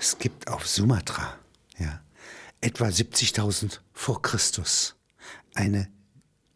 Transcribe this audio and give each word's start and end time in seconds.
Es 0.00 0.16
gibt 0.16 0.48
auf 0.48 0.66
Sumatra, 0.66 1.38
ja, 1.76 2.00
etwa 2.62 2.86
70.000 2.86 3.80
vor 3.92 4.22
Christus, 4.22 4.96
eine 5.54 5.92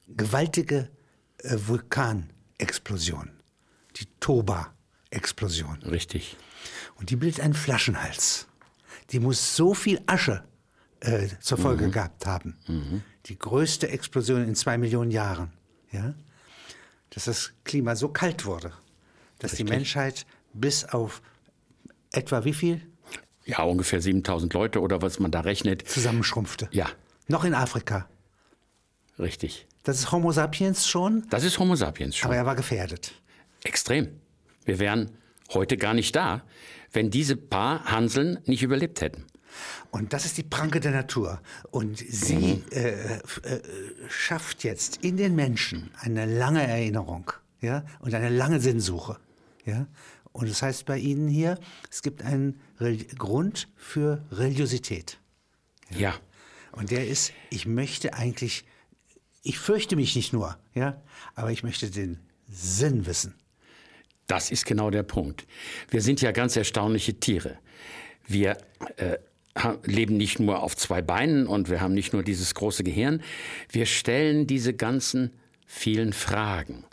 gewaltige 0.08 0.90
äh, 1.42 1.58
Vulkanexplosion, 1.66 3.30
die 3.96 4.06
Toba-Explosion. 4.18 5.82
Richtig. 5.82 6.38
Und 6.94 7.10
die 7.10 7.16
bildet 7.16 7.40
einen 7.40 7.52
Flaschenhals. 7.52 8.46
Die 9.10 9.20
muss 9.20 9.54
so 9.54 9.74
viel 9.74 10.00
Asche 10.06 10.42
äh, 11.00 11.28
zur 11.40 11.58
Folge 11.58 11.90
gehabt 11.90 12.24
haben. 12.24 12.56
Die 13.26 13.38
größte 13.38 13.90
Explosion 13.90 14.42
in 14.42 14.54
zwei 14.54 14.78
Millionen 14.78 15.10
Jahren. 15.10 15.52
Ja? 15.92 16.14
Dass 17.10 17.26
das 17.26 17.52
Klima 17.64 17.94
so 17.94 18.08
kalt 18.08 18.46
wurde, 18.46 18.72
dass 19.38 19.52
die 19.52 19.64
Menschheit 19.64 20.24
bis 20.54 20.86
auf 20.86 21.20
etwa 22.10 22.46
wie 22.46 22.54
viel 22.54 22.80
Ja, 23.46 23.62
ungefähr 23.62 24.00
7000 24.00 24.52
Leute 24.54 24.80
oder 24.80 25.02
was 25.02 25.18
man 25.20 25.30
da 25.30 25.40
rechnet. 25.40 25.86
zusammenschrumpfte. 25.88 26.68
Ja, 26.72 26.88
Noch 27.28 27.44
in 27.44 27.54
Afrika. 27.54 28.08
richtig. 29.18 29.66
Das 29.82 29.98
ist 29.98 30.12
Homo 30.12 30.32
sapiens 30.32 30.86
schon, 30.88 31.26
Das 31.30 31.44
ist 31.44 31.58
Homo 31.58 31.74
sapiens 31.76 32.16
schon. 32.16 32.28
aber 32.28 32.36
er 32.36 32.46
war 32.46 32.56
gefährdet. 32.56 33.12
Extrem. 33.64 34.08
Wir 34.64 34.78
wären 34.78 35.10
heute 35.52 35.76
gar 35.76 35.92
nicht 35.94 36.16
da, 36.16 36.42
wenn 36.92 37.10
diese 37.10 37.36
paar 37.36 37.84
Hanseln 37.84 38.38
nicht 38.46 38.62
überlebt 38.62 39.00
hätten. 39.02 39.24
Und 39.90 40.12
das 40.12 40.24
ist 40.24 40.36
die 40.38 40.42
Pranke 40.42 40.80
der 40.80 40.90
Natur. 40.92 41.40
Und 41.70 41.98
sie 41.98 42.64
äh, 42.72 43.18
f- 43.22 43.40
äh, 43.44 43.60
schafft 44.08 44.64
jetzt 44.64 45.04
in 45.04 45.16
den 45.16 45.34
Menschen 45.36 45.90
eine 46.00 46.24
lange 46.26 46.66
Erinnerung 46.66 47.30
ja, 47.60 47.84
und 48.00 48.14
eine 48.14 48.30
lange 48.30 48.58
Sinnsuche. 48.60 49.18
Ja? 49.66 49.86
Und 50.34 50.50
das 50.50 50.62
heißt 50.62 50.84
bei 50.84 50.98
Ihnen 50.98 51.28
hier, 51.28 51.58
es 51.90 52.02
gibt 52.02 52.22
einen 52.22 52.60
Reli- 52.80 53.06
Grund 53.16 53.68
für 53.76 54.24
Religiosität. 54.32 55.18
Ja. 55.96 56.18
Und 56.72 56.90
der 56.90 57.06
ist, 57.06 57.32
ich 57.50 57.66
möchte 57.66 58.14
eigentlich, 58.14 58.64
ich 59.44 59.60
fürchte 59.60 59.94
mich 59.94 60.16
nicht 60.16 60.32
nur, 60.32 60.58
ja, 60.74 61.00
aber 61.36 61.52
ich 61.52 61.62
möchte 61.62 61.88
den 61.88 62.18
Sinn 62.48 63.06
wissen. 63.06 63.34
Das 64.26 64.50
ist 64.50 64.66
genau 64.66 64.90
der 64.90 65.04
Punkt. 65.04 65.46
Wir 65.88 66.02
sind 66.02 66.20
ja 66.20 66.32
ganz 66.32 66.56
erstaunliche 66.56 67.14
Tiere. 67.14 67.56
Wir 68.26 68.58
äh, 68.96 69.18
leben 69.84 70.16
nicht 70.16 70.40
nur 70.40 70.64
auf 70.64 70.76
zwei 70.76 71.00
Beinen 71.00 71.46
und 71.46 71.70
wir 71.70 71.80
haben 71.80 71.94
nicht 71.94 72.12
nur 72.12 72.24
dieses 72.24 72.56
große 72.56 72.82
Gehirn. 72.82 73.22
Wir 73.70 73.86
stellen 73.86 74.48
diese 74.48 74.74
ganzen 74.74 75.30
vielen 75.64 76.12
Fragen 76.12 76.84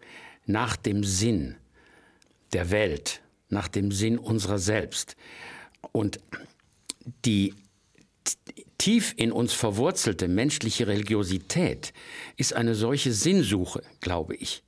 nach 0.46 0.76
dem 0.76 1.04
Sinn 1.04 1.56
der 2.54 2.70
Welt, 2.70 3.21
nach 3.52 3.68
dem 3.68 3.92
Sinn 3.92 4.18
unserer 4.18 4.60
selbst. 4.60 5.16
Und 5.92 6.20
die 7.26 7.54
tief 8.78 9.14
in 9.18 9.32
uns 9.32 9.54
verwurzelte 9.54 10.28
menschliche 10.28 10.88
Religiosität 10.88 11.94
ist 12.38 12.54
eine 12.54 12.76
solche 12.76 13.14
Sinnsuche, 13.14 13.84
glaube 14.00 14.36
ich. 14.36 14.64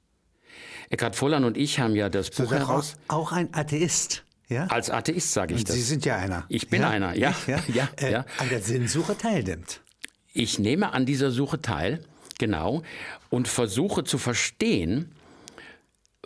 Eckhard 0.89 1.15
Volland 1.15 1.45
und 1.45 1.57
ich 1.57 1.79
haben 1.79 1.95
ja 1.95 2.09
das 2.09 2.29
Buch 2.29 2.51
heraus. 2.51 2.95
auch 3.07 3.31
ein 3.31 3.53
Atheist, 3.53 4.23
ja. 4.49 4.67
Als 4.67 4.89
Atheist 4.89 5.33
sage 5.33 5.55
ich 5.55 5.61
Und 5.61 5.69
das. 5.69 5.75
Sie 5.75 5.81
sind 5.81 6.05
ja 6.05 6.17
einer. 6.17 6.45
Ich 6.49 6.69
bin 6.69 6.83
einer, 6.83 7.15
ja, 7.15 7.33
Ja, 7.47 7.63
ja, 7.73 7.89
äh, 7.97 8.11
ja. 8.11 8.25
An 8.37 8.49
der 8.49 8.61
Sinnsuche 8.61 9.17
teilnimmt. 9.17 9.81
Ich 10.33 10.59
nehme 10.59 10.93
an 10.93 11.05
dieser 11.05 11.31
Suche 11.31 11.61
teil, 11.61 12.03
genau, 12.37 12.83
und 13.29 13.47
versuche 13.47 14.03
zu 14.03 14.17
verstehen, 14.17 15.15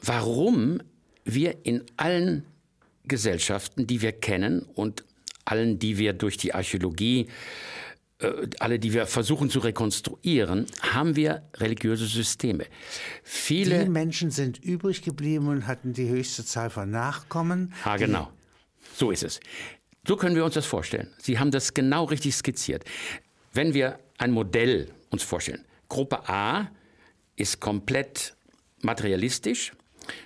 warum 0.02 0.81
wir 1.28 1.66
in 1.66 1.83
allen 1.97 2.45
Gesellschaften, 3.08 3.88
die 3.88 4.02
wir 4.02 4.11
kennen 4.11 4.64
und 4.73 5.03
allen, 5.45 5.80
die 5.80 5.97
wir 5.97 6.14
durch 6.14 6.38
die 6.38 6.53
Archäologie, 6.53 7.28
äh, 8.20 8.47
alle, 8.59 8.80
die 8.80 8.94
wir 8.94 9.06
versuchen 9.06 9.50
zu 9.50 9.59
rekonstruieren, 9.59 10.66
haben 10.81 11.16
wir 11.16 11.44
religiöse 11.55 12.05
Systeme. 12.05 12.66
Viele 13.23 13.83
Die 13.83 13.89
Menschen 13.89 14.32
sind 14.32 14.58
übrig 14.64 15.04
geblieben 15.04 15.48
und 15.48 15.67
hatten 15.67 15.93
die 15.93 16.10
höchste 16.10 16.43
Zahl 16.43 16.70
von 16.70 16.89
Nachkommen. 16.89 17.73
Ah, 17.83 17.98
genau. 17.98 18.32
So 18.95 19.11
ist 19.11 19.23
es. 19.23 19.39
So 20.08 20.16
können 20.16 20.36
wir 20.36 20.45
uns 20.45 20.55
das 20.55 20.66
vorstellen. 20.66 21.14
Sie 21.20 21.37
haben 21.37 21.52
das 21.52 21.73
genau 21.73 22.05
richtig 22.05 22.36
skizziert. 22.36 22.83
Wenn 23.54 23.73
wir 23.73 23.99
ein 24.17 24.32
Modell 24.32 24.89
uns 25.10 25.23
vorstellen, 25.23 25.64
Gruppe 25.89 26.27
A 26.27 26.70
ist 27.36 27.60
komplett 27.60 28.36
materialistisch. 28.82 29.73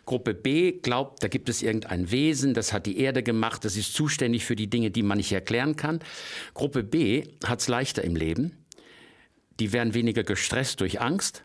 Gruppe 0.06 0.34
B 0.34 0.74
glaubt, 0.74 1.24
da 1.24 1.28
gibt 1.28 1.50
es 1.50 1.62
irgendein 1.62 2.12
Wesen, 2.12 2.54
das 2.54 2.74
hat 2.74 2.86
die 2.86 3.00
Erde 3.00 3.24
gemacht, 3.24 3.66
das 3.66 3.78
ist 3.78 3.94
zuständig 3.94 4.46
für 4.46 4.56
die 4.56 4.70
Dinge, 4.70 4.92
die 4.92 5.04
man 5.04 5.18
nicht 5.18 5.32
erklären 5.32 5.76
kann. 5.76 6.00
Gruppe 6.54 6.84
B 6.84 7.24
hat 7.46 7.62
es 7.62 7.68
leichter 7.68 8.04
im 8.04 8.16
Leben. 8.16 8.58
Die 9.60 9.74
werden 9.74 9.94
weniger 9.94 10.24
gestresst 10.24 10.82
durch 10.82 11.02
Angst. 11.02 11.44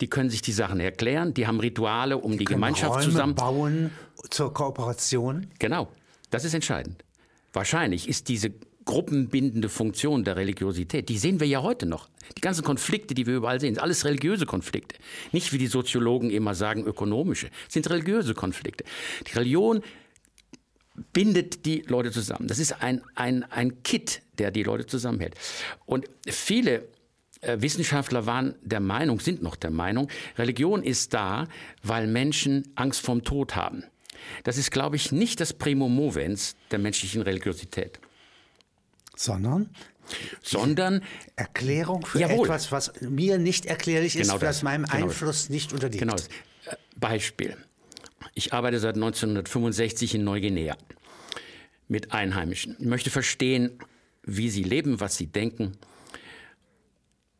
Die 0.00 0.08
können 0.08 0.30
sich 0.30 0.42
die 0.42 0.52
Sachen 0.52 0.80
erklären. 0.80 1.32
Die 1.32 1.46
haben 1.46 1.60
Rituale, 1.60 2.18
um 2.18 2.32
die 2.32 2.44
können 2.44 2.56
Gemeinschaft 2.60 2.96
Räume 2.96 3.04
zusammen. 3.04 3.34
bauen 3.34 3.90
zur 4.30 4.52
Kooperation. 4.52 5.46
Genau, 5.58 5.88
das 6.30 6.44
ist 6.44 6.54
entscheidend. 6.54 7.04
Wahrscheinlich 7.52 8.08
ist 8.08 8.28
diese 8.28 8.52
gruppenbindende 8.86 9.68
Funktion 9.68 10.24
der 10.24 10.36
Religiosität, 10.36 11.10
die 11.10 11.18
sehen 11.18 11.40
wir 11.40 11.46
ja 11.46 11.62
heute 11.62 11.84
noch. 11.84 12.08
Die 12.36 12.40
ganzen 12.40 12.64
Konflikte, 12.64 13.14
die 13.14 13.26
wir 13.26 13.36
überall 13.36 13.60
sehen, 13.60 13.74
sind 13.74 13.82
alles 13.82 14.04
religiöse 14.04 14.46
Konflikte. 14.46 14.96
Nicht 15.32 15.52
wie 15.52 15.58
die 15.58 15.66
Soziologen 15.66 16.30
immer 16.30 16.54
sagen, 16.54 16.84
ökonomische, 16.84 17.50
sind 17.68 17.90
religiöse 17.90 18.34
Konflikte. 18.34 18.84
Die 19.26 19.32
Religion 19.32 19.82
bindet 21.12 21.66
die 21.66 21.82
Leute 21.82 22.10
zusammen. 22.10 22.48
Das 22.48 22.58
ist 22.58 22.80
ein, 22.82 23.02
ein, 23.14 23.44
ein 23.44 23.82
Kit, 23.82 24.22
der 24.38 24.50
die 24.50 24.62
Leute 24.62 24.86
zusammenhält. 24.86 25.34
Und 25.84 26.08
viele 26.26 26.88
äh, 27.40 27.60
Wissenschaftler 27.60 28.24
waren 28.26 28.54
der 28.62 28.80
Meinung, 28.80 29.20
sind 29.20 29.42
noch 29.42 29.56
der 29.56 29.70
Meinung, 29.70 30.08
Religion 30.38 30.82
ist 30.82 31.12
da, 31.12 31.48
weil 31.82 32.06
Menschen 32.06 32.72
Angst 32.76 33.00
vorm 33.00 33.24
Tod 33.24 33.56
haben. 33.56 33.84
Das 34.44 34.56
ist, 34.58 34.70
glaube 34.70 34.96
ich, 34.96 35.12
nicht 35.12 35.40
das 35.40 35.52
Primo 35.52 35.88
Movens 35.88 36.56
der 36.70 36.78
menschlichen 36.78 37.22
Religiosität, 37.22 38.00
Sondern 39.16 39.70
sondern 40.40 41.02
Erklärung 41.34 42.06
für 42.06 42.20
Jawohl. 42.20 42.46
etwas, 42.46 42.70
was 42.70 42.92
mir 43.00 43.38
nicht 43.38 43.66
erklärlich 43.66 44.14
ist, 44.14 44.28
Genau 44.28 44.38
das. 44.38 44.58
was 44.58 44.62
meinem 44.62 44.84
Genau 44.84 45.06
das. 45.06 45.14
Einfluss 45.16 45.48
nicht 45.48 45.72
unterliegt. 45.72 45.98
Genau. 45.98 46.12
das. 46.12 46.28
Äh, 46.66 46.76
Beispiel. 46.94 47.56
Ich 48.34 48.52
arbeite 48.52 48.78
seit 48.78 48.94
1965 48.94 50.14
in 50.14 50.22
Neuguinea 50.24 50.76
mit 51.88 52.12
Einheimischen. 52.12 52.76
Ich 52.78 52.86
möchte 52.86 53.10
verstehen, 53.10 53.78
wie 54.22 54.48
sie 54.50 54.62
leben, 54.62 55.00
was 55.00 55.16
sie 55.16 55.26
denken. 55.26 55.72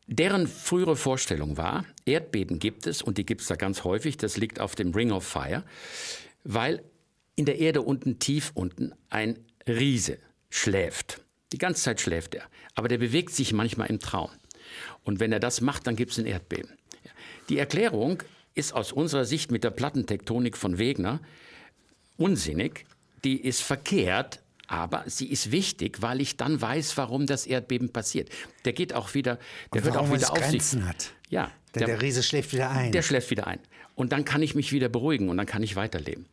Deren 0.09 0.47
frühere 0.47 0.97
Vorstellung 0.97 1.57
war, 1.57 1.85
Erdbeben 2.05 2.59
gibt 2.61 2.87
es 2.87 3.03
und 3.03 3.19
die 3.19 3.27
gibt 3.27 3.41
es 3.43 3.49
da 3.49 3.57
ganz 3.57 3.83
häufig, 3.85 4.17
das 4.17 4.37
liegt 4.37 4.61
auf 4.61 4.75
dem 4.77 4.93
Ring 4.93 5.11
of 5.11 5.25
Fire, 5.27 5.65
weil 6.45 6.83
in 7.35 7.45
der 7.45 7.59
Erde 7.59 7.83
unten, 7.83 8.19
tief 8.21 8.53
unten, 8.55 8.93
ein 9.11 9.39
Riese 9.69 10.19
schläft. 10.49 11.21
Die 11.53 11.59
ganze 11.59 11.83
Zeit 11.83 12.01
schläft 12.01 12.35
er, 12.35 12.45
aber 12.75 12.89
der 12.89 12.99
bewegt 12.99 13.33
sich 13.33 13.53
manchmal 13.53 13.89
im 13.89 14.01
Traum. 14.01 14.31
Und 15.05 15.21
wenn 15.21 15.33
er 15.33 15.41
das 15.41 15.61
macht, 15.61 15.87
dann 15.87 15.97
gibt 15.97 16.13
es 16.13 16.19
ein 16.19 16.27
Erdbeben. 16.27 16.71
Die 17.49 17.59
Erklärung 17.59 18.23
ist 18.55 18.73
aus 18.73 18.91
unserer 18.91 19.25
Sicht 19.25 19.53
mit 19.53 19.63
der 19.63 19.71
Plattentektonik 19.71 20.57
von 20.57 20.79
Wegener 20.79 21.21
unsinnig, 22.17 22.87
die 23.25 23.41
ist 23.41 23.63
verkehrt, 23.63 24.41
aber 24.67 25.05
sie 25.07 25.27
ist 25.27 25.53
wichtig, 25.53 26.03
weil 26.03 26.21
ich 26.21 26.37
dann 26.37 26.61
weiß, 26.61 26.97
warum 26.97 27.27
das 27.27 27.47
Erdbeben 27.47 27.91
passiert. 27.91 28.31
Der 28.65 28.73
geht 28.73 28.95
auch 28.95 29.15
wieder, 29.15 29.39
der 29.73 29.85
wird 29.85 29.97
auch 29.97 30.13
wieder 30.13 30.33
auf 30.33 30.45
sich. 30.45 30.63
Hat. 30.83 31.13
Ja, 31.29 31.53
Denn 31.75 31.87
der, 31.87 32.03
Riese 32.03 32.23
schläft 32.23 32.53
wieder 32.53 32.71
ein. 32.71 32.93
der 32.93 33.03
schläft 33.03 33.31
wieder 33.31 33.47
ein. 33.47 33.61
Und 33.95 34.13
dann 34.13 34.25
kann 34.25 34.43
ich 34.43 34.55
mich 34.55 34.73
wieder 34.73 34.89
beruhigen 34.89 35.29
und 35.29 35.37
dann 35.37 35.47
kann 35.47 35.63
ich 35.63 35.77
weiterleben. 35.77 36.27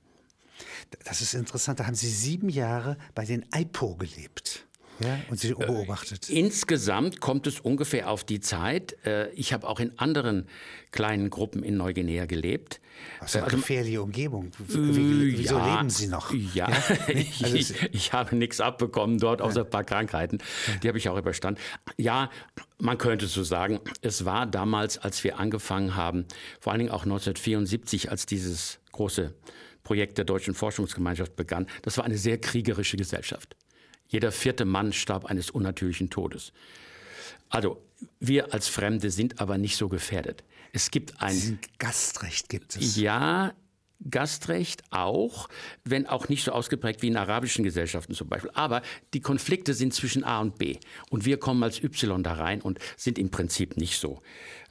das 1.06 1.22
ist 1.22 1.34
interessant. 1.34 1.80
Da 1.80 1.86
haben 1.86 1.96
Sie 1.96 2.10
sieben 2.10 2.50
Jahre 2.50 2.98
bei 3.14 3.26
den 3.26 3.46
IPO 3.54 3.96
gelebt. 3.96 4.66
Ja, 5.00 5.20
und 5.30 5.40
Sie 5.40 5.54
beobachtet. 5.54 6.30
Insgesamt 6.30 7.20
kommt 7.20 7.48
es 7.48 7.60
ungefähr 7.60 8.10
auf 8.10 8.24
die 8.24 8.40
Zeit. 8.40 8.96
äh, 9.06 9.30
Ich 9.32 9.52
habe 9.52 9.68
auch 9.68 9.80
in 9.80 9.98
anderen 9.98 10.48
kleinen 10.92 11.30
Gruppen 11.30 11.64
in 11.64 11.78
Neuguinea 11.78 12.26
gelebt. 12.26 12.80
Ist 13.26 13.36
eine 13.36 13.48
gefährliche 13.48 14.02
Umgebung. 14.02 14.52
Wie, 14.68 14.74
Äh, 14.78 14.96
wie, 14.96 15.38
wieso 15.40 15.58
ja, 15.58 15.76
leben 15.78 15.90
Sie 15.90 16.08
noch? 16.08 16.32
Ja, 16.54 16.70
ich, 17.08 17.44
Also 17.44 17.56
ich, 17.56 17.82
ich 17.92 18.14
habe 18.14 18.36
nichts 18.36 18.62
abbekommen 18.62 19.18
dort, 19.18 19.42
außer 19.42 19.62
ein 19.62 19.70
paar 19.70 19.84
Krankheiten. 19.84 20.38
Die 20.84 20.88
habe 20.88 20.98
ich 21.00 21.10
auch 21.10 21.18
überstanden. 21.18 21.60
Ja, 21.98 22.30
man 22.78 22.98
könnte 22.98 23.26
so 23.28 23.44
sagen, 23.44 23.80
es 24.02 24.26
war 24.26 24.46
damals, 24.46 24.98
als 25.00 25.24
wir 25.24 25.40
angefangen 25.40 25.96
haben, 25.96 26.26
vor 26.60 26.72
allen 26.72 26.80
Dingen 26.80 26.92
auch 26.92 27.04
1974, 27.04 28.12
als 28.12 28.26
dieses 28.26 28.80
große 28.92 29.34
Projekt 29.84 30.18
der 30.18 30.26
Deutschen 30.26 30.54
Forschungsgemeinschaft 30.54 31.36
begann, 31.36 31.66
das 31.82 31.98
war 31.98 32.06
eine 32.06 32.18
sehr 32.18 32.38
kriegerische 32.38 32.96
Gesellschaft. 32.96 33.56
Jeder 34.14 34.32
vierte 34.32 34.64
Mann 34.64 34.94
starb 34.94 35.26
eines 35.26 35.50
unnatürlichen 35.50 36.12
Todes. 36.12 36.54
Also, 37.50 37.82
wir 38.20 38.54
als 38.54 38.68
Fremde 38.68 39.10
sind 39.10 39.42
aber 39.42 39.58
nicht 39.58 39.76
so 39.76 39.90
gefährdet. 39.90 40.44
Es 40.72 40.92
gibt 40.92 41.20
ein 41.20 41.34
Diesen 41.34 41.60
Gastrecht 41.80 42.48
gibt 42.48 42.76
es. 42.76 42.96
ja, 42.96 43.54
Gastrecht 44.12 44.84
auch, 44.92 45.50
wenn 45.84 46.06
auch 46.06 46.30
nicht 46.30 46.44
so 46.44 46.52
ausgeprägt 46.52 47.02
wie 47.02 47.08
in 47.08 47.18
arabischen 47.18 47.64
Gesellschaften 47.64 48.14
zum 48.14 48.30
Beispiel. 48.30 48.52
Aber 48.54 48.84
die 49.16 49.22
Konflikte 49.22 49.74
sind 49.74 49.96
zwischen 49.96 50.24
A 50.24 50.42
und 50.42 50.60
B. 50.60 50.78
Und 51.10 51.26
wir 51.26 51.38
kommen 51.38 51.64
als 51.64 51.82
Y 51.82 52.22
da 52.22 52.34
rein 52.34 52.62
und 52.62 52.78
sind 52.98 53.18
im 53.18 53.32
Prinzip 53.32 53.78
nicht 53.78 54.00
so 54.00 54.22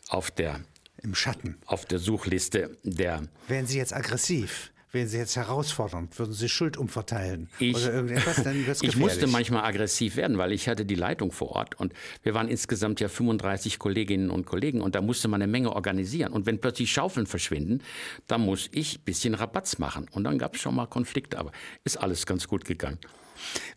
auf 0.08 0.30
der 0.30 0.60
im 1.02 1.16
Schatten. 1.16 1.58
Auf 1.66 1.84
der 1.84 1.98
Suchliste 1.98 2.78
der. 2.84 3.22
Wären 3.48 3.66
Sie 3.66 3.78
jetzt 3.78 3.92
aggressiv? 3.92 4.71
Wären 4.92 5.08
Sie 5.08 5.16
jetzt 5.16 5.36
herausfordernd? 5.36 6.18
Würden 6.18 6.34
Sie 6.34 6.50
Schuld 6.50 6.76
umverteilen? 6.76 7.48
Ich, 7.58 7.74
oder 7.74 7.94
irgendetwas? 7.94 8.42
Dann 8.42 8.66
wird's 8.66 8.82
ich 8.82 8.96
musste 8.96 9.26
manchmal 9.26 9.64
aggressiv 9.64 10.16
werden, 10.16 10.36
weil 10.36 10.52
ich 10.52 10.68
hatte 10.68 10.84
die 10.84 10.94
Leitung 10.94 11.32
vor 11.32 11.52
Ort 11.52 11.80
und 11.80 11.94
wir 12.22 12.34
waren 12.34 12.46
insgesamt 12.46 13.00
ja 13.00 13.08
35 13.08 13.78
Kolleginnen 13.78 14.28
und 14.28 14.44
Kollegen 14.44 14.82
und 14.82 14.94
da 14.94 15.00
musste 15.00 15.28
man 15.28 15.40
eine 15.40 15.50
Menge 15.50 15.72
organisieren. 15.72 16.34
Und 16.34 16.44
wenn 16.44 16.60
plötzlich 16.60 16.92
Schaufeln 16.92 17.26
verschwinden, 17.26 17.82
dann 18.26 18.42
muss 18.42 18.68
ich 18.70 18.98
ein 18.98 19.04
bisschen 19.04 19.32
Rabatz 19.32 19.78
machen. 19.78 20.08
Und 20.12 20.24
dann 20.24 20.36
gab 20.36 20.56
es 20.56 20.60
schon 20.60 20.74
mal 20.74 20.86
Konflikte, 20.86 21.38
aber 21.38 21.52
ist 21.84 21.96
alles 21.96 22.26
ganz 22.26 22.46
gut 22.46 22.66
gegangen. 22.66 22.98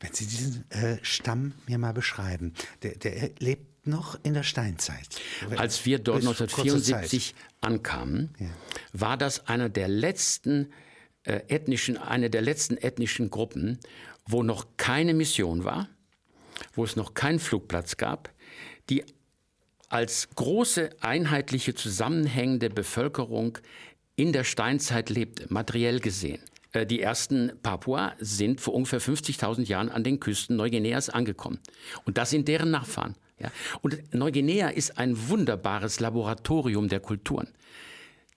Wenn 0.01 0.13
Sie 0.13 0.25
diesen 0.25 0.69
äh, 0.69 0.97
Stamm 1.01 1.53
mir 1.65 1.77
mal 1.77 1.93
beschreiben, 1.93 2.53
der, 2.83 2.97
der 2.97 3.31
lebt 3.39 3.87
noch 3.87 4.19
in 4.23 4.33
der 4.33 4.43
Steinzeit. 4.43 5.07
Als 5.55 5.85
wir 5.85 5.99
dort 5.99 6.23
1974 6.23 7.35
ankamen, 7.61 8.33
ja. 8.37 8.47
war 8.91 9.15
das 9.15 9.47
einer 9.47 9.69
der 9.69 9.87
letzten 9.87 10.73
äh, 11.25 11.41
ethnischen, 11.47 11.97
eine 11.97 12.29
der 12.29 12.41
letzten 12.41 12.77
ethnischen 12.77 13.29
Gruppen, 13.29 13.79
wo 14.25 14.43
noch 14.43 14.65
keine 14.77 15.13
Mission 15.13 15.63
war, 15.63 15.89
wo 16.73 16.83
es 16.83 16.95
noch 16.95 17.13
keinen 17.13 17.39
Flugplatz 17.39 17.97
gab, 17.97 18.31
die 18.89 19.03
als 19.89 20.29
große 20.35 20.89
einheitliche 21.01 21.75
zusammenhängende 21.75 22.69
Bevölkerung 22.69 23.57
in 24.15 24.33
der 24.33 24.43
Steinzeit 24.43 25.09
lebte, 25.09 25.45
materiell 25.49 25.99
gesehen. 25.99 26.41
Äh, 26.71 26.85
die 26.85 27.01
ersten 27.01 27.51
Papua 27.61 28.13
sind 28.19 28.61
vor 28.61 28.73
ungefähr 28.73 29.01
50.000 29.01 29.65
Jahren 29.65 29.89
an 29.89 30.03
den 30.03 30.19
Küsten 30.19 30.55
Neuguineas 30.55 31.09
angekommen. 31.09 31.59
Und 32.05 32.17
das 32.17 32.29
sind 32.29 32.47
deren 32.47 32.71
Nachfahren. 32.71 33.15
Und 33.81 34.13
Neuguinea 34.13 34.69
ist 34.69 34.97
ein 34.97 35.29
wunderbares 35.29 35.99
Laboratorium 35.99 36.87
der 36.87 37.01
Kulturen. 37.01 37.49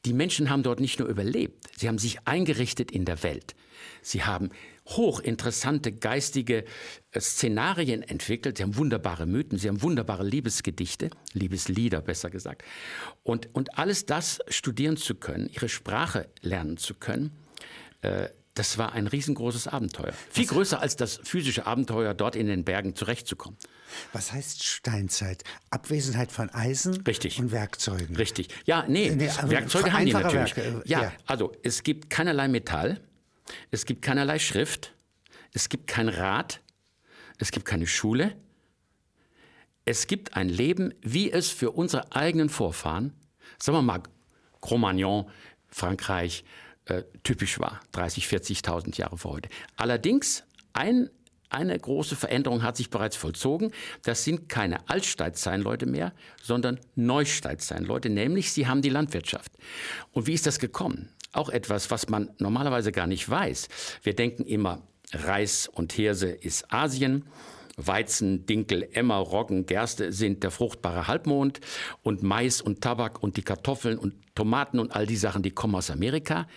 Die 0.09 0.15
Menschen 0.15 0.49
haben 0.49 0.63
dort 0.63 0.81
nicht 0.81 0.99
nur 1.01 1.07
überlebt, 1.07 1.69
sie 1.77 1.87
haben 1.87 1.99
sich 1.99 2.27
eingerichtet 2.27 2.91
in 2.91 3.05
der 3.05 3.23
Welt. 3.23 3.55
Sie 4.01 4.25
haben 4.25 4.49
hochinteressante 4.87 5.93
geistige 5.93 6.65
äh, 7.11 7.21
Szenarien 7.21 8.01
entwickelt. 8.01 8.57
Sie 8.57 8.63
haben 8.63 8.79
wunderbare 8.79 9.27
Mythen, 9.27 9.59
sie 9.59 9.69
haben 9.69 9.83
wunderbare 9.83 10.25
Liebesgedichte, 10.25 11.11
Liebeslieder 11.35 12.01
besser 12.01 12.31
gesagt. 12.31 12.65
Und, 13.23 13.55
und 13.55 13.77
alles 13.77 14.07
das 14.07 14.39
studieren 14.49 14.97
zu 14.97 15.15
können, 15.15 15.51
ihre 15.53 15.69
Sprache 15.69 16.31
lernen 16.41 16.79
zu 16.79 16.95
können, 16.95 17.37
äh, 18.01 18.31
das 18.59 18.77
war 18.77 18.93
ein 18.93 19.07
riesengroßes 19.07 19.69
Abenteuer. 19.69 20.13
Viel 20.31 20.45
Was 20.45 20.51
größer 20.51 20.81
als 20.81 20.97
das 20.97 21.21
physische 21.23 21.67
Abenteuer, 21.67 22.13
dort 22.13 22.35
in 22.35 22.49
den 22.49 22.65
Bergen 22.65 22.97
zurechtzukommen. 22.97 23.57
Was 24.13 24.33
heißt 24.33 24.65
Steinzeit? 24.65 25.45
Abwesenheit 25.71 26.33
von 26.33 26.51
Eisen 26.51 27.03
Richtig. 27.03 27.39
und 27.39 27.53
Werkzeugen. 27.53 28.17
Richtig. 28.17 28.49
Ja, 28.67 28.85
nee, 28.89 29.11
nee 29.11 29.31
Werkzeuge 29.45 29.93
haben 29.93 30.07
die 30.07 30.13
natürlich. 30.13 30.57
Werke, 30.57 30.83
ja, 30.87 31.03
ja, 31.03 31.13
also 31.27 31.53
es 31.63 31.85
gibt 31.85 32.11
keinerlei 32.11 32.49
Metall, 32.49 33.01
es 33.71 33.87
gibt 33.87 34.03
keinerlei 34.03 34.41
Schrift, 34.41 34.93
es 35.53 35.69
gibt 35.69 35.87
kein 35.87 36.09
Rad, 36.09 36.61
es 37.39 37.53
gibt 37.53 37.65
keine 37.65 37.87
Schule. 37.87 38.37
Es 39.85 40.07
gibt 40.07 40.37
ein 40.37 40.51
Leben, 40.51 40.93
wie 41.01 41.31
es 41.33 41.49
für 41.49 41.71
unsere 41.71 42.13
eigenen 42.13 42.51
Vorfahren, 42.51 43.15
sagen 43.59 43.79
wir 43.79 43.83
mal 43.83 44.03
Cro-Magnon, 44.61 45.31
Frankreich, 45.69 46.45
äh, 46.91 47.05
typisch 47.23 47.59
war, 47.59 47.81
30, 47.93 48.27
40.000 48.27 48.97
Jahre 48.97 49.19
vor 49.19 49.33
heute. 49.33 49.49
Allerdings 49.77 50.45
ein 50.73 51.11
eine 51.51 51.79
große 51.79 52.15
Veränderung 52.15 52.63
hat 52.63 52.77
sich 52.77 52.91
bereits 52.91 53.17
vollzogen. 53.17 53.73
Das 54.03 54.25
sind 54.25 54.49
keine 54.49 54.89
Altstadtsein-Leute 54.89 55.87
mehr, 55.87 56.13
sondern 56.43 56.79
Neustadtsein-Leute, 56.95 58.11
nämlich 58.11 58.53
sie 58.53 58.67
haben 58.67 58.83
die 58.83 58.91
Landwirtschaft. 58.91 59.53
Und 60.13 60.27
wie 60.27 60.35
ist 60.35 60.47
das 60.47 60.59
gekommen? 60.59 61.09
Auch 61.33 61.49
etwas, 61.49 61.91
was 61.91 62.09
man 62.09 62.31
normalerweise 62.39 62.93
gar 62.93 63.07
nicht 63.07 63.29
weiß. 63.29 63.69
Wir 64.03 64.15
denken 64.15 64.45
immer, 64.45 64.83
Reis 65.13 65.69
und 65.69 65.93
Hirse 65.93 66.29
ist 66.29 66.73
Asien. 66.73 67.25
Weizen, 67.81 68.45
Dinkel, 68.45 68.89
Emmer, 68.93 69.19
Roggen, 69.19 69.65
Gerste 69.65 70.13
sind 70.13 70.43
der 70.43 70.51
fruchtbare 70.51 71.07
Halbmond 71.07 71.61
und 72.03 72.25
Mais 72.25 72.61
und 72.61 72.81
Tabak 72.81 73.23
und 73.23 73.37
die 73.37 73.43
Kartoffeln 73.43 73.99
und 73.99 74.15
Tomaten 74.35 74.81
und 74.81 74.97
all 74.97 75.07
die 75.07 75.17
Sachen, 75.17 75.45
die 75.45 75.53
kommen 75.53 75.77
aus 75.77 75.89
Amerika 75.89 76.49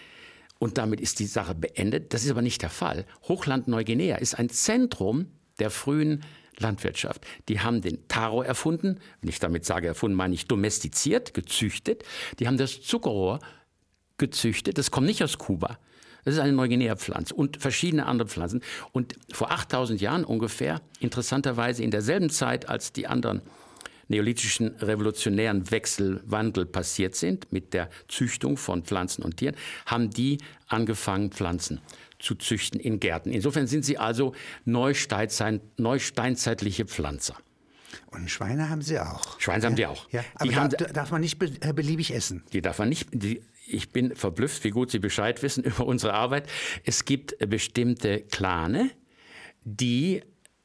und 0.61 0.77
damit 0.77 1.01
ist 1.01 1.17
die 1.17 1.25
Sache 1.25 1.55
beendet. 1.55 2.13
Das 2.13 2.23
ist 2.23 2.29
aber 2.29 2.43
nicht 2.43 2.61
der 2.61 2.69
Fall. 2.69 3.07
Hochland 3.27 3.67
Neuguinea 3.67 4.17
ist 4.17 4.35
ein 4.35 4.47
Zentrum 4.49 5.25
der 5.57 5.71
frühen 5.71 6.23
Landwirtschaft. 6.59 7.25
Die 7.49 7.61
haben 7.61 7.81
den 7.81 8.07
Taro 8.07 8.43
erfunden. 8.43 8.99
Wenn 9.21 9.29
ich 9.29 9.39
damit 9.39 9.65
sage 9.65 9.87
erfunden, 9.87 10.15
meine 10.15 10.35
ich 10.35 10.45
domestiziert, 10.45 11.33
gezüchtet. 11.33 12.03
Die 12.37 12.45
haben 12.45 12.57
das 12.57 12.83
Zuckerrohr 12.83 13.39
gezüchtet. 14.19 14.77
Das 14.77 14.91
kommt 14.91 15.07
nicht 15.07 15.23
aus 15.23 15.39
Kuba. 15.39 15.79
Das 16.25 16.35
ist 16.35 16.39
eine 16.39 16.53
Neuguinea-Pflanze 16.53 17.33
und 17.33 17.57
verschiedene 17.57 18.05
andere 18.05 18.29
Pflanzen. 18.29 18.61
Und 18.91 19.15
vor 19.31 19.49
8000 19.49 19.99
Jahren 19.99 20.23
ungefähr, 20.23 20.79
interessanterweise 20.99 21.81
in 21.81 21.89
derselben 21.89 22.29
Zeit, 22.29 22.69
als 22.69 22.93
die 22.93 23.07
anderen 23.07 23.41
neolithischen 24.11 24.75
revolutionären 24.77 25.69
Wechselwandel 25.71 26.65
passiert 26.65 27.15
sind 27.15 27.51
mit 27.51 27.73
der 27.73 27.89
Züchtung 28.07 28.55
von 28.57 28.83
Pflanzen 28.83 29.23
und 29.23 29.37
Tieren, 29.37 29.55
haben 29.85 30.11
die 30.11 30.37
angefangen, 30.67 31.31
Pflanzen 31.31 31.81
zu 32.19 32.35
züchten 32.35 32.79
in 32.79 32.99
Gärten. 32.99 33.31
Insofern 33.31 33.65
sind 33.67 33.83
sie 33.83 33.97
also 33.97 34.35
neusteinzeitliche 34.65 36.85
Pflanzer. 36.85 37.35
Und 38.07 38.29
Schweine 38.29 38.69
haben 38.69 38.81
sie 38.81 38.99
auch. 38.99 39.39
Schweine 39.39 39.63
ja, 39.63 39.69
haben 39.69 39.75
die 39.75 39.85
auch. 39.85 40.09
Ja, 40.11 40.23
aber 40.35 40.49
die 40.49 40.55
da, 40.55 40.61
haben, 40.61 40.93
darf 40.93 41.11
man 41.11 41.21
nicht 41.21 41.41
äh, 41.41 41.73
beliebig 41.73 42.13
essen. 42.13 42.43
Die 42.53 42.61
darf 42.61 42.79
man 42.79 42.89
nicht. 42.89 43.09
Die, 43.11 43.41
ich 43.67 43.91
bin 43.91 44.15
verblüfft, 44.15 44.63
wie 44.63 44.69
gut 44.69 44.91
Sie 44.91 44.99
Bescheid 44.99 45.41
wissen 45.43 45.63
über 45.63 45.85
unsere 45.85 46.13
Arbeit. 46.13 46.47
Es 46.85 47.05
gibt 47.05 47.37
bestimmte 47.49 48.21
Clane, 48.21 48.91
die 49.63 50.21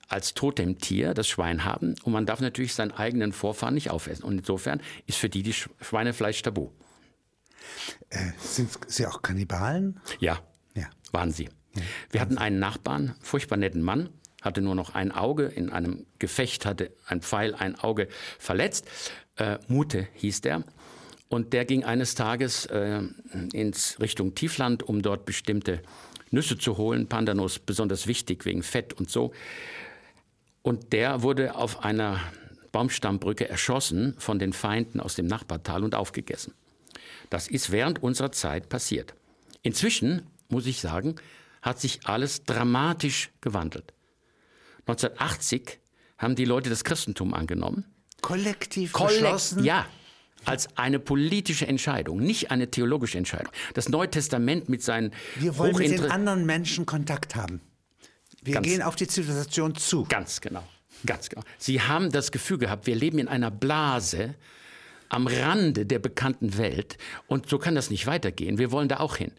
als 0.09 0.35
Totemtier 0.35 1.15
das 1.15 1.29
Schwein 1.29 1.65
haben 1.65 1.97
und 2.05 2.13
man 2.13 2.27
darf 2.27 2.41
natürlich 2.41 2.75
seinen 2.75 2.93
eigenen 2.93 3.33
Vorfahren 3.33 3.75
nicht 3.75 3.91
aufessen. 3.91 4.25
Und 4.25 4.39
insofern 4.39 4.81
ist 5.07 5.19
für 5.19 5.29
die 5.29 5.43
die 5.43 5.53
Schweinefleisch 5.53 6.43
tabu. 6.43 6.71
Äh, 8.11 8.31
sind 8.39 8.71
Sie 8.87 9.07
auch 9.07 9.23
Kannibalen? 9.23 10.01
Ja, 10.21 10.39
ja. 10.75 10.89
waren 11.13 11.33
sie. 11.33 11.49
Ja. 11.75 11.83
Wir 12.11 12.21
hatten 12.21 12.39
einen 12.39 12.59
Nachbarn, 12.59 13.15
furchtbar 13.21 13.57
netten 13.57 13.83
Mann, 13.83 14.11
hatte 14.43 14.63
nur 14.63 14.75
noch 14.75 14.95
ein 14.95 15.13
Auge, 15.13 15.47
in 15.47 15.71
einem 15.71 16.07
Gefecht 16.19 16.65
hatte 16.67 16.93
ein 17.07 17.21
Pfeil 17.21 17.55
ein 17.55 17.75
Auge 17.75 18.09
verletzt. 18.39 18.87
Äh, 19.37 19.59
Mute 19.69 20.07
hieß 20.15 20.41
der. 20.43 20.63
Und 21.29 21.53
der 21.53 21.65
ging 21.65 21.85
eines 21.85 22.15
Tages 22.15 22.67
äh, 22.67 23.03
ins 23.53 23.99
Richtung 24.01 24.37
Tiefland, 24.37 24.85
um 24.85 25.03
dort 25.03 25.25
bestimmte 25.25 25.83
Nüsse 26.31 26.57
zu 26.57 26.77
holen. 26.77 27.09
Pandanus 27.09 27.59
besonders 27.59 28.07
wichtig 28.07 28.45
wegen 28.45 28.63
Fett 28.63 28.93
und 28.93 29.11
so. 29.11 29.33
Und 30.67 30.93
der 30.93 31.23
wurde 31.23 31.55
auf 31.55 31.85
einer 31.85 32.21
Baumstammbrücke 32.73 33.49
erschossen 33.49 34.17
von 34.19 34.41
den 34.41 34.53
Feinden 34.53 34.99
aus 34.99 35.15
dem 35.15 35.29
Nachbartal 35.29 35.85
und 35.85 35.95
aufgegessen. 35.95 36.55
Das 37.31 37.47
ist 37.47 37.71
während 37.71 38.03
unserer 38.03 38.33
Zeit 38.33 38.69
passiert. 38.69 39.15
Inzwischen, 39.63 40.23
muss 40.49 40.67
ich 40.67 40.81
sagen, 40.81 41.15
hat 41.63 41.81
sich 41.81 42.01
alles 42.07 42.43
dramatisch 42.43 43.31
gewandelt. 43.41 43.95
1980 44.89 45.79
haben 46.19 46.35
die 46.35 46.45
Leute 46.45 46.69
das 46.69 46.83
Christentum 46.83 47.33
angenommen. 47.33 47.85
Kollektiv 48.21 48.93
Kollek 48.93 49.21
beschlossen? 49.21 49.63
Ja, 49.63 49.87
als 50.47 50.77
eine 50.77 50.99
politische 50.99 51.69
Entscheidung, 51.69 52.19
nicht 52.19 52.51
eine 52.51 52.73
theologische 52.73 53.19
Entscheidung. 53.19 53.53
Das 53.75 53.89
Neue 53.89 54.11
Testament 54.11 54.69
mit 54.69 54.83
seinen 54.83 55.13
Wir 55.37 55.57
wollen 55.59 55.77
mit 55.77 55.93
den 55.93 56.11
anderen 56.11 56.45
Menschen 56.45 56.87
Kontakt 56.87 57.37
haben. 57.37 57.61
Wir 58.47 58.55
ganz, 58.55 58.67
gehen 58.67 58.83
auf 58.83 58.97
die 58.97 59.07
Zivilisation 59.07 59.75
zu. 59.75 60.05
Ganz 60.05 60.41
genau. 60.41 60.63
Ganz 61.05 61.29
genau. 61.29 61.45
Sie 61.59 61.81
haben 61.81 62.11
das 62.11 62.33
Gefühl 62.33 62.59
gehabt, 62.59 62.87
wir 62.87 62.95
leben 62.95 63.19
in 63.19 63.29
einer 63.29 63.51
Blase 63.51 64.35
am 65.09 65.27
Rande 65.27 65.87
der 65.87 65.99
bekannten 65.99 66.57
Welt 66.59 66.97
und 67.27 67.49
so 67.49 67.59
kann 67.59 67.75
das 67.75 67.91
nicht 67.91 68.07
weitergehen. 68.07 68.59
Wir 68.59 68.73
wollen 68.73 68.89
da 68.89 68.99
auch 68.99 69.17
hin. 69.17 69.33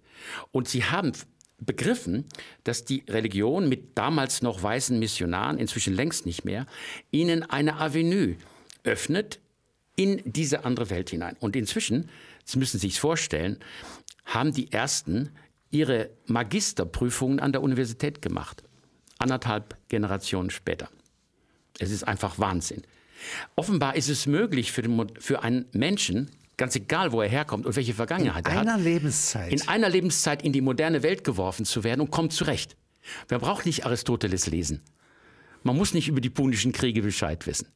Und 0.52 0.68
sie 0.68 0.86
haben 0.86 1.14
begriffen, 1.60 2.26
dass 2.64 2.86
die 2.86 3.04
Religion 3.10 3.68
mit 3.68 3.98
damals 3.98 4.42
noch 4.42 4.62
weißen 4.62 4.98
Missionaren, 5.00 5.58
inzwischen 5.58 5.96
längst 5.96 6.26
nicht 6.26 6.46
mehr, 6.46 6.68
ihnen 7.12 7.44
eine 7.44 7.80
Avenue 7.80 8.36
öffnet 8.84 9.40
in 9.96 10.22
diese 10.26 10.64
andere 10.64 10.90
Welt 10.90 11.10
hinein. 11.10 11.36
Und 11.40 11.56
inzwischen, 11.56 12.10
Sie 12.46 12.60
müssen 12.60 12.80
sich 12.80 13.00
vorstellen, 13.00 13.58
haben 14.26 14.54
die 14.54 14.72
Ersten 14.72 15.32
ihre 15.72 16.12
Magisterprüfungen 16.28 17.40
an 17.40 17.52
der 17.52 17.62
Universität 17.62 18.22
gemacht 18.22 18.64
anderthalb 19.20 19.78
Generationen 19.90 20.50
später. 20.50 20.90
Es 21.80 21.92
ist 21.92 22.04
einfach 22.04 22.40
Wahnsinn. 22.40 22.84
Offenbar 23.56 23.96
ist 23.96 24.10
es 24.10 24.26
möglich 24.28 24.72
für, 24.72 24.84
den, 24.84 25.12
für 25.20 25.42
einen 25.44 25.66
Menschen 25.72 26.30
Ganz 26.58 26.76
egal, 26.76 27.12
wo 27.12 27.22
er 27.22 27.30
herkommt 27.30 27.68
und 27.68 27.76
welche 27.76 27.94
Vergangenheit 27.94 28.48
in 28.48 28.52
er 28.52 28.60
hat. 28.60 28.68
einer 28.68 28.78
Lebenszeit. 28.80 29.54
In 29.54 29.68
einer 29.68 29.90
Lebenszeit 29.90 30.42
in 30.42 30.54
die 30.54 30.62
moderne 30.62 31.04
Welt 31.04 31.24
geworfen 31.24 31.66
zu 31.66 31.84
werden 31.84 32.02
und 32.02 32.10
kommt 32.10 32.34
zurecht. 32.34 32.76
Wer 33.28 33.38
braucht 33.38 33.68
nicht 33.68 33.86
Aristoteles 33.86 34.48
lesen? 34.48 34.82
Man 35.62 35.78
muss 35.78 35.94
nicht 35.94 36.08
über 36.08 36.20
die 36.20 36.32
punischen 36.32 36.72
Kriege 36.72 37.04
Bescheid 37.04 37.46
wissen. 37.46 37.68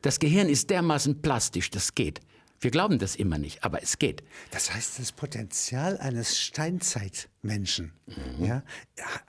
Das 0.00 0.18
Gehirn 0.18 0.48
ist 0.48 0.70
dermaßen 0.70 1.20
plastisch, 1.20 1.68
das 1.68 1.94
geht. 1.94 2.20
Wir 2.62 2.70
glauben 2.70 2.98
das 2.98 3.16
immer 3.16 3.38
nicht, 3.38 3.64
aber 3.64 3.82
es 3.82 3.98
geht. 3.98 4.22
Das 4.50 4.74
heißt, 4.74 4.98
das 4.98 5.12
Potenzial 5.12 5.96
eines 5.96 6.38
Steinzeitmenschen 6.38 7.92
mhm. 8.06 8.44
ja, 8.44 8.62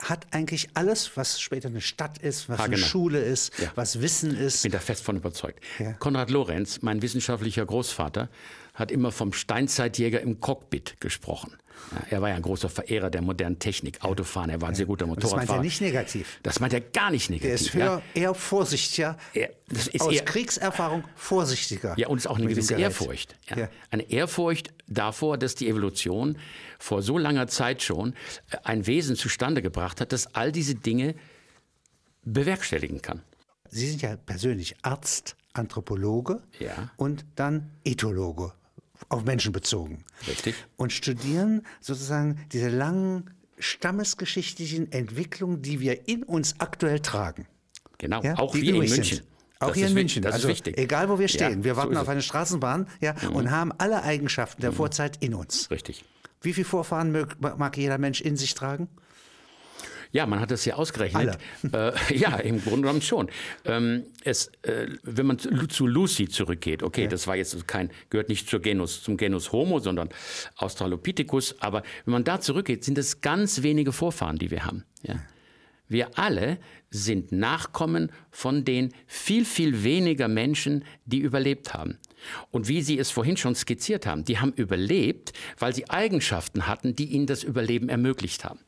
hat 0.02 0.26
eigentlich 0.32 0.68
alles, 0.74 1.16
was 1.16 1.40
später 1.40 1.68
eine 1.68 1.80
Stadt 1.80 2.18
ist, 2.18 2.50
was 2.50 2.60
eine 2.60 2.76
Schule 2.76 3.20
ist, 3.20 3.58
ja. 3.58 3.72
was 3.74 4.02
Wissen 4.02 4.36
ist. 4.36 4.56
Ich 4.56 4.62
bin 4.62 4.72
da 4.72 4.80
fest 4.80 5.02
von 5.02 5.16
überzeugt. 5.16 5.64
Ja. 5.78 5.94
Konrad 5.94 6.30
Lorenz, 6.30 6.82
mein 6.82 7.00
wissenschaftlicher 7.00 7.64
Großvater, 7.64 8.28
hat 8.74 8.90
immer 8.90 9.12
vom 9.12 9.32
Steinzeitjäger 9.32 10.20
im 10.20 10.40
Cockpit 10.40 11.00
gesprochen. 11.00 11.56
Ja, 11.90 12.06
er 12.10 12.22
war 12.22 12.28
ja 12.30 12.36
ein 12.36 12.42
großer 12.42 12.68
Verehrer 12.68 13.10
der 13.10 13.22
modernen 13.22 13.58
Technik, 13.58 14.02
Autofahren, 14.02 14.50
er 14.50 14.60
war 14.60 14.68
ein 14.68 14.74
sehr 14.74 14.86
guter 14.86 15.06
Motorradfahrer. 15.06 15.40
Das 15.40 15.48
meint 15.48 15.58
er 15.58 15.62
nicht 15.62 15.80
negativ. 15.80 16.40
Das 16.42 16.60
meint 16.60 16.72
er 16.72 16.80
gar 16.80 17.10
nicht 17.10 17.28
negativ. 17.28 17.50
Er 17.50 17.54
ist 17.54 17.74
höher, 17.74 18.02
ja. 18.14 18.22
eher 18.22 18.34
vorsichtiger, 18.34 19.18
er, 19.34 19.50
aus 19.98 20.12
eher, 20.12 20.24
Kriegserfahrung 20.24 21.04
vorsichtiger. 21.16 21.94
Ja, 21.98 22.08
und 22.08 22.18
es 22.18 22.24
ist 22.24 22.30
auch 22.30 22.38
eine 22.38 22.46
gewisse 22.46 22.74
Ehrfurcht. 22.74 23.36
Ja. 23.48 23.68
Eine 23.90 24.10
Ehrfurcht 24.10 24.72
davor, 24.86 25.38
dass 25.38 25.54
die 25.54 25.68
Evolution 25.68 26.38
vor 26.78 27.02
so 27.02 27.18
langer 27.18 27.48
Zeit 27.48 27.82
schon 27.82 28.14
äh, 28.50 28.58
ein 28.64 28.86
Wesen 28.86 29.16
zustande 29.16 29.62
gebracht 29.62 30.00
hat, 30.00 30.12
das 30.12 30.34
all 30.34 30.52
diese 30.52 30.74
Dinge 30.74 31.14
bewerkstelligen 32.24 33.02
kann. 33.02 33.22
Sie 33.68 33.88
sind 33.88 34.02
ja 34.02 34.16
persönlich 34.16 34.76
Arzt, 34.82 35.36
Anthropologe 35.54 36.42
und 36.96 37.24
dann 37.36 37.70
Ethologe 37.84 38.52
auf 39.08 39.24
Menschen 39.24 39.52
bezogen. 39.52 40.04
Richtig. 40.28 40.54
Und 40.76 40.92
studieren 40.92 41.62
sozusagen 41.80 42.38
diese 42.52 42.68
langen 42.68 43.30
stammesgeschichtlichen 43.58 44.90
Entwicklungen, 44.92 45.62
die 45.62 45.80
wir 45.80 46.08
in 46.08 46.22
uns 46.22 46.56
aktuell 46.58 47.00
tragen. 47.00 47.46
Genau, 47.98 48.22
ja, 48.22 48.36
auch 48.38 48.54
wir 48.54 48.62
in 48.64 48.78
München. 48.78 49.04
Sind. 49.04 49.24
Auch 49.60 49.68
das 49.68 49.76
hier 49.76 49.86
in 49.86 49.94
München. 49.94 50.22
Das 50.22 50.34
also, 50.34 50.48
ist 50.48 50.56
wichtig. 50.56 50.78
Egal 50.78 51.08
wo 51.08 51.18
wir 51.18 51.28
stehen, 51.28 51.58
ja, 51.58 51.64
wir 51.64 51.76
warten 51.76 51.94
so 51.94 52.00
auf 52.00 52.08
eine 52.08 52.22
Straßenbahn 52.22 52.88
ja, 53.00 53.14
mhm. 53.22 53.36
und 53.36 53.50
haben 53.50 53.72
alle 53.78 54.02
Eigenschaften 54.02 54.60
der 54.60 54.72
mhm. 54.72 54.76
Vorzeit 54.76 55.18
in 55.22 55.34
uns. 55.34 55.70
Richtig. 55.70 56.04
Wie 56.40 56.52
viele 56.52 56.64
Vorfahren 56.64 57.12
mag, 57.12 57.58
mag 57.58 57.76
jeder 57.76 57.98
Mensch 57.98 58.20
in 58.20 58.36
sich 58.36 58.54
tragen? 58.54 58.88
Ja, 60.12 60.26
man 60.26 60.40
hat 60.40 60.50
das 60.50 60.64
ja 60.64 60.74
ausgerechnet. 60.74 61.38
Äh, 61.72 61.92
ja, 62.14 62.36
im 62.36 62.60
Grunde 62.62 62.82
genommen 62.82 63.02
schon. 63.02 63.30
Ähm, 63.64 64.04
es, 64.24 64.48
äh, 64.62 64.88
wenn 65.04 65.26
man 65.26 65.38
zu 65.38 65.86
Lucy 65.86 66.28
zurückgeht, 66.28 66.82
okay, 66.82 67.02
ja. 67.02 67.08
das 67.08 67.26
war 67.26 67.36
jetzt 67.36 67.66
kein, 67.66 67.90
gehört 68.10 68.28
nicht 68.28 68.48
zur 68.48 68.60
Genus, 68.60 69.02
zum 69.02 69.16
Genus 69.16 69.52
Homo, 69.52 69.78
sondern 69.78 70.10
Australopithecus, 70.56 71.56
aber 71.60 71.82
wenn 72.04 72.12
man 72.12 72.24
da 72.24 72.40
zurückgeht, 72.40 72.84
sind 72.84 72.98
es 72.98 73.20
ganz 73.20 73.62
wenige 73.62 73.92
Vorfahren, 73.92 74.38
die 74.38 74.50
wir 74.50 74.66
haben. 74.66 74.84
Ja. 75.02 75.20
Wir 75.88 76.18
alle 76.18 76.58
sind 76.90 77.32
Nachkommen 77.32 78.10
von 78.30 78.64
den 78.64 78.92
viel, 79.06 79.44
viel 79.44 79.84
weniger 79.84 80.28
Menschen, 80.28 80.84
die 81.06 81.18
überlebt 81.18 81.74
haben. 81.74 81.98
Und 82.50 82.68
wie 82.68 82.82
Sie 82.82 82.98
es 82.98 83.10
vorhin 83.10 83.36
schon 83.36 83.54
skizziert 83.54 84.06
haben, 84.06 84.24
die 84.24 84.38
haben 84.38 84.52
überlebt, 84.52 85.32
weil 85.58 85.74
sie 85.74 85.90
Eigenschaften 85.90 86.66
hatten, 86.66 86.96
die 86.96 87.06
ihnen 87.06 87.26
das 87.26 87.44
Überleben 87.44 87.88
ermöglicht 87.88 88.44
haben. 88.44 88.60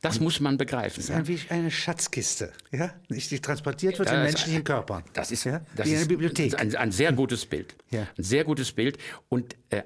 Das 0.00 0.16
und 0.16 0.24
muss 0.24 0.40
man 0.40 0.56
begreifen. 0.56 0.96
Das 0.96 1.10
ist 1.10 1.10
ja. 1.10 1.26
wie 1.26 1.38
eine 1.50 1.70
Schatzkiste, 1.70 2.52
ja? 2.72 2.94
Die 3.08 3.40
transportiert 3.40 3.98
wird 3.98 4.10
in 4.10 4.22
menschlichen 4.22 4.64
Körpern. 4.64 5.04
Das 5.12 5.30
ist, 5.30 5.44
ja? 5.44 5.60
das 5.76 5.86
wie 5.86 5.96
eine 5.96 6.06
Bibliothek. 6.06 6.58
Ein, 6.58 6.74
ein, 6.74 6.92
sehr 6.92 7.12
gutes 7.12 7.44
Bild. 7.44 7.76
Ja. 7.90 8.06
Ein 8.16 8.22
sehr 8.22 8.44
gutes 8.44 8.72
Bild. 8.72 8.98
Und 9.28 9.56
äh, 9.68 9.82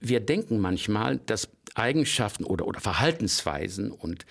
wir 0.00 0.20
denken 0.20 0.60
manchmal, 0.60 1.18
dass 1.18 1.50
Eigenschaften 1.74 2.44
oder, 2.44 2.66
oder 2.66 2.80
Verhaltensweisen 2.80 3.90
und 3.90 4.24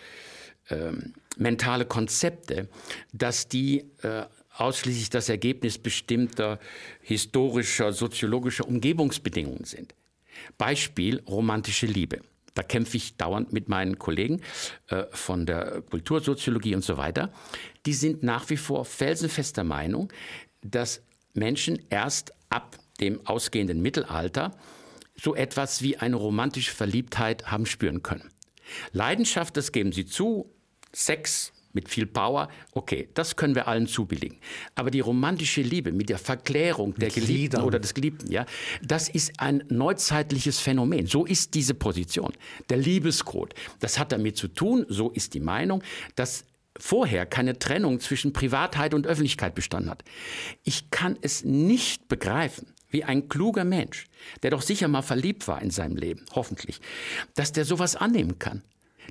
ähm, 0.69 1.13
mentale 1.37 1.85
Konzepte, 1.85 2.69
dass 3.11 3.47
die 3.47 3.91
äh, 4.01 4.25
ausschließlich 4.55 5.09
das 5.09 5.29
Ergebnis 5.29 5.77
bestimmter 5.77 6.59
historischer, 7.01 7.91
soziologischer 7.91 8.67
Umgebungsbedingungen 8.67 9.65
sind. 9.65 9.93
Beispiel 10.57 11.21
romantische 11.27 11.85
Liebe. 11.85 12.21
Da 12.53 12.63
kämpfe 12.63 12.97
ich 12.97 13.17
dauernd 13.17 13.53
mit 13.53 13.69
meinen 13.69 13.97
Kollegen 13.97 14.41
äh, 14.87 15.05
von 15.11 15.45
der 15.45 15.81
Kultursoziologie 15.89 16.75
und 16.75 16.83
so 16.83 16.97
weiter. 16.97 17.31
Die 17.85 17.93
sind 17.93 18.23
nach 18.23 18.49
wie 18.49 18.57
vor 18.57 18.85
felsenfester 18.85 19.63
Meinung, 19.63 20.11
dass 20.61 21.03
Menschen 21.33 21.79
erst 21.89 22.33
ab 22.49 22.77
dem 22.99 23.25
ausgehenden 23.25 23.81
Mittelalter 23.81 24.55
so 25.15 25.35
etwas 25.35 25.81
wie 25.81 25.97
eine 25.97 26.15
romantische 26.15 26.73
Verliebtheit 26.73 27.51
haben 27.51 27.65
spüren 27.65 28.03
können. 28.03 28.29
Leidenschaft, 28.91 29.57
das 29.57 29.71
geben 29.71 29.91
sie 29.91 30.05
zu, 30.05 30.51
Sex, 30.91 31.52
mit 31.73 31.89
viel 31.89 32.05
Power, 32.05 32.49
okay, 32.71 33.09
das 33.13 33.35
können 33.35 33.55
wir 33.55 33.67
allen 33.67 33.87
zubilligen. 33.87 34.37
Aber 34.75 34.91
die 34.91 34.99
romantische 34.99 35.61
Liebe 35.61 35.91
mit 35.91 36.09
der 36.09 36.17
Verklärung 36.19 36.93
der 36.95 37.09
Geliebten 37.09 37.33
Liedern. 37.33 37.63
oder 37.63 37.79
des 37.79 37.93
Geliebten, 37.93 38.31
ja, 38.31 38.45
das 38.81 39.09
ist 39.09 39.39
ein 39.39 39.63
neuzeitliches 39.69 40.59
Phänomen. 40.59 41.07
So 41.07 41.25
ist 41.25 41.53
diese 41.53 41.73
Position. 41.73 42.33
Der 42.69 42.77
Liebescode, 42.77 43.53
das 43.79 43.99
hat 43.99 44.11
damit 44.11 44.37
zu 44.37 44.47
tun, 44.47 44.85
so 44.87 45.09
ist 45.09 45.33
die 45.33 45.39
Meinung, 45.39 45.83
dass 46.15 46.45
vorher 46.77 47.25
keine 47.25 47.59
Trennung 47.59 47.99
zwischen 47.99 48.33
Privatheit 48.33 48.93
und 48.93 49.05
Öffentlichkeit 49.05 49.55
bestanden 49.55 49.89
hat. 49.89 50.03
Ich 50.63 50.89
kann 50.89 51.17
es 51.21 51.43
nicht 51.43 52.07
begreifen, 52.07 52.67
wie 52.89 53.03
ein 53.03 53.27
kluger 53.29 53.63
Mensch, 53.63 54.07
der 54.41 54.51
doch 54.51 54.61
sicher 54.61 54.87
mal 54.87 55.01
verliebt 55.01 55.47
war 55.47 55.61
in 55.61 55.71
seinem 55.71 55.95
Leben, 55.95 56.25
hoffentlich, 56.33 56.79
dass 57.35 57.51
der 57.51 57.65
sowas 57.65 57.95
annehmen 57.95 58.39
kann. 58.39 58.63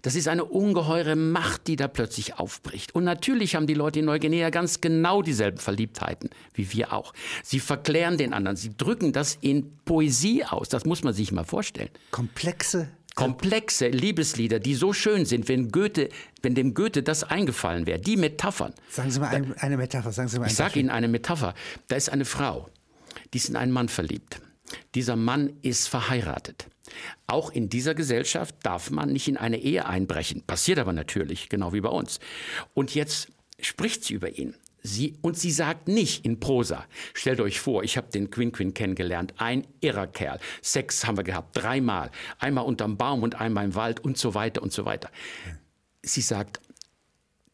Das 0.02 0.16
ist 0.16 0.28
eine 0.28 0.44
ungeheure 0.44 1.16
Macht, 1.16 1.68
die 1.68 1.76
da 1.76 1.88
plötzlich 1.88 2.38
aufbricht. 2.38 2.94
Und 2.94 3.04
natürlich 3.04 3.54
haben 3.54 3.66
die 3.66 3.74
Leute 3.74 4.00
in 4.00 4.06
Neuguinea 4.06 4.50
ganz 4.50 4.80
genau 4.80 5.22
dieselben 5.22 5.58
Verliebtheiten 5.58 6.30
wie 6.54 6.72
wir 6.72 6.92
auch. 6.92 7.12
Sie 7.42 7.60
verklären 7.60 8.18
den 8.18 8.32
anderen, 8.32 8.56
sie 8.56 8.76
drücken 8.76 9.12
das 9.12 9.38
in 9.40 9.78
Poesie 9.84 10.44
aus. 10.44 10.68
Das 10.68 10.84
muss 10.84 11.02
man 11.04 11.14
sich 11.14 11.32
mal 11.32 11.44
vorstellen. 11.44 11.90
Komplexe 12.10 12.88
komplexe 13.14 13.88
Liebeslieder, 13.88 14.58
die 14.58 14.74
so 14.74 14.92
schön 14.92 15.26
sind, 15.26 15.48
wenn 15.48 15.70
Goethe, 15.70 16.08
wenn 16.40 16.54
dem 16.54 16.72
Goethe 16.72 17.02
das 17.02 17.24
eingefallen 17.24 17.86
wäre, 17.86 18.00
die 18.00 18.16
Metaphern. 18.16 18.72
Sagen 18.88 19.10
Sie 19.10 19.20
mal 19.20 19.28
eine, 19.28 19.54
eine 19.60 19.76
Metapher. 19.76 20.12
Sagen 20.12 20.28
Sie 20.28 20.38
mal 20.38 20.46
ich 20.46 20.54
sage 20.54 20.80
Ihnen 20.80 20.90
eine 20.90 21.08
Metapher. 21.08 21.54
Da 21.88 21.96
ist 21.96 22.08
eine 22.08 22.24
Frau, 22.24 22.68
die 23.32 23.38
ist 23.38 23.48
in 23.48 23.56
einen 23.56 23.72
Mann 23.72 23.88
verliebt. 23.88 24.40
Dieser 24.94 25.16
Mann 25.16 25.52
ist 25.62 25.88
verheiratet. 25.88 26.66
Auch 27.26 27.50
in 27.50 27.68
dieser 27.68 27.94
Gesellschaft 27.94 28.54
darf 28.62 28.90
man 28.90 29.12
nicht 29.12 29.28
in 29.28 29.36
eine 29.36 29.58
Ehe 29.58 29.86
einbrechen. 29.86 30.42
Passiert 30.42 30.78
aber 30.78 30.92
natürlich, 30.92 31.48
genau 31.48 31.72
wie 31.72 31.80
bei 31.80 31.88
uns. 31.88 32.20
Und 32.74 32.94
jetzt 32.94 33.28
spricht 33.60 34.04
sie 34.04 34.14
über 34.14 34.30
ihn. 34.30 34.54
Sie, 34.84 35.16
und 35.22 35.38
sie 35.38 35.52
sagt 35.52 35.86
nicht 35.86 36.24
in 36.24 36.40
Prosa, 36.40 36.84
stellt 37.14 37.40
euch 37.40 37.60
vor, 37.60 37.84
ich 37.84 37.96
habe 37.96 38.10
den 38.10 38.30
Quinn 38.30 38.50
Quinn 38.50 38.74
kennengelernt, 38.74 39.34
ein 39.36 39.64
irrer 39.80 40.08
Kerl. 40.08 40.40
Sex 40.60 41.06
haben 41.06 41.16
wir 41.16 41.24
gehabt, 41.24 41.56
dreimal. 41.56 42.10
Einmal 42.40 42.64
unterm 42.64 42.96
Baum 42.96 43.22
und 43.22 43.40
einmal 43.40 43.64
im 43.64 43.74
Wald 43.76 44.00
und 44.00 44.18
so 44.18 44.34
weiter 44.34 44.60
und 44.60 44.72
so 44.72 44.84
weiter. 44.84 45.08
Sie 46.02 46.20
sagt, 46.20 46.60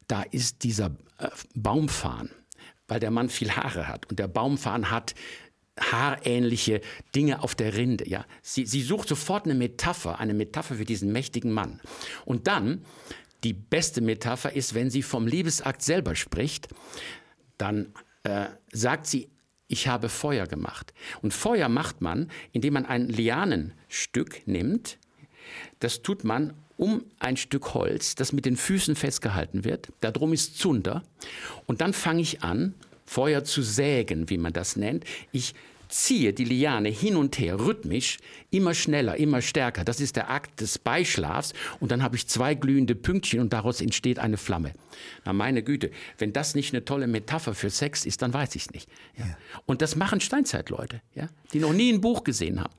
da 0.06 0.22
ist 0.22 0.64
dieser 0.64 0.96
äh, 1.18 1.28
Baumfarn, 1.54 2.30
weil 2.86 2.98
der 2.98 3.10
Mann 3.10 3.28
viel 3.28 3.50
Haare 3.50 3.88
hat 3.88 4.08
und 4.08 4.18
der 4.18 4.28
Baumfarn 4.28 4.90
hat 4.90 5.14
haarähnliche 5.80 6.80
Dinge 7.14 7.42
auf 7.42 7.54
der 7.54 7.74
Rinde. 7.74 8.08
Ja? 8.08 8.24
Sie, 8.42 8.66
sie 8.66 8.82
sucht 8.82 9.08
sofort 9.08 9.44
eine 9.44 9.54
Metapher, 9.54 10.18
eine 10.18 10.34
Metapher 10.34 10.74
für 10.74 10.84
diesen 10.84 11.12
mächtigen 11.12 11.52
Mann. 11.52 11.80
Und 12.24 12.46
dann, 12.46 12.84
die 13.44 13.52
beste 13.52 14.00
Metapher 14.00 14.52
ist, 14.52 14.74
wenn 14.74 14.90
sie 14.90 15.02
vom 15.02 15.26
Liebesakt 15.26 15.82
selber 15.82 16.14
spricht, 16.14 16.68
dann 17.56 17.92
äh, 18.24 18.46
sagt 18.72 19.06
sie, 19.06 19.28
ich 19.68 19.86
habe 19.86 20.08
Feuer 20.08 20.46
gemacht. 20.46 20.94
Und 21.22 21.34
Feuer 21.34 21.68
macht 21.68 22.00
man, 22.00 22.30
indem 22.52 22.74
man 22.74 22.86
ein 22.86 23.08
Lianenstück 23.08 24.46
nimmt. 24.46 24.98
Das 25.78 26.02
tut 26.02 26.24
man 26.24 26.54
um 26.78 27.04
ein 27.18 27.36
Stück 27.36 27.74
Holz, 27.74 28.14
das 28.14 28.32
mit 28.32 28.46
den 28.46 28.56
Füßen 28.56 28.96
festgehalten 28.96 29.64
wird. 29.64 29.92
Darum 30.00 30.32
ist 30.32 30.58
Zunder. 30.58 31.02
Und 31.66 31.80
dann 31.80 31.92
fange 31.92 32.22
ich 32.22 32.42
an, 32.42 32.74
Feuer 33.08 33.42
zu 33.42 33.62
sägen, 33.62 34.28
wie 34.28 34.38
man 34.38 34.52
das 34.52 34.76
nennt. 34.76 35.04
Ich 35.32 35.54
ziehe 35.88 36.34
die 36.34 36.44
Liane 36.44 36.90
hin 36.90 37.16
und 37.16 37.38
her, 37.38 37.58
rhythmisch, 37.58 38.18
immer 38.50 38.74
schneller, 38.74 39.16
immer 39.16 39.40
stärker. 39.40 39.84
Das 39.84 40.00
ist 40.00 40.16
der 40.16 40.30
Akt 40.30 40.60
des 40.60 40.78
Beischlafs. 40.78 41.54
Und 41.80 41.90
dann 41.90 42.02
habe 42.02 42.16
ich 42.16 42.28
zwei 42.28 42.54
glühende 42.54 42.94
Pünktchen 42.94 43.40
und 43.40 43.54
daraus 43.54 43.80
entsteht 43.80 44.18
eine 44.18 44.36
Flamme. 44.36 44.74
Na, 45.24 45.32
meine 45.32 45.62
Güte, 45.62 45.90
wenn 46.18 46.34
das 46.34 46.54
nicht 46.54 46.74
eine 46.74 46.84
tolle 46.84 47.06
Metapher 47.06 47.54
für 47.54 47.70
Sex 47.70 48.04
ist, 48.04 48.20
dann 48.20 48.34
weiß 48.34 48.54
ich 48.56 48.66
es 48.66 48.70
nicht. 48.72 48.90
Ja. 49.16 49.26
Ja. 49.26 49.38
Und 49.64 49.80
das 49.80 49.96
machen 49.96 50.20
Steinzeitleute, 50.20 51.00
ja, 51.14 51.28
die 51.54 51.60
noch 51.60 51.72
nie 51.72 51.90
ein 51.90 52.02
Buch 52.02 52.24
gesehen 52.24 52.60
haben. 52.60 52.74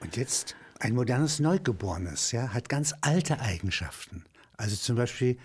Und 0.00 0.16
jetzt 0.16 0.54
ein 0.78 0.94
modernes 0.94 1.40
Neugeborenes, 1.40 2.30
ja, 2.30 2.54
hat 2.54 2.68
ganz 2.68 2.94
alte 3.00 3.40
Eigenschaften. 3.40 4.24
Also 4.56 4.76
zum 4.76 4.94
Beispiel, 4.94 5.36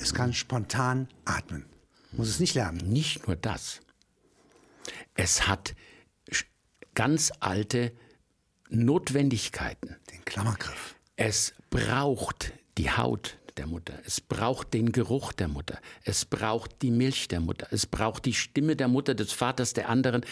es 0.00 0.14
kann 0.14 0.32
spontan 0.32 1.08
atmen. 1.26 1.66
Muss 2.12 2.28
es 2.28 2.40
nicht 2.40 2.54
lernen. 2.54 2.78
Nicht 2.90 3.26
nur 3.26 3.36
das. 3.36 3.80
Es 5.14 5.46
hat 5.46 5.74
ganz 6.94 7.32
alte 7.40 7.92
Notwendigkeiten. 8.70 9.96
Den 10.12 10.24
Klammergriff. 10.24 10.96
Es 11.16 11.54
braucht 11.70 12.52
die 12.76 12.90
Haut 12.90 13.38
der 13.56 13.66
Mutter, 13.66 13.94
es 14.04 14.20
braucht 14.20 14.72
den 14.72 14.92
Geruch 14.92 15.32
der 15.32 15.48
Mutter, 15.48 15.80
es 16.04 16.24
braucht 16.24 16.80
die 16.82 16.92
Milch 16.92 17.28
der 17.28 17.40
Mutter, 17.40 17.66
es 17.72 17.86
braucht 17.86 18.24
die 18.24 18.34
Stimme 18.34 18.76
der 18.76 18.88
Mutter, 18.88 19.14
des 19.14 19.32
Vaters, 19.32 19.72
der 19.72 19.88
anderen. 19.88 20.24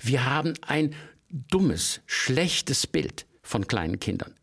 Wir 0.00 0.26
haben 0.26 0.52
ein 0.60 0.94
dummes, 1.30 2.02
schlechtes 2.06 2.86
Bild 2.86 3.26
von 3.42 3.66
kleinen 3.66 3.98
Kindern. 4.00 4.34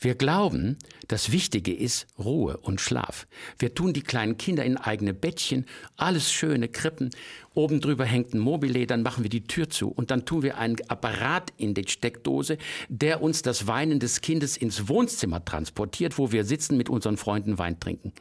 Wir 0.00 0.14
glauben, 0.14 0.76
das 1.08 1.32
Wichtige 1.32 1.74
ist 1.74 2.06
Ruhe 2.18 2.56
und 2.58 2.80
Schlaf. 2.80 3.26
Wir 3.58 3.74
tun 3.74 3.92
die 3.92 4.02
kleinen 4.02 4.38
Kinder 4.38 4.64
in 4.64 4.76
eigene 4.76 5.12
Bettchen, 5.12 5.66
alles 5.96 6.30
schöne 6.30 6.68
Krippen. 6.68 7.10
Oben 7.54 7.80
drüber 7.80 8.04
hängt 8.04 8.32
ein 8.32 8.38
Mobile, 8.38 8.86
dann 8.86 9.02
machen 9.02 9.24
wir 9.24 9.30
die 9.30 9.44
Tür 9.44 9.68
zu 9.68 9.88
und 9.88 10.12
dann 10.12 10.24
tun 10.24 10.42
wir 10.42 10.56
einen 10.56 10.76
Apparat 10.88 11.52
in 11.56 11.74
die 11.74 11.88
Steckdose, 11.88 12.58
der 12.88 13.22
uns 13.22 13.42
das 13.42 13.66
Weinen 13.66 13.98
des 13.98 14.20
Kindes 14.20 14.56
ins 14.56 14.88
Wohnzimmer 14.88 15.44
transportiert, 15.44 16.16
wo 16.16 16.30
wir 16.30 16.44
sitzen 16.44 16.76
mit 16.76 16.88
unseren 16.88 17.16
Freunden 17.16 17.58
Wein 17.58 17.80
trinken. 17.80 18.12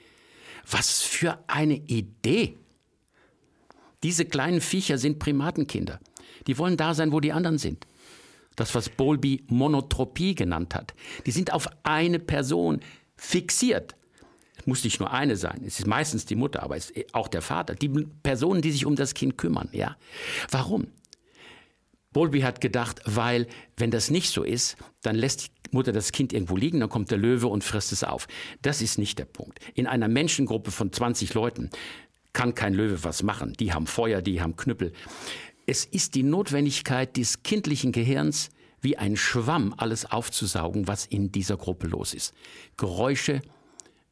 Was 0.70 1.04
für 1.04 1.38
eine 1.46 1.76
Idee! 1.76 2.58
Diese 4.02 4.26
kleinen 4.26 4.62
Viecher 4.62 4.98
sind 4.98 5.20
Primatenkinder. 5.20 6.00
Die 6.48 6.58
wollen 6.58 6.78
da 6.78 6.96
sein, 6.96 7.12
wo 7.12 7.20
die 7.20 7.32
anderen 7.34 7.58
sind 7.60 7.86
das, 8.58 8.76
was 8.76 8.90
Bowlby 8.90 9.46
Monotropie 9.48 10.36
genannt 10.36 10.76
hat. 10.76 10.94
Die 11.26 11.32
sind 11.32 11.54
auf 11.54 11.70
eine 11.84 12.20
Person 12.20 12.82
fixiert. 13.16 13.96
Es 14.60 14.68
muss 14.68 14.84
nicht 14.84 15.00
nur 15.00 15.14
eine 15.14 15.38
sein, 15.38 15.62
es 15.66 15.80
ist 15.80 15.88
meistens 15.88 16.26
die 16.26 16.36
Mutter, 16.36 16.64
aber 16.64 16.76
es 16.76 16.90
ist 16.90 17.14
auch 17.14 17.30
der 17.30 17.42
Vater. 17.42 17.76
Die 17.76 17.88
Personen, 18.24 18.62
die 18.62 18.72
sich 18.72 18.86
um 18.86 18.96
das 18.96 19.14
Kind 19.14 19.38
kümmern. 19.38 19.70
Ja. 19.72 19.96
Warum? 20.50 20.88
Bowlby 22.12 22.42
hat 22.42 22.62
gedacht, 22.62 23.02
weil 23.06 23.48
wenn 23.78 23.92
das 23.92 24.10
nicht 24.10 24.32
so 24.32 24.44
ist, 24.44 24.76
dann 25.04 25.16
lässt 25.16 25.52
die 25.68 25.76
Mutter 25.76 25.92
das 25.92 26.12
Kind 26.12 26.34
irgendwo 26.34 26.58
liegen, 26.58 26.80
dann 26.80 26.90
kommt 26.90 27.12
der 27.12 27.20
Löwe 27.20 27.48
und 27.48 27.64
frisst 27.64 27.92
es 27.92 28.04
auf. 28.04 28.28
Das 28.64 28.82
ist 28.82 28.98
nicht 28.98 29.20
der 29.20 29.26
Punkt. 29.26 29.60
In 29.76 29.86
einer 29.86 30.08
Menschengruppe 30.08 30.72
von 30.72 30.92
20 30.92 31.36
Leuten 31.36 31.70
kann 32.34 32.56
kein 32.56 32.74
Löwe 32.74 33.04
was 33.04 33.24
machen. 33.24 33.54
Die 33.60 33.74
haben 33.74 33.88
Feuer, 33.88 34.22
die 34.22 34.42
haben 34.42 34.56
Knüppel. 34.56 34.94
Es 35.70 35.84
ist 35.84 36.16
die 36.16 36.24
Notwendigkeit 36.24 37.18
des 37.18 37.44
kindlichen 37.44 37.92
Gehirns, 37.92 38.50
wie 38.80 38.98
ein 38.98 39.18
Schwamm 39.18 39.74
alles 39.76 40.06
aufzusaugen, 40.10 40.88
was 40.88 41.06
in 41.06 41.34
dieser 41.34 41.58
Gruppe 41.58 41.88
los 41.88 42.14
ist. 42.14 42.34
Geräusche, 42.78 43.42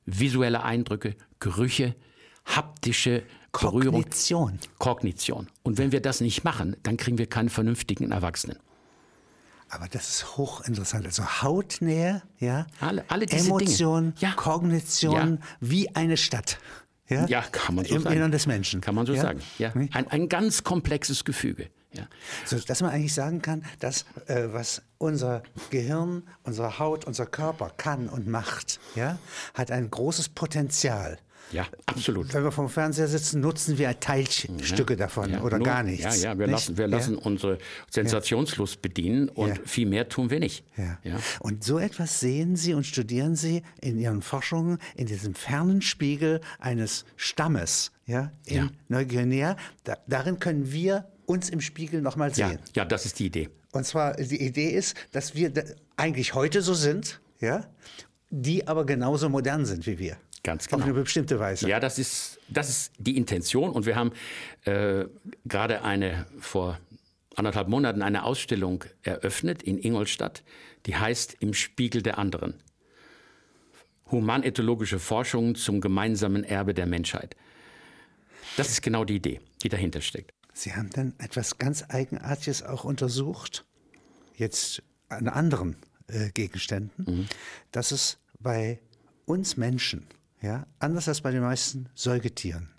visuelle 0.05 0.63
Eindrücke, 0.63 1.15
Gerüche, 1.39 1.95
haptische 2.43 3.23
Berührung. 3.53 4.01
Kognition. 4.01 4.59
Kognition. 4.79 5.47
Und 5.63 5.77
wenn 5.77 5.93
wir 5.93 6.01
das 6.01 6.19
nicht 6.19 6.43
machen, 6.43 6.75
dann 6.83 6.97
kriegen 6.97 7.17
wir 7.17 7.27
keinen 7.27 7.49
vernünftigen 7.49 8.11
Erwachsenen. 8.11 8.59
Aber 9.69 9.87
das 9.87 10.09
ist 10.09 10.37
hochinteressant. 10.37 11.05
Also 11.05 11.23
Hautnähe, 11.23 12.21
ja, 12.37 12.67
alle, 12.81 13.09
alle 13.09 13.25
diese 13.25 13.47
Emotion, 13.47 14.13
Dinge. 14.13 14.15
Ja. 14.19 14.31
Kognition, 14.33 15.37
ja. 15.37 15.47
wie 15.61 15.95
eine 15.95 16.17
Stadt. 16.17 16.59
Ja, 17.07 17.25
ja 17.27 17.41
kann 17.51 17.75
man 17.75 17.85
so 17.85 17.95
Im 17.95 18.01
sagen. 18.01 18.15
Innern 18.15 18.31
des 18.31 18.47
Menschen. 18.47 18.81
Kann 18.81 18.95
man 18.95 19.05
so 19.05 19.13
ja? 19.13 19.21
sagen. 19.21 19.41
Ja. 19.57 19.71
Ein, 19.73 20.07
ein 20.07 20.29
ganz 20.29 20.63
komplexes 20.63 21.23
Gefüge. 21.23 21.69
Ja. 21.91 22.07
So, 22.45 22.59
dass 22.59 22.81
man 22.81 22.91
eigentlich 22.91 23.13
sagen 23.13 23.41
kann, 23.41 23.63
dass 23.79 24.05
äh, 24.27 24.47
was 24.51 24.81
unser 24.97 25.43
Gehirn, 25.69 26.23
unsere 26.43 26.79
Haut, 26.79 27.05
unser 27.05 27.25
Körper 27.25 27.71
kann 27.77 28.09
und 28.09 28.27
macht, 28.27 28.79
ja, 28.95 29.17
hat 29.53 29.71
ein 29.71 29.89
großes 29.89 30.29
Potenzial. 30.29 31.17
Ja, 31.51 31.67
absolut. 31.85 32.33
Wenn 32.33 32.43
wir 32.43 32.51
vom 32.51 32.69
Fernseher 32.69 33.07
sitzen, 33.07 33.39
nutzen 33.39 33.77
wir 33.77 33.99
Teilstücke 33.99 34.93
ja. 34.93 34.97
davon 34.97 35.31
ja, 35.31 35.41
oder 35.41 35.57
nur, 35.57 35.65
gar 35.65 35.83
nichts. 35.83 36.21
Ja, 36.21 36.31
ja, 36.31 36.39
wir 36.39 36.47
nicht? 36.47 36.53
lassen, 36.53 36.77
wir 36.77 36.87
lassen 36.87 37.15
unsere 37.15 37.57
Sensationslust 37.89 38.81
bedienen 38.81 39.29
und 39.29 39.59
viel 39.67 39.87
mehr 39.87 40.09
tun 40.09 40.29
wir 40.29 40.39
nicht. 40.39 40.63
Ja. 40.77 41.17
Und 41.39 41.63
so 41.63 41.79
etwas 41.79 42.19
sehen 42.19 42.55
Sie 42.55 42.73
und 42.73 42.85
studieren 42.85 43.35
Sie 43.35 43.63
in 43.81 43.97
Ihren 43.99 44.21
Forschungen 44.21 44.79
in 44.95 45.05
diesem 45.05 45.35
fernen 45.35 45.81
Spiegel 45.81 46.41
eines 46.59 47.05
Stammes 47.15 47.91
ja, 48.05 48.31
in 48.45 48.71
Neuguinea. 48.87 49.55
Da, 49.83 49.97
darin 50.07 50.39
können 50.39 50.71
wir 50.71 51.07
uns 51.25 51.49
im 51.49 51.61
Spiegel 51.61 52.01
nochmal 52.01 52.33
sehen. 52.33 52.59
Ja, 52.75 52.85
das 52.85 53.05
ist 53.05 53.19
die 53.19 53.27
Idee. 53.27 53.49
Und 53.71 53.85
zwar, 53.85 54.15
die 54.15 54.41
Idee 54.41 54.69
ist, 54.69 54.95
dass 55.11 55.35
wir 55.35 55.51
eigentlich 55.97 56.33
heute 56.33 56.61
so 56.61 56.73
sind, 56.73 57.19
ja, 57.39 57.65
die 58.29 58.67
aber 58.67 58.85
genauso 58.85 59.29
modern 59.29 59.65
sind 59.65 59.85
wie 59.85 59.99
wir. 59.99 60.17
Ganz 60.45 60.67
genau. 60.67 60.83
Auf 60.83 60.89
eine 60.89 60.93
bestimmte 60.93 61.39
Weise. 61.39 61.67
Ja, 61.67 61.79
das 61.79 61.97
ist, 61.97 62.39
das 62.49 62.69
ist 62.69 62.93
die 62.99 63.17
Intention. 63.17 63.71
Und 63.71 63.87
wir 63.87 63.95
haben 63.95 64.11
äh, 64.65 65.05
gerade 65.43 65.81
eine 65.81 66.27
vor 66.39 66.79
anderthalb 67.35 67.67
Monaten 67.67 68.03
eine 68.03 68.23
Ausstellung 68.23 68.83
eröffnet 69.01 69.63
in 69.63 69.79
Ingolstadt, 69.79 70.43
die 70.85 70.95
heißt 70.95 71.37
Im 71.39 71.55
Spiegel 71.55 72.03
der 72.03 72.19
anderen. 72.19 72.61
Humanethologische 74.11 74.99
Forschung 74.99 75.55
zum 75.55 75.81
gemeinsamen 75.81 76.43
Erbe 76.43 76.75
der 76.75 76.85
Menschheit. 76.85 77.35
Das 78.55 78.69
ist 78.69 78.83
genau 78.83 79.03
die 79.03 79.15
Idee, 79.15 79.41
die 79.63 79.69
dahinter 79.69 80.01
steckt. 80.01 80.31
Sie 80.53 80.73
haben 80.73 80.91
dann 80.91 81.15
etwas 81.17 81.57
ganz 81.57 81.83
Eigenartiges 81.89 82.61
auch 82.61 82.83
untersucht, 82.83 83.65
jetzt 84.35 84.83
an 85.09 85.27
anderen 85.27 85.75
äh, 86.05 86.29
Gegenständen, 86.29 87.05
mhm. 87.05 87.27
dass 87.71 87.91
es 87.91 88.19
bei 88.39 88.79
uns 89.25 89.57
Menschen 89.57 90.05
ja, 90.41 90.67
anders 90.79 91.07
als 91.07 91.21
bei 91.21 91.31
den 91.31 91.41
meisten 91.41 91.89
Säugetieren, 91.95 92.69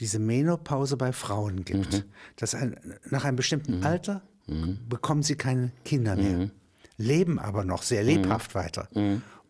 diese 0.00 0.18
Menopause 0.18 0.96
bei 0.96 1.12
Frauen 1.12 1.64
gibt. 1.64 1.92
Mhm. 1.92 2.04
Dass 2.36 2.54
ein, 2.54 2.78
nach 3.10 3.24
einem 3.24 3.36
bestimmten 3.36 3.78
mhm. 3.78 3.86
Alter 3.86 4.22
mhm. 4.46 4.78
bekommen 4.88 5.22
sie 5.22 5.36
keine 5.36 5.72
Kinder 5.84 6.16
mehr, 6.16 6.38
mhm. 6.38 6.50
leben 6.96 7.38
aber 7.38 7.64
noch 7.64 7.82
sehr 7.82 8.02
lebhaft 8.02 8.54
mhm. 8.54 8.58
weiter. 8.58 8.88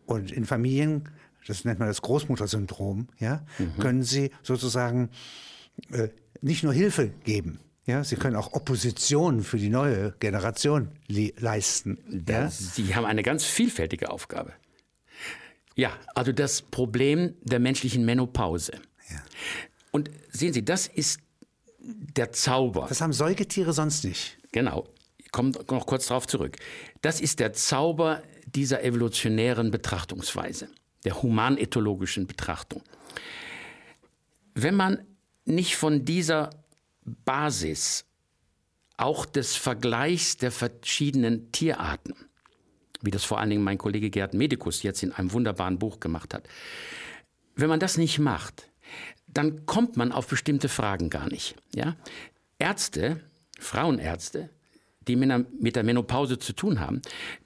Und 0.05 0.31
in 0.31 0.45
Familien, 0.45 1.09
das 1.47 1.65
nennt 1.65 1.79
man 1.79 1.87
das 1.87 2.01
Großmuttersyndrom, 2.01 3.07
ja, 3.19 3.45
können 3.79 4.03
sie 4.03 4.31
sozusagen 4.43 5.09
äh, 5.91 6.09
nicht 6.41 6.63
nur 6.63 6.73
Hilfe 6.73 7.09
geben, 7.23 7.59
ja, 7.85 8.03
sie 8.03 8.15
können 8.15 8.37
auch 8.37 8.53
Opposition 8.53 9.43
für 9.43 9.57
die 9.57 9.69
neue 9.69 10.13
Generation 10.19 10.89
leisten. 11.07 11.97
Ja? 12.27 12.49
Sie 12.49 12.95
haben 12.95 13.05
eine 13.05 13.23
ganz 13.23 13.43
vielfältige 13.43 14.09
Aufgabe. 14.09 14.53
Ja, 15.75 15.91
also 16.15 16.31
das 16.31 16.61
Problem 16.61 17.35
der 17.41 17.59
menschlichen 17.59 18.05
Menopause. 18.05 18.73
Ja. 19.09 19.23
Und 19.91 20.09
sehen 20.31 20.53
Sie, 20.53 20.63
das 20.63 20.87
ist 20.87 21.19
der 21.79 22.31
Zauber. 22.31 22.85
Das 22.87 23.01
haben 23.01 23.13
Säugetiere 23.13 23.73
sonst 23.73 24.03
nicht. 24.03 24.37
Genau. 24.51 24.87
Ich 25.17 25.31
komme 25.31 25.51
noch 25.69 25.85
kurz 25.85 26.07
darauf 26.07 26.27
zurück. 26.27 26.57
Das 27.01 27.19
ist 27.19 27.39
der 27.39 27.53
Zauber 27.53 28.23
dieser 28.45 28.83
evolutionären 28.83 29.71
Betrachtungsweise, 29.71 30.69
der 31.05 31.21
humanethologischen 31.21 32.27
Betrachtung. 32.27 32.83
Wenn 34.53 34.75
man 34.75 35.05
nicht 35.45 35.75
von 35.75 36.05
dieser 36.05 36.51
Basis 37.03 38.05
auch 38.97 39.25
des 39.25 39.55
Vergleichs 39.55 40.37
der 40.37 40.51
verschiedenen 40.51 41.51
Tierarten 41.51 42.15
wie 43.03 43.11
das 43.11 43.23
vor 43.23 43.39
allen 43.39 43.51
Dingen 43.51 43.63
mein 43.63 43.77
Kollege 43.77 44.09
Gerd 44.09 44.33
Medikus 44.33 44.81
jetzt 44.81 45.03
in 45.03 45.11
einem 45.11 45.31
wunderbaren 45.31 45.77
Buch 45.77 45.99
gemacht 45.99 46.33
hat. 46.33 46.47
Wenn 47.55 47.69
man 47.69 47.79
das 47.79 47.97
nicht 47.97 48.17
macht, 48.17 48.69
dann 49.27 49.65
kommt 49.67 49.95
man 49.97 50.11
auf 50.11 50.27
bestimmte 50.27 50.69
Fragen 50.69 51.09
gar 51.11 51.27
nicht. 51.29 51.55
Ja? 51.75 51.95
Ärzte, 52.57 53.21
Frauenärzte, 53.59 54.49
die 55.07 55.15
mit 55.15 55.75
der 55.75 55.83
Menopause 55.83 56.39
zu 56.39 56.53
tun 56.53 56.79
haben, 56.79 57.01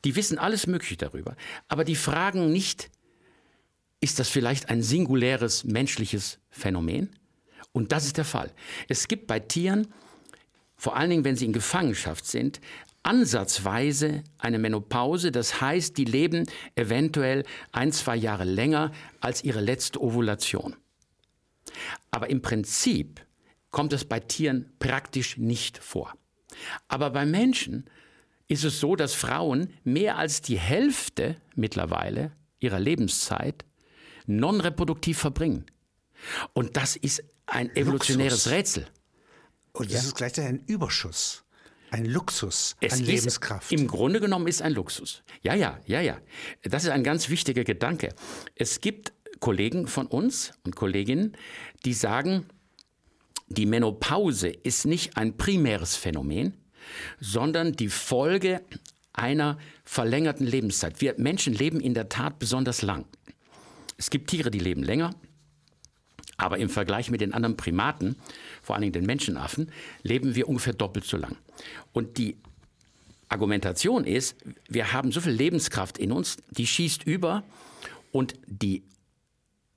die 0.06 0.16
wissen 0.16 0.38
alles 0.38 0.68
Mögliche 0.68 0.98
darüber. 0.98 1.36
Aber 1.68 1.84
die 1.84 1.96
fragen 1.96 2.52
nicht, 2.52 2.90
ist 4.00 4.20
das 4.20 4.30
vielleicht 4.30 4.70
ein 4.70 4.84
singuläres 4.84 5.64
menschliches 5.64 6.40
Phänomen? 6.50 7.10
Und 7.72 7.92
das 7.92 8.06
ist 8.06 8.18
der 8.18 8.26
Fall. 8.26 8.54
Es 8.88 9.08
gibt 9.08 9.28
bei 9.28 9.40
Tieren, 9.40 9.88
vor 10.76 10.96
allen 10.96 11.10
Dingen 11.10 11.26
wenn 11.26 11.36
sie 11.36 11.46
in 11.46 11.54
Gefangenschaft 11.54 12.26
sind, 12.26 12.62
ansatzweise 13.04 14.24
eine 14.38 14.60
Menopause. 14.60 15.32
Das 15.32 15.62
heißt, 15.62 15.98
die 15.98 16.06
leben 16.06 16.46
eventuell 16.76 17.44
ein, 17.72 17.92
zwei 17.92 18.16
Jahre 18.16 18.44
länger 18.44 18.92
als 19.20 19.44
ihre 19.44 19.62
letzte 19.62 20.02
Ovulation. 20.02 20.76
Aber 22.12 22.30
im 22.30 22.42
Prinzip 22.42 23.26
kommt 23.72 23.94
es 23.94 24.06
bei 24.06 24.20
Tieren 24.20 24.72
praktisch 24.80 25.38
nicht 25.38 25.78
vor. 25.78 26.14
Aber 26.88 27.10
bei 27.12 27.26
Menschen 27.26 27.90
ist 28.48 28.64
es 28.64 28.80
so, 28.80 28.96
dass 28.96 29.14
Frauen 29.14 29.74
mehr 29.84 30.18
als 30.18 30.42
die 30.42 30.58
Hälfte 30.58 31.36
mittlerweile 31.56 32.32
ihrer 32.60 32.80
Lebenszeit 32.80 33.66
non-reproduktiv 34.26 35.18
verbringen. 35.18 35.66
Und 36.54 36.78
das 36.78 36.96
ist 36.96 37.24
ein 37.46 37.74
evolutionäres 37.76 38.46
Luxus. 38.46 38.52
Rätsel. 38.52 38.88
Und 39.74 39.92
das 39.92 40.02
ja? 40.02 40.08
ist 40.08 40.16
gleichzeitig 40.16 40.50
ein 40.50 40.66
Überschuss. 40.66 41.44
Ein 41.90 42.06
Luxus 42.06 42.76
es 42.82 42.94
an 42.94 43.02
ist, 43.02 43.08
Lebenskraft. 43.08 43.72
Im 43.72 43.88
Grunde 43.88 44.20
genommen 44.20 44.48
ist 44.48 44.62
ein 44.62 44.74
Luxus. 44.74 45.24
Ja, 45.42 45.56
ja, 45.56 45.80
ja, 45.86 46.02
ja. 46.02 46.18
Das 46.64 46.84
ist 46.84 46.90
ein 46.90 47.04
ganz 47.04 47.30
wichtiger 47.30 47.64
Gedanke. 47.64 48.14
Es 48.56 48.82
gibt 48.82 49.14
Kollegen 49.40 49.88
von 49.88 50.08
uns 50.08 50.54
und 50.64 50.76
Kolleginnen, 50.76 51.38
die 51.86 51.94
sagen, 51.94 52.46
die 53.48 53.66
Menopause 53.66 54.50
ist 54.50 54.86
nicht 54.86 55.16
ein 55.16 55.38
primäres 55.38 55.96
Phänomen, 55.96 56.58
sondern 57.20 57.74
die 57.74 57.90
Folge 57.90 58.62
einer 59.14 59.58
verlängerten 59.84 60.46
Lebenszeit. 60.46 61.02
Wir 61.02 61.16
Menschen 61.18 61.54
leben 61.54 61.80
in 61.80 61.94
der 61.94 62.10
Tat 62.10 62.40
besonders 62.40 62.82
lang. 62.82 63.06
Es 63.98 64.10
gibt 64.10 64.30
Tiere, 64.30 64.52
die 64.52 64.60
leben 64.60 64.84
länger, 64.84 65.16
aber 66.38 66.60
im 66.60 66.70
Vergleich 66.70 67.10
mit 67.10 67.22
den 67.22 67.34
anderen 67.34 67.58
Primaten, 67.58 68.16
vor 68.62 68.76
allen 68.76 68.84
Dingen 68.84 68.94
den 68.94 69.06
Menschenaffen, 69.06 69.72
leben 70.04 70.36
wir 70.36 70.48
ungefähr 70.48 70.74
doppelt 70.74 71.06
so 71.06 71.18
lang. 71.18 71.36
Und 71.94 72.18
die 72.18 72.38
Argumentation 73.30 74.06
ist, 74.06 74.38
wir 74.70 74.94
haben 74.94 75.12
so 75.12 75.20
viel 75.20 75.34
Lebenskraft 75.34 75.98
in 75.98 76.12
uns, 76.12 76.38
die 76.50 76.68
schießt 76.68 77.04
über 77.04 77.44
und 78.12 78.36
die 78.46 78.84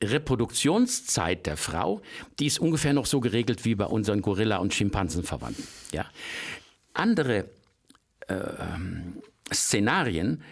Reproduktionszeit 0.02 1.46
der 1.46 1.56
Frau, 1.56 2.00
die 2.38 2.46
ist 2.46 2.58
ungefähr 2.58 2.92
noch 2.92 3.06
so 3.06 3.20
geregelt 3.20 3.64
wie 3.64 3.74
bei 3.74 3.84
unseren 3.84 4.22
Gorilla- 4.22 4.58
und 4.58 4.72
Schimpansenverwandten. 4.72 5.66
Ja? 5.92 6.06
Andere 6.94 7.50
äh, 8.28 8.34
Szenarien 9.52 10.42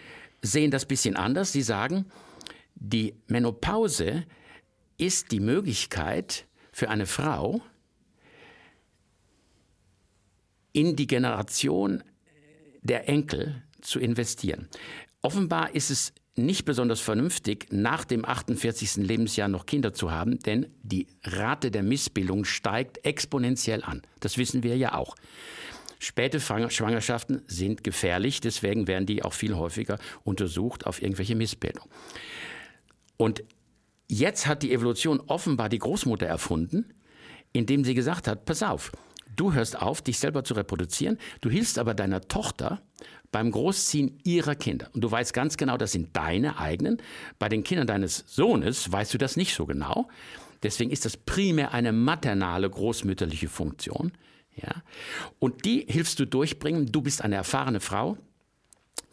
sehen 0.41 0.71
das 0.71 0.85
bisschen 0.85 1.15
anders. 1.15 1.51
Sie 1.51 1.63
sagen, 1.63 2.05
die 2.75 3.15
Menopause 3.27 4.23
ist 4.99 5.31
die 5.31 5.39
Möglichkeit 5.39 6.45
für 6.71 6.89
eine 6.89 7.07
Frau, 7.07 7.61
in 10.71 10.95
die 10.95 11.07
Generation 11.07 12.03
der 12.81 13.09
Enkel 13.09 13.63
zu 13.81 13.99
investieren. 13.99 14.69
Offenbar 15.21 15.73
ist 15.73 15.89
es 15.89 16.13
nicht 16.35 16.65
besonders 16.65 17.01
vernünftig, 17.01 17.67
nach 17.71 18.05
dem 18.05 18.23
48. 18.23 18.97
Lebensjahr 18.97 19.47
noch 19.47 19.65
Kinder 19.65 19.93
zu 19.93 20.11
haben, 20.11 20.39
denn 20.39 20.67
die 20.83 21.07
Rate 21.23 21.71
der 21.71 21.83
Missbildung 21.83 22.45
steigt 22.45 23.05
exponentiell 23.05 23.83
an. 23.83 24.01
Das 24.19 24.37
wissen 24.37 24.63
wir 24.63 24.77
ja 24.77 24.93
auch. 24.93 25.15
Späte 25.99 26.39
Schwangerschaften 26.39 27.41
sind 27.45 27.83
gefährlich, 27.83 28.39
deswegen 28.39 28.87
werden 28.87 29.05
die 29.05 29.23
auch 29.23 29.33
viel 29.33 29.55
häufiger 29.55 29.99
untersucht 30.23 30.85
auf 30.85 31.01
irgendwelche 31.01 31.35
Missbildungen. 31.35 31.89
Und 33.17 33.43
jetzt 34.09 34.47
hat 34.47 34.63
die 34.63 34.73
Evolution 34.73 35.21
offenbar 35.21 35.69
die 35.69 35.79
Großmutter 35.79 36.25
erfunden, 36.25 36.93
indem 37.53 37.85
sie 37.85 37.93
gesagt 37.93 38.27
hat, 38.27 38.45
pass 38.45 38.63
auf, 38.63 38.91
du 39.35 39.53
hörst 39.53 39.81
auf, 39.81 40.01
dich 40.01 40.19
selber 40.19 40.43
zu 40.43 40.53
reproduzieren, 40.53 41.17
du 41.41 41.49
hilfst 41.49 41.79
aber 41.79 41.93
deiner 41.93 42.21
Tochter 42.21 42.81
beim 43.31 43.51
Großziehen 43.51 44.19
ihrer 44.23 44.55
Kinder. 44.55 44.89
Und 44.93 45.01
du 45.01 45.11
weißt 45.11 45.33
ganz 45.33 45.55
genau, 45.55 45.77
das 45.77 45.91
sind 45.91 46.15
deine 46.15 46.57
eigenen. 46.57 47.01
Bei 47.37 47.47
den 47.47 47.63
Kindern 47.63 47.87
deines 47.87 48.25
Sohnes 48.27 48.91
weißt 48.91 49.13
du 49.13 49.17
das 49.17 49.37
nicht 49.37 49.53
so 49.53 49.65
genau. 49.65 50.09
Deswegen 50.63 50.91
ist 50.91 51.05
das 51.05 51.15
primär 51.15 51.73
eine 51.73 51.93
maternale, 51.93 52.69
großmütterliche 52.69 53.47
Funktion. 53.47 54.11
Ja? 54.55 54.83
Und 55.37 55.63
die 55.63 55.85
hilfst 55.87 56.19
du 56.19 56.25
durchbringen. 56.25 56.91
Du 56.91 57.01
bist 57.01 57.23
eine 57.23 57.35
erfahrene 57.35 57.79
Frau. 57.79 58.17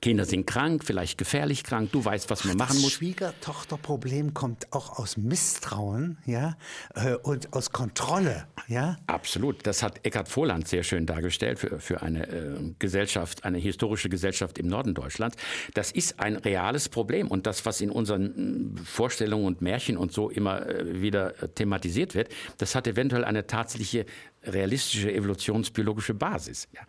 Kinder 0.02 0.24
sind 0.24 0.46
krank, 0.46 0.84
vielleicht 0.84 1.18
gefährlich 1.18 1.64
krank. 1.64 1.90
Du 1.90 2.04
weißt, 2.04 2.28
was 2.28 2.44
man 2.44 2.54
Ach, 2.54 2.58
machen 2.58 2.74
das 2.74 2.82
muss. 2.82 2.92
Das 2.92 2.98
Schwiegertochterproblem 2.98 4.34
kommt 4.34 4.72
auch 4.72 4.98
aus 4.98 5.16
Misstrauen, 5.16 6.18
ja, 6.26 6.56
äh, 6.94 7.14
und 7.14 7.52
aus 7.54 7.72
Kontrolle, 7.72 8.46
ja. 8.68 8.98
Absolut. 9.06 9.66
Das 9.66 9.82
hat 9.82 10.04
Eckhard 10.04 10.28
Voland 10.28 10.68
sehr 10.68 10.82
schön 10.82 11.06
dargestellt 11.06 11.58
für, 11.58 11.80
für 11.80 12.02
eine 12.02 12.28
äh, 12.28 12.74
Gesellschaft, 12.78 13.44
eine 13.44 13.58
historische 13.58 14.08
Gesellschaft 14.08 14.58
im 14.58 14.66
Norden 14.66 14.94
Deutschlands. 14.94 15.36
Das 15.74 15.92
ist 15.92 16.20
ein 16.20 16.36
reales 16.36 16.88
Problem 16.88 17.28
und 17.28 17.46
das, 17.46 17.64
was 17.64 17.80
in 17.80 17.90
unseren 17.90 18.74
mm, 18.74 18.78
Vorstellungen 18.84 19.46
und 19.46 19.62
Märchen 19.62 19.96
und 19.96 20.12
so 20.12 20.28
immer 20.30 20.66
äh, 20.68 21.00
wieder 21.00 21.42
äh, 21.42 21.48
thematisiert 21.48 22.14
wird, 22.14 22.28
das 22.58 22.74
hat 22.74 22.86
eventuell 22.86 23.24
eine 23.24 23.46
tatsächliche 23.46 24.04
realistische 24.44 25.12
evolutionsbiologische 25.12 26.14
Basis. 26.14 26.68
Ja. 26.72 26.80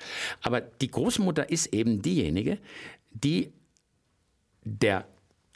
Aber 0.41 0.61
die 0.61 0.91
Großmutter 0.91 1.49
ist 1.49 1.73
eben 1.73 2.01
diejenige, 2.01 2.59
die 3.23 3.53
der 4.63 5.07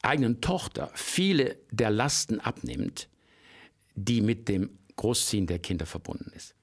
eigenen 0.02 0.42
Tochter 0.42 0.92
viele 0.96 1.58
der 1.70 1.92
Lasten 1.92 2.40
abnimmt, 2.40 3.08
die 3.96 4.22
mit 4.22 4.48
dem 4.48 4.78
Großziehen 4.96 5.48
der 5.48 5.60
Kinder 5.60 5.86
verbunden 5.86 6.32
ist. 6.36 6.56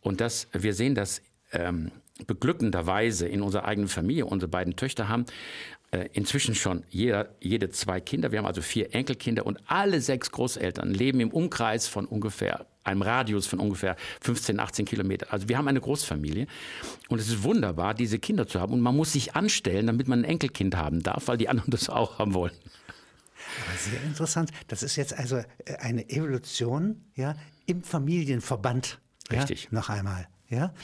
Und 0.00 0.20
das, 0.20 0.48
wir 0.52 0.74
sehen 0.74 0.94
das 0.94 1.22
ähm, 1.52 1.92
beglückenderweise 2.26 3.26
in 3.26 3.42
unserer 3.42 3.64
eigenen 3.64 3.88
Familie. 3.88 4.26
Unsere 4.26 4.50
beiden 4.50 4.76
Töchter 4.76 5.08
haben 5.08 5.24
äh, 5.90 6.08
inzwischen 6.12 6.54
schon 6.54 6.84
jeder, 6.88 7.34
jede 7.40 7.70
zwei 7.70 8.00
Kinder. 8.00 8.32
Wir 8.32 8.38
haben 8.38 8.46
also 8.46 8.62
vier 8.62 8.94
Enkelkinder 8.94 9.46
und 9.46 9.58
alle 9.66 10.00
sechs 10.00 10.30
Großeltern 10.30 10.92
leben 10.92 11.20
im 11.20 11.30
Umkreis 11.30 11.86
von 11.86 12.06
ungefähr 12.06 12.66
einem 12.84 13.02
Radius 13.02 13.46
von 13.46 13.60
ungefähr 13.60 13.96
15, 14.20 14.58
18 14.58 14.84
Kilometer. 14.84 15.32
Also 15.32 15.48
wir 15.48 15.58
haben 15.58 15.68
eine 15.68 15.80
Großfamilie 15.80 16.46
und 17.08 17.18
es 17.18 17.28
ist 17.28 17.42
wunderbar, 17.42 17.94
diese 17.94 18.18
Kinder 18.18 18.46
zu 18.46 18.60
haben. 18.60 18.72
Und 18.72 18.80
man 18.80 18.96
muss 18.96 19.12
sich 19.12 19.34
anstellen, 19.34 19.86
damit 19.86 20.08
man 20.08 20.20
ein 20.20 20.24
Enkelkind 20.24 20.76
haben 20.76 21.02
darf, 21.02 21.28
weil 21.28 21.38
die 21.38 21.48
anderen 21.48 21.70
das 21.70 21.88
auch 21.88 22.18
haben 22.18 22.34
wollen. 22.34 22.52
Aber 23.66 23.76
sehr 23.76 24.02
interessant. 24.02 24.50
Das 24.68 24.82
ist 24.82 24.96
jetzt 24.96 25.14
also 25.14 25.36
äh, 25.36 25.76
eine 25.80 26.08
Evolution 26.08 27.04
ja, 27.14 27.36
im 27.66 27.82
Familienverband. 27.82 29.00
Richtig. 29.30 29.64
Ja, 29.64 29.68
noch 29.72 29.88
einmal. 29.88 30.28
Ja? 30.48 30.74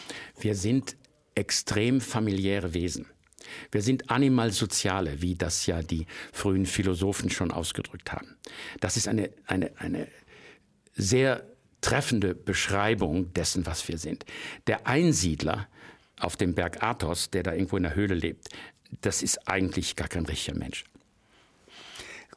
Wir 0.40 0.54
sind 0.54 0.96
extrem 1.34 2.00
familiäre 2.00 2.74
Wesen. 2.74 3.06
Wir 3.70 3.82
sind 3.82 4.10
Animalsoziale, 4.10 5.22
wie 5.22 5.36
das 5.36 5.66
ja 5.66 5.82
die 5.82 6.06
frühen 6.32 6.66
Philosophen 6.66 7.30
schon 7.30 7.52
ausgedrückt 7.52 8.12
haben. 8.12 8.36
Das 8.80 8.96
ist 8.96 9.06
eine, 9.06 9.30
eine, 9.46 9.70
eine 9.78 10.08
sehr 10.94 11.46
treffende 11.80 12.34
Beschreibung 12.34 13.32
dessen, 13.32 13.66
was 13.66 13.86
wir 13.88 13.98
sind. 13.98 14.24
Der 14.66 14.86
Einsiedler 14.86 15.68
auf 16.18 16.36
dem 16.36 16.54
Berg 16.54 16.82
Athos, 16.82 17.30
der 17.30 17.42
da 17.42 17.52
irgendwo 17.52 17.76
in 17.76 17.84
der 17.84 17.94
Höhle 17.94 18.14
lebt, 18.14 18.48
das 19.00 19.22
ist 19.22 19.48
eigentlich 19.48 19.96
gar 19.96 20.08
kein 20.08 20.26
richtiger 20.26 20.56
Mensch. 20.56 20.84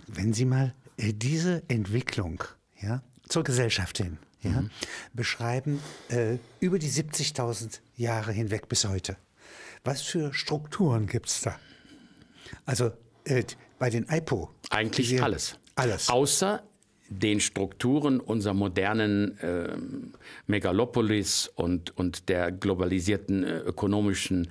Wenn 0.08 0.34
Sie 0.34 0.45
mal 0.45 0.73
äh, 0.97 1.13
diese 1.13 1.63
Entwicklung 1.67 2.43
ja, 2.82 3.02
zur 3.28 3.43
Gesellschaft 3.43 3.97
hin 3.97 4.17
ja, 4.41 4.62
mhm. 4.62 4.69
beschreiben, 5.13 5.80
äh, 6.10 6.38
über 6.60 6.80
die 6.80 6.89
70.000 6.89 7.80
Jahre 7.95 8.32
hinweg 8.32 8.67
bis 8.67 8.86
heute, 8.86 9.17
was 9.84 10.02
für 10.02 10.34
Strukturen 10.34 11.08
gibt 11.08 11.28
es 11.28 11.41
da? 11.41 11.58
Also 12.65 12.91
äh, 13.25 13.43
bei 13.78 13.89
den 13.89 14.08
IPO. 14.10 14.54
Eigentlich 14.69 15.21
alles. 15.21 15.58
Alles. 15.75 16.10
Außer 16.10 16.63
den 17.10 17.39
Strukturen 17.39 18.19
unserer 18.19 18.54
modernen 18.54 19.38
äh, 19.39 19.76
Megalopolis 20.48 21.52
und, 21.56 21.95
und 21.98 22.30
der 22.30 22.52
globalisierten 22.52 23.43
äh, 23.43 23.58
ökonomischen 23.60 24.50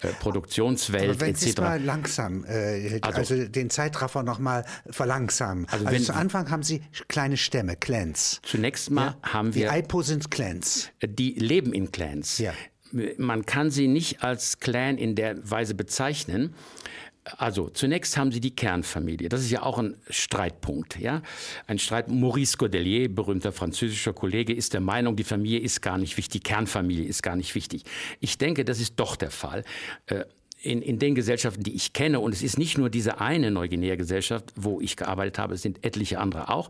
äh, 0.00 0.08
Produktionswelt 0.20 1.10
Aber 1.10 1.20
wenn 1.20 1.30
etc. 1.30 1.58
Mal 1.58 1.82
langsam, 1.82 2.44
äh, 2.44 2.98
also, 3.02 3.18
also, 3.18 3.48
den 3.48 3.70
Zeitraffer 3.70 4.22
noch 4.22 4.40
mal 4.40 4.64
verlangsamen. 4.90 5.66
Also, 5.70 5.86
also 5.86 6.04
zu 6.04 6.14
Anfang 6.14 6.50
haben 6.50 6.62
Sie 6.62 6.82
kleine 7.08 7.36
Stämme, 7.36 7.76
Clans. 7.76 8.40
Zunächst 8.42 8.90
mal 8.90 9.16
ja? 9.22 9.32
haben 9.32 9.54
wir... 9.54 9.70
Die 9.70 9.78
IPO 9.78 10.02
sind 10.02 10.30
Clans. 10.30 10.90
Die 11.02 11.32
leben 11.34 11.72
in 11.72 11.92
Clans. 11.92 12.38
Ja. 12.38 12.52
Man 13.18 13.46
kann 13.46 13.70
sie 13.70 13.86
nicht 13.86 14.24
als 14.24 14.58
Clan 14.58 14.98
in 14.98 15.14
der 15.14 15.48
Weise 15.48 15.74
bezeichnen, 15.74 16.54
also 17.24 17.68
zunächst 17.68 18.16
haben 18.16 18.32
Sie 18.32 18.40
die 18.40 18.54
Kernfamilie. 18.54 19.28
Das 19.28 19.40
ist 19.42 19.50
ja 19.50 19.62
auch 19.62 19.78
ein 19.78 19.96
Streitpunkt. 20.08 20.98
Ja? 20.98 21.22
Ein 21.66 21.78
Streit. 21.78 22.08
Maurice 22.08 22.56
Godelier, 22.56 23.14
berühmter 23.14 23.52
französischer 23.52 24.12
Kollege, 24.12 24.54
ist 24.54 24.72
der 24.72 24.80
Meinung, 24.80 25.16
die 25.16 25.24
Familie 25.24 25.60
ist 25.60 25.82
gar 25.82 25.98
nicht 25.98 26.16
wichtig, 26.16 26.42
die 26.42 26.48
Kernfamilie 26.48 27.04
ist 27.04 27.22
gar 27.22 27.36
nicht 27.36 27.54
wichtig. 27.54 27.84
Ich 28.20 28.38
denke, 28.38 28.64
das 28.64 28.80
ist 28.80 28.94
doch 28.96 29.16
der 29.16 29.30
Fall. 29.30 29.64
Äh, 30.06 30.24
in, 30.62 30.82
in 30.82 30.98
den 30.98 31.14
Gesellschaften, 31.14 31.62
die 31.62 31.74
ich 31.74 31.92
kenne, 31.92 32.20
und 32.20 32.34
es 32.34 32.42
ist 32.42 32.58
nicht 32.58 32.76
nur 32.76 32.90
diese 32.90 33.20
eine 33.20 33.50
Neuguinea-Gesellschaft, 33.50 34.52
wo 34.56 34.80
ich 34.80 34.96
gearbeitet 34.96 35.38
habe, 35.38 35.54
es 35.54 35.62
sind 35.62 35.84
etliche 35.84 36.18
andere 36.18 36.50
auch. 36.50 36.68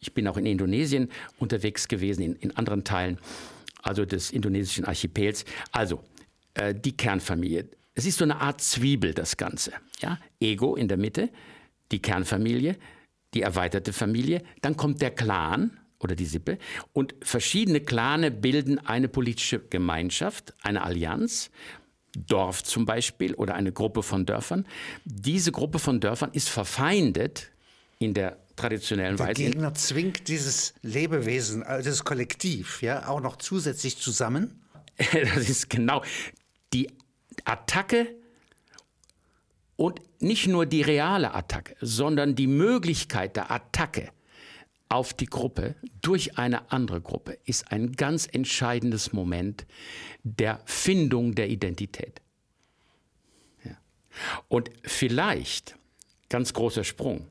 Ich 0.00 0.12
bin 0.12 0.28
auch 0.28 0.36
in 0.36 0.46
Indonesien 0.46 1.10
unterwegs 1.38 1.88
gewesen, 1.88 2.22
in, 2.22 2.36
in 2.36 2.56
anderen 2.56 2.84
Teilen, 2.84 3.18
also 3.82 4.04
des 4.04 4.30
indonesischen 4.30 4.84
Archipels. 4.84 5.44
Also, 5.72 6.02
äh, 6.54 6.74
die 6.74 6.96
Kernfamilie. 6.96 7.68
Es 7.94 8.06
ist 8.06 8.18
so 8.18 8.24
eine 8.24 8.40
Art 8.40 8.60
Zwiebel, 8.60 9.14
das 9.14 9.36
Ganze. 9.36 9.72
Ja? 10.00 10.18
Ego 10.40 10.76
in 10.76 10.88
der 10.88 10.96
Mitte, 10.96 11.30
die 11.92 12.00
Kernfamilie, 12.00 12.76
die 13.34 13.42
erweiterte 13.42 13.92
Familie, 13.92 14.42
dann 14.62 14.76
kommt 14.76 15.02
der 15.02 15.10
Clan 15.10 15.78
oder 15.98 16.14
die 16.14 16.26
Sippe 16.26 16.58
und 16.92 17.14
verschiedene 17.22 17.80
Clane 17.80 18.30
bilden 18.30 18.78
eine 18.78 19.08
politische 19.08 19.60
Gemeinschaft, 19.60 20.54
eine 20.62 20.82
Allianz, 20.82 21.50
Dorf 22.16 22.64
zum 22.64 22.86
Beispiel 22.86 23.34
oder 23.34 23.54
eine 23.54 23.72
Gruppe 23.72 24.02
von 24.02 24.26
Dörfern. 24.26 24.66
Diese 25.04 25.52
Gruppe 25.52 25.78
von 25.78 26.00
Dörfern 26.00 26.30
ist 26.32 26.48
verfeindet 26.48 27.50
in 27.98 28.14
der 28.14 28.38
traditionellen 28.56 29.16
der 29.16 29.26
Weise. 29.26 29.42
Der 29.42 29.50
Gegner 29.52 29.74
zwingt 29.74 30.28
dieses 30.28 30.74
Lebewesen, 30.82 31.62
also 31.62 31.88
das 31.88 32.04
Kollektiv, 32.04 32.82
ja, 32.82 33.08
auch 33.08 33.20
noch 33.20 33.36
zusätzlich 33.36 33.98
zusammen. 33.98 34.60
das 35.12 35.48
ist 35.48 35.70
genau 35.70 36.02
die 36.72 36.88
Attacke 37.44 38.14
und 39.76 40.00
nicht 40.20 40.46
nur 40.46 40.66
die 40.66 40.82
reale 40.82 41.34
Attacke, 41.34 41.76
sondern 41.80 42.34
die 42.34 42.46
Möglichkeit 42.46 43.36
der 43.36 43.50
Attacke 43.50 44.10
auf 44.90 45.14
die 45.14 45.26
Gruppe 45.26 45.76
durch 46.02 46.36
eine 46.36 46.70
andere 46.72 47.00
Gruppe 47.00 47.38
ist 47.44 47.70
ein 47.70 47.92
ganz 47.92 48.28
entscheidendes 48.30 49.12
Moment 49.12 49.64
der 50.24 50.60
Findung 50.66 51.34
der 51.34 51.48
Identität. 51.48 52.20
Und 54.48 54.70
vielleicht, 54.82 55.76
ganz 56.28 56.52
großer 56.52 56.84
Sprung, 56.84 57.28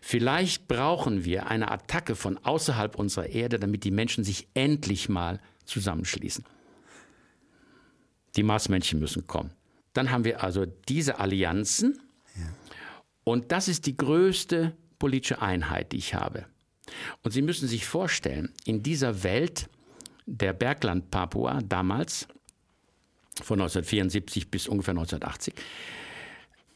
vielleicht 0.00 0.68
brauchen 0.68 1.24
wir 1.24 1.46
eine 1.46 1.70
Attacke 1.70 2.16
von 2.16 2.38
außerhalb 2.38 2.96
unserer 2.96 3.26
Erde, 3.26 3.58
damit 3.58 3.84
die 3.84 3.90
Menschen 3.90 4.24
sich 4.24 4.48
endlich 4.54 5.08
mal 5.08 5.40
zusammenschließen. 5.66 6.44
Die 8.36 8.42
Marsmännchen 8.42 8.98
müssen 8.98 9.26
kommen. 9.26 9.52
Dann 9.92 10.10
haben 10.10 10.24
wir 10.24 10.42
also 10.42 10.66
diese 10.66 11.18
Allianzen. 11.18 12.00
Ja. 12.36 12.48
Und 13.24 13.52
das 13.52 13.68
ist 13.68 13.86
die 13.86 13.96
größte 13.96 14.74
politische 14.98 15.42
Einheit, 15.42 15.92
die 15.92 15.98
ich 15.98 16.14
habe. 16.14 16.46
Und 17.22 17.32
Sie 17.32 17.42
müssen 17.42 17.68
sich 17.68 17.86
vorstellen, 17.86 18.52
in 18.64 18.82
dieser 18.82 19.22
Welt 19.22 19.68
der 20.26 20.52
Bergland 20.52 21.10
Papua 21.10 21.60
damals, 21.62 22.26
von 23.42 23.60
1974 23.60 24.50
bis 24.50 24.68
ungefähr 24.68 24.92
1980, 24.92 25.54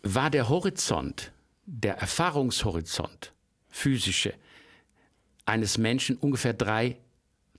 war 0.03 0.31
der 0.31 0.49
Horizont, 0.49 1.33
der 1.65 1.99
Erfahrungshorizont, 1.99 3.33
physische, 3.69 4.35
eines 5.45 5.79
Menschen 5.79 6.17
ungefähr 6.17 6.55
drei 6.55 6.99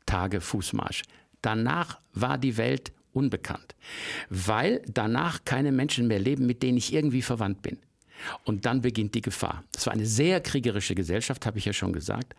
Tage 0.06 0.42
Fußmarsch. 0.42 1.04
Danach 1.42 2.00
war 2.14 2.38
die 2.38 2.58
Welt 2.58 2.92
unbekannt, 3.18 3.76
weil 4.30 4.82
danach 4.88 5.44
keine 5.44 5.72
Menschen 5.72 6.08
mehr 6.08 6.20
leben, 6.20 6.46
mit 6.46 6.62
denen 6.64 6.78
ich 6.78 6.94
irgendwie 6.94 7.22
verwandt 7.22 7.62
bin. 7.62 7.80
Und 8.46 8.66
dann 8.66 8.82
beginnt 8.82 9.14
die 9.16 9.22
Gefahr. 9.22 9.64
Das 9.72 9.86
war 9.86 9.94
eine 9.94 10.06
sehr 10.06 10.42
kriegerische 10.42 10.96
Gesellschaft, 10.96 11.46
habe 11.46 11.60
ich 11.60 11.66
ja 11.66 11.74
schon 11.74 11.94
gesagt. 11.94 12.36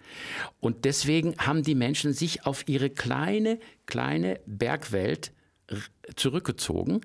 Und 0.60 0.84
deswegen 0.84 1.36
haben 1.38 1.62
die 1.62 1.74
Menschen 1.74 2.12
sich 2.12 2.46
auf 2.46 2.68
ihre 2.68 2.90
kleine, 2.90 3.60
kleine 3.86 4.40
Bergwelt 4.46 5.32
zurückgezogen. 6.16 7.00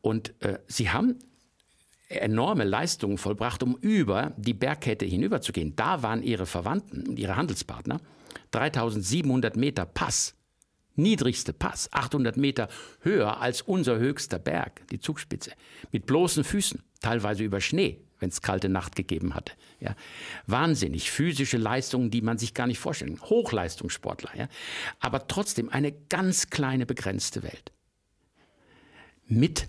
Und 0.00 0.34
äh, 0.40 0.58
sie 0.66 0.90
haben 0.90 1.18
enorme 2.08 2.64
Leistungen 2.64 3.18
vollbracht, 3.18 3.62
um 3.62 3.76
über 3.80 4.32
die 4.36 4.54
Bergkette 4.54 5.06
hinüberzugehen. 5.06 5.76
Da 5.76 6.02
waren 6.02 6.22
ihre 6.22 6.46
Verwandten 6.46 7.16
ihre 7.16 7.36
Handelspartner 7.36 8.00
3700 8.50 9.56
Meter 9.56 9.86
Pass 9.86 10.34
niedrigste 10.94 11.52
Pass, 11.52 11.92
800 11.92 12.36
Meter 12.36 12.68
höher 13.00 13.40
als 13.40 13.62
unser 13.62 13.98
höchster 13.98 14.38
Berg, 14.38 14.86
die 14.88 15.00
Zugspitze, 15.00 15.52
mit 15.90 16.06
bloßen 16.06 16.44
Füßen, 16.44 16.82
teilweise 17.00 17.44
über 17.44 17.60
Schnee, 17.60 18.00
wenn 18.18 18.28
es 18.28 18.42
kalte 18.42 18.68
Nacht 18.68 18.96
gegeben 18.96 19.34
hatte. 19.34 19.52
Ja. 19.80 19.96
Wahnsinnig, 20.46 21.10
physische 21.10 21.58
Leistungen, 21.58 22.10
die 22.10 22.22
man 22.22 22.38
sich 22.38 22.54
gar 22.54 22.66
nicht 22.66 22.78
vorstellen 22.78 23.16
kann. 23.16 23.28
Hochleistungssportler, 23.28 24.30
ja. 24.36 24.48
aber 25.00 25.26
trotzdem 25.28 25.68
eine 25.68 25.92
ganz 25.92 26.50
kleine, 26.50 26.86
begrenzte 26.86 27.42
Welt. 27.42 27.72
Mit 29.26 29.68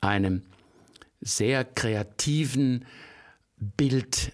einem 0.00 0.42
sehr 1.20 1.64
kreativen 1.64 2.84
Bild, 3.56 4.32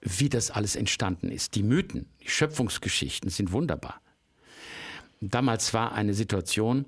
wie 0.00 0.28
das 0.28 0.50
alles 0.50 0.76
entstanden 0.76 1.30
ist. 1.30 1.54
Die 1.54 1.62
Mythen, 1.62 2.08
die 2.22 2.28
Schöpfungsgeschichten 2.28 3.30
sind 3.30 3.52
wunderbar. 3.52 4.01
Damals 5.22 5.72
war 5.72 5.92
eine 5.92 6.14
Situation, 6.14 6.84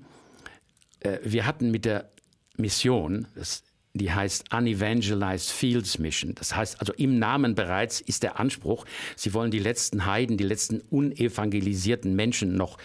äh, 0.99 1.19
wir 1.23 1.45
hatten 1.45 1.71
mit 1.71 1.85
der 1.85 2.09
Mission, 2.57 3.27
das, 3.33 3.63
die 3.93 4.11
heißt 4.11 4.53
Unevangelized 4.53 5.51
Fields 5.51 5.99
Mission. 5.99 6.35
Das 6.35 6.53
heißt 6.53 6.81
also 6.81 6.91
im 6.93 7.17
Namen 7.17 7.55
bereits 7.55 8.01
ist 8.01 8.23
der 8.23 8.37
Anspruch, 8.37 8.85
sie 9.15 9.33
wollen 9.33 9.51
die 9.51 9.59
letzten 9.59 10.05
Heiden, 10.05 10.35
die 10.35 10.43
letzten 10.43 10.81
unevangelisierten 10.81 12.13
Menschen 12.13 12.55
noch 12.55 12.77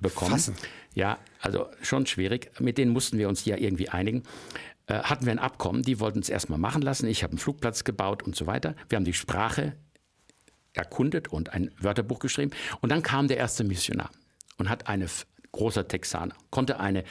bekommen. 0.00 0.32
Fassen. 0.32 0.54
Ja, 0.94 1.18
also 1.40 1.66
schon 1.80 2.04
schwierig. 2.04 2.50
Mit 2.60 2.76
denen 2.76 2.92
mussten 2.92 3.16
wir 3.16 3.28
uns 3.28 3.44
ja 3.46 3.56
irgendwie 3.56 3.88
einigen. 3.88 4.24
Äh, 4.86 4.98
hatten 4.98 5.24
wir 5.24 5.32
ein 5.32 5.38
Abkommen, 5.38 5.82
die 5.82 5.98
wollten 5.98 6.18
es 6.18 6.28
erstmal 6.28 6.58
machen 6.58 6.82
lassen. 6.82 7.08
Ich 7.08 7.22
habe 7.22 7.30
einen 7.30 7.38
Flugplatz 7.38 7.84
gebaut 7.84 8.22
und 8.22 8.36
so 8.36 8.46
weiter. 8.46 8.74
Wir 8.90 8.96
haben 8.96 9.04
die 9.06 9.14
Sprache 9.14 9.76
erkundet 10.74 11.28
und 11.28 11.54
ein 11.54 11.70
Wörterbuch 11.78 12.18
geschrieben. 12.18 12.50
Und 12.82 12.90
dann 12.92 13.02
kam 13.02 13.28
der 13.28 13.38
erste 13.38 13.64
Missionar 13.64 14.10
und 14.60 14.68
hat 14.68 14.86
eine 14.88 15.06
großer 15.52 15.88
Texaner, 15.88 16.34
konnte 16.50 16.78
eine, 16.78 17.04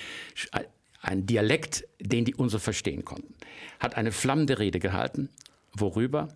ein 1.02 1.26
Dialekt, 1.26 1.84
den 2.00 2.24
die 2.24 2.36
unsere 2.36 2.60
verstehen 2.60 3.04
konnten, 3.04 3.34
hat 3.80 3.96
eine 3.96 4.12
flammende 4.12 4.60
Rede 4.60 4.80
gehalten, 4.80 5.30
worüber? 5.74 6.30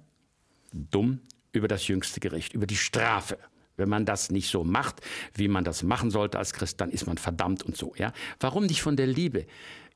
Dumm, 0.73 1.21
über 1.51 1.67
das 1.67 1.87
jüngste 1.87 2.19
Gericht, 2.19 2.53
über 2.53 2.65
die 2.65 2.75
Strafe. 2.75 3.37
Wenn 3.77 3.89
man 3.89 4.05
das 4.05 4.31
nicht 4.31 4.49
so 4.49 4.63
macht, 4.63 5.01
wie 5.35 5.47
man 5.47 5.63
das 5.63 5.83
machen 5.83 6.11
sollte 6.11 6.37
als 6.39 6.53
Christ, 6.53 6.81
dann 6.81 6.89
ist 6.89 7.05
man 7.05 7.17
verdammt 7.17 7.63
und 7.63 7.77
so. 7.77 7.93
Ja? 7.95 8.11
Warum 8.39 8.65
nicht 8.65 8.81
von 8.81 8.95
der 8.95 9.07
Liebe 9.07 9.45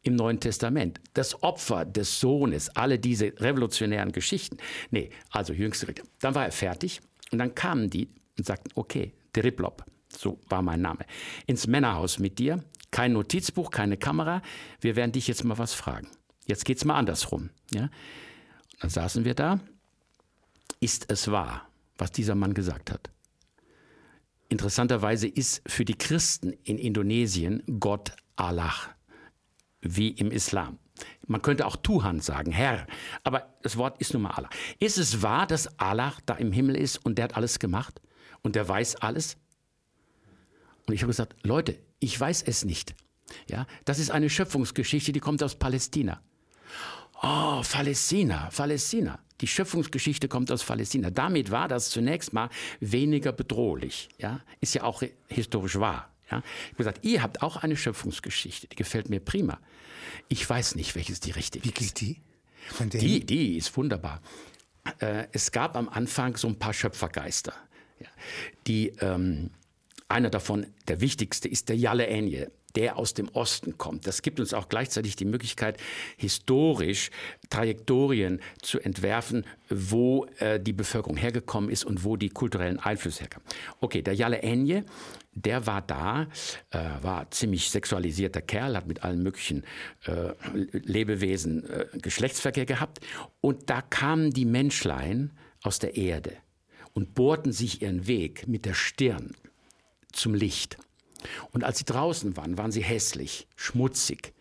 im 0.04 0.16
Neuen 0.16 0.40
Testament? 0.40 1.00
Das 1.14 1.42
Opfer 1.44 1.84
des 1.86 2.20
Sohnes, 2.20 2.70
alle 2.70 3.00
diese 3.00 3.34
revolutionären 3.40 4.12
Geschichten. 4.12 4.58
Nee, 4.92 5.10
also 5.32 5.54
jüngste 5.54 5.88
Gericht. 5.88 6.04
Dann 6.20 6.36
war 6.36 6.46
er 6.46 6.52
fertig 6.52 7.02
und 7.32 7.40
dann 7.40 7.56
kamen 7.56 7.90
die 7.90 8.10
und 8.38 8.46
sagten, 8.46 8.70
okay, 8.76 9.14
Driblop, 9.34 9.84
so 10.10 10.40
war 10.50 10.62
mein 10.62 10.82
Name, 10.82 11.06
ins 11.46 11.68
Männerhaus 11.68 12.20
mit 12.20 12.40
dir. 12.40 12.64
Kein 12.92 13.14
Notizbuch, 13.14 13.70
keine 13.70 13.98
Kamera. 13.98 14.42
Wir 14.80 14.96
werden 14.96 15.12
dich 15.12 15.28
jetzt 15.28 15.44
mal 15.44 15.58
was 15.58 15.74
fragen. 15.74 16.08
Jetzt 16.46 16.66
geht's 16.66 16.86
mal 16.86 16.96
andersrum. 16.96 17.50
Ja? 17.74 17.90
Dann 18.80 18.90
saßen 18.90 19.26
wir 19.26 19.34
da. 19.34 19.60
Ist 20.80 21.12
es 21.12 21.30
wahr, 21.30 21.68
was 21.98 22.12
dieser 22.12 22.36
Mann 22.36 22.54
gesagt 22.54 22.92
hat? 22.92 23.10
Interessanterweise 24.50 25.28
ist 25.28 25.62
für 25.68 25.84
die 25.84 25.98
Christen 25.98 26.54
in 26.64 26.78
Indonesien 26.78 27.64
Gott 27.80 28.14
Allah, 28.38 28.74
wie 29.82 30.10
im 30.10 30.32
Islam. 30.32 30.80
Man 31.26 31.42
könnte 31.42 31.66
auch 31.66 31.76
Tuhan 31.76 32.22
sagen, 32.22 32.52
Herr, 32.52 32.88
aber 33.24 33.54
das 33.62 33.78
Wort 33.78 34.00
ist 34.00 34.14
nun 34.14 34.24
mal 34.24 34.32
Allah. 34.32 34.50
Ist 34.80 34.98
es 34.98 35.22
wahr, 35.22 35.46
dass 35.46 35.78
Allah 35.80 36.14
da 36.26 36.36
im 36.36 36.52
Himmel 36.52 36.78
ist 36.78 36.98
und 36.98 37.18
der 37.18 37.26
hat 37.26 37.36
alles 37.36 37.60
gemacht 37.60 38.02
und 38.42 38.56
der 38.56 38.68
weiß 38.68 38.98
alles? 38.98 39.38
Und 40.88 40.94
ich 40.94 41.02
habe 41.02 41.10
gesagt, 41.10 41.36
Leute, 41.44 41.78
ich 42.00 42.20
weiß 42.20 42.44
es 42.44 42.66
nicht. 42.66 42.96
Ja, 43.50 43.68
das 43.86 44.00
ist 44.00 44.10
eine 44.10 44.30
Schöpfungsgeschichte, 44.30 45.12
die 45.12 45.20
kommt 45.20 45.44
aus 45.44 45.56
Palästina. 45.56 46.22
Oh, 47.22 47.62
Palästina, 47.70 48.50
Palästina. 48.56 49.20
Die 49.42 49.48
Schöpfungsgeschichte 49.48 50.28
kommt 50.28 50.52
aus 50.52 50.64
Palästina. 50.64 51.10
Damit 51.10 51.52
war 51.52 51.68
das 51.68 51.90
zunächst 51.90 52.34
mal 52.34 52.50
weniger 52.80 53.32
bedrohlich. 53.32 54.10
Ja, 54.18 54.42
ist 54.62 54.76
ja 54.76 54.84
auch 54.84 55.04
historisch 55.28 55.80
wahr. 55.80 56.10
Ja, 56.32 56.40
ich 56.40 56.68
habe 56.70 56.78
gesagt, 56.78 57.06
ihr 57.06 57.22
habt 57.22 57.42
auch 57.42 57.58
eine 57.58 57.78
Schöpfungsgeschichte, 57.78 58.68
die 58.68 58.76
gefällt 58.76 59.10
mir 59.10 59.20
prima. 59.20 59.60
Ich 60.30 60.50
weiß 60.50 60.76
nicht, 60.76 60.96
welches 60.96 61.20
die 61.20 61.32
richtige 61.32 61.66
Wie 61.66 61.72
geht 61.72 62.00
die? 62.02 62.22
Die, 62.80 63.26
die 63.26 63.58
ist 63.58 63.76
wunderbar. 63.78 64.22
Äh, 65.00 65.28
es 65.32 65.52
gab 65.52 65.76
am 65.76 65.88
Anfang 65.90 66.36
so 66.38 66.48
ein 66.48 66.60
paar 66.60 66.74
Schöpfergeister, 66.74 67.54
ja, 68.00 68.08
die 68.66 68.90
ähm, 69.00 69.52
einer 70.10 70.30
davon, 70.30 70.68
der 70.88 71.02
wichtigste, 71.02 71.48
ist 71.48 71.70
der 71.70 71.78
Jalle 71.78 72.08
Enje, 72.08 72.52
der 72.76 72.98
aus 72.98 73.14
dem 73.14 73.28
Osten 73.30 73.78
kommt. 73.78 74.06
Das 74.08 74.22
gibt 74.22 74.40
uns 74.40 74.54
auch 74.54 74.70
gleichzeitig 74.70 75.16
die 75.16 75.26
Möglichkeit, 75.26 75.78
historisch 76.16 77.10
Trajektorien 77.50 78.40
zu 78.62 78.80
entwerfen, 78.80 79.46
wo 79.70 80.26
äh, 80.38 80.60
die 80.60 80.74
Bevölkerung 80.74 81.18
hergekommen 81.18 81.70
ist 81.70 81.84
und 81.86 82.04
wo 82.04 82.18
die 82.18 82.30
kulturellen 82.30 82.80
Einflüsse 82.80 83.22
herkamen. 83.22 83.48
Okay, 83.82 84.02
der 84.02 84.14
Jalle 84.14 84.44
Enje, 84.44 84.86
der 85.34 85.66
war 85.66 85.82
da, 85.82 86.28
äh, 86.70 86.80
war 87.02 87.30
ziemlich 87.32 87.70
sexualisierter 87.70 88.42
Kerl, 88.42 88.78
hat 88.78 88.88
mit 88.88 89.04
allen 89.04 89.24
möglichen 89.24 89.64
äh, 90.06 90.34
Lebewesen 90.72 91.68
äh, 91.68 91.86
Geschlechtsverkehr 92.00 92.66
gehabt. 92.66 93.00
Und 93.42 93.70
da 93.70 93.82
kamen 93.82 94.32
die 94.32 94.46
Menschlein 94.46 95.32
aus 95.64 95.80
der 95.80 95.96
Erde 95.96 96.34
und 96.94 97.14
bohrten 97.14 97.52
sich 97.52 97.82
ihren 97.82 98.08
Weg 98.08 98.48
mit 98.48 98.66
der 98.66 98.74
Stirn 98.74 99.36
zum 100.18 100.34
Licht. 100.34 100.78
Und 101.52 101.64
als 101.64 101.80
sie 101.80 101.86
draußen 101.86 102.38
waren, 102.38 102.58
waren 102.58 102.72
sie 102.72 102.84
hässlich, 102.84 103.48
schmutzig, 103.56 104.34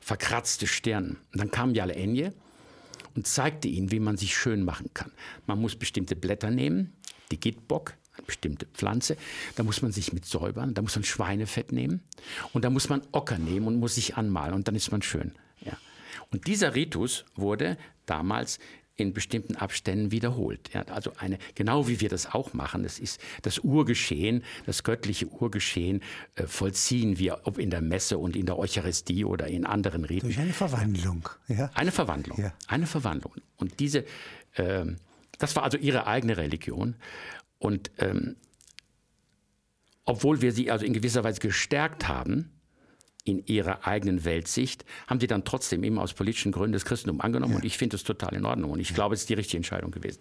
verkratzte 0.00 0.66
Stirn. 0.66 1.18
Und 1.32 1.40
dann 1.40 1.50
kam 1.50 1.74
Jale 1.74 2.32
und 3.14 3.26
zeigte 3.26 3.68
ihnen, 3.68 3.90
wie 3.90 4.00
man 4.00 4.16
sich 4.16 4.36
schön 4.36 4.64
machen 4.64 4.90
kann. 4.94 5.12
Man 5.46 5.60
muss 5.60 5.76
bestimmte 5.76 6.16
Blätter 6.16 6.50
nehmen, 6.50 6.94
die 7.30 7.38
Gitbock, 7.38 7.94
eine 8.16 8.26
bestimmte 8.26 8.66
Pflanze, 8.66 9.16
da 9.56 9.62
muss 9.62 9.82
man 9.82 9.92
sich 9.92 10.12
mit 10.12 10.24
säubern, 10.26 10.74
da 10.74 10.82
muss 10.82 10.96
man 10.96 11.04
Schweinefett 11.04 11.72
nehmen 11.72 12.02
und 12.52 12.64
da 12.64 12.70
muss 12.70 12.88
man 12.88 13.02
Ocker 13.12 13.38
nehmen 13.38 13.66
und 13.66 13.76
muss 13.76 13.94
sich 13.94 14.16
anmalen 14.16 14.54
und 14.54 14.68
dann 14.68 14.74
ist 14.74 14.92
man 14.92 15.02
schön. 15.02 15.32
Ja. 15.60 15.76
Und 16.30 16.46
dieser 16.46 16.74
Ritus 16.74 17.24
wurde 17.34 17.78
damals 18.06 18.58
in 18.96 19.12
bestimmten 19.12 19.56
Abständen 19.56 20.12
wiederholt. 20.12 20.70
Ja, 20.72 20.82
also 20.82 21.12
eine, 21.18 21.38
genau 21.54 21.88
wie 21.88 22.00
wir 22.00 22.08
das 22.08 22.32
auch 22.32 22.52
machen, 22.52 22.82
das 22.82 22.98
ist 22.98 23.20
das 23.42 23.58
Urgeschehen, 23.58 24.44
das 24.66 24.82
göttliche 24.84 25.26
Urgeschehen 25.26 26.02
äh, 26.34 26.46
vollziehen 26.46 27.18
wir, 27.18 27.40
ob 27.44 27.58
in 27.58 27.70
der 27.70 27.80
Messe 27.80 28.18
und 28.18 28.36
in 28.36 28.46
der 28.46 28.58
Eucharistie 28.58 29.24
oder 29.24 29.46
in 29.46 29.64
anderen 29.64 30.04
Riten. 30.04 30.26
Durch 30.26 30.38
eine 30.38 30.52
Verwandlung. 30.52 31.28
Ja. 31.48 31.70
Eine 31.74 31.92
Verwandlung. 31.92 32.38
Ja. 32.38 32.52
Eine 32.66 32.86
Verwandlung. 32.86 33.34
Und 33.56 33.80
diese, 33.80 34.04
äh, 34.54 34.84
das 35.38 35.56
war 35.56 35.62
also 35.62 35.78
ihre 35.78 36.06
eigene 36.06 36.36
Religion. 36.36 36.96
Und 37.58 37.90
ähm, 37.98 38.36
obwohl 40.04 40.42
wir 40.42 40.52
sie 40.52 40.70
also 40.70 40.84
in 40.84 40.92
gewisser 40.92 41.24
Weise 41.24 41.40
gestärkt 41.40 42.08
haben, 42.08 42.50
in 43.24 43.44
ihrer 43.46 43.86
eigenen 43.86 44.24
Weltsicht, 44.24 44.84
haben 45.06 45.20
sie 45.20 45.26
dann 45.26 45.44
trotzdem 45.44 45.84
eben 45.84 45.98
aus 45.98 46.12
politischen 46.12 46.52
Gründen 46.52 46.72
das 46.72 46.84
Christentum 46.84 47.20
angenommen. 47.20 47.52
Ja. 47.52 47.58
Und 47.58 47.64
ich 47.64 47.78
finde 47.78 47.96
das 47.96 48.04
total 48.04 48.34
in 48.34 48.44
Ordnung. 48.44 48.72
Und 48.72 48.80
ich 48.80 48.90
ja. 48.90 48.94
glaube, 48.94 49.14
es 49.14 49.22
ist 49.22 49.28
die 49.28 49.34
richtige 49.34 49.58
Entscheidung 49.58 49.90
gewesen. 49.90 50.20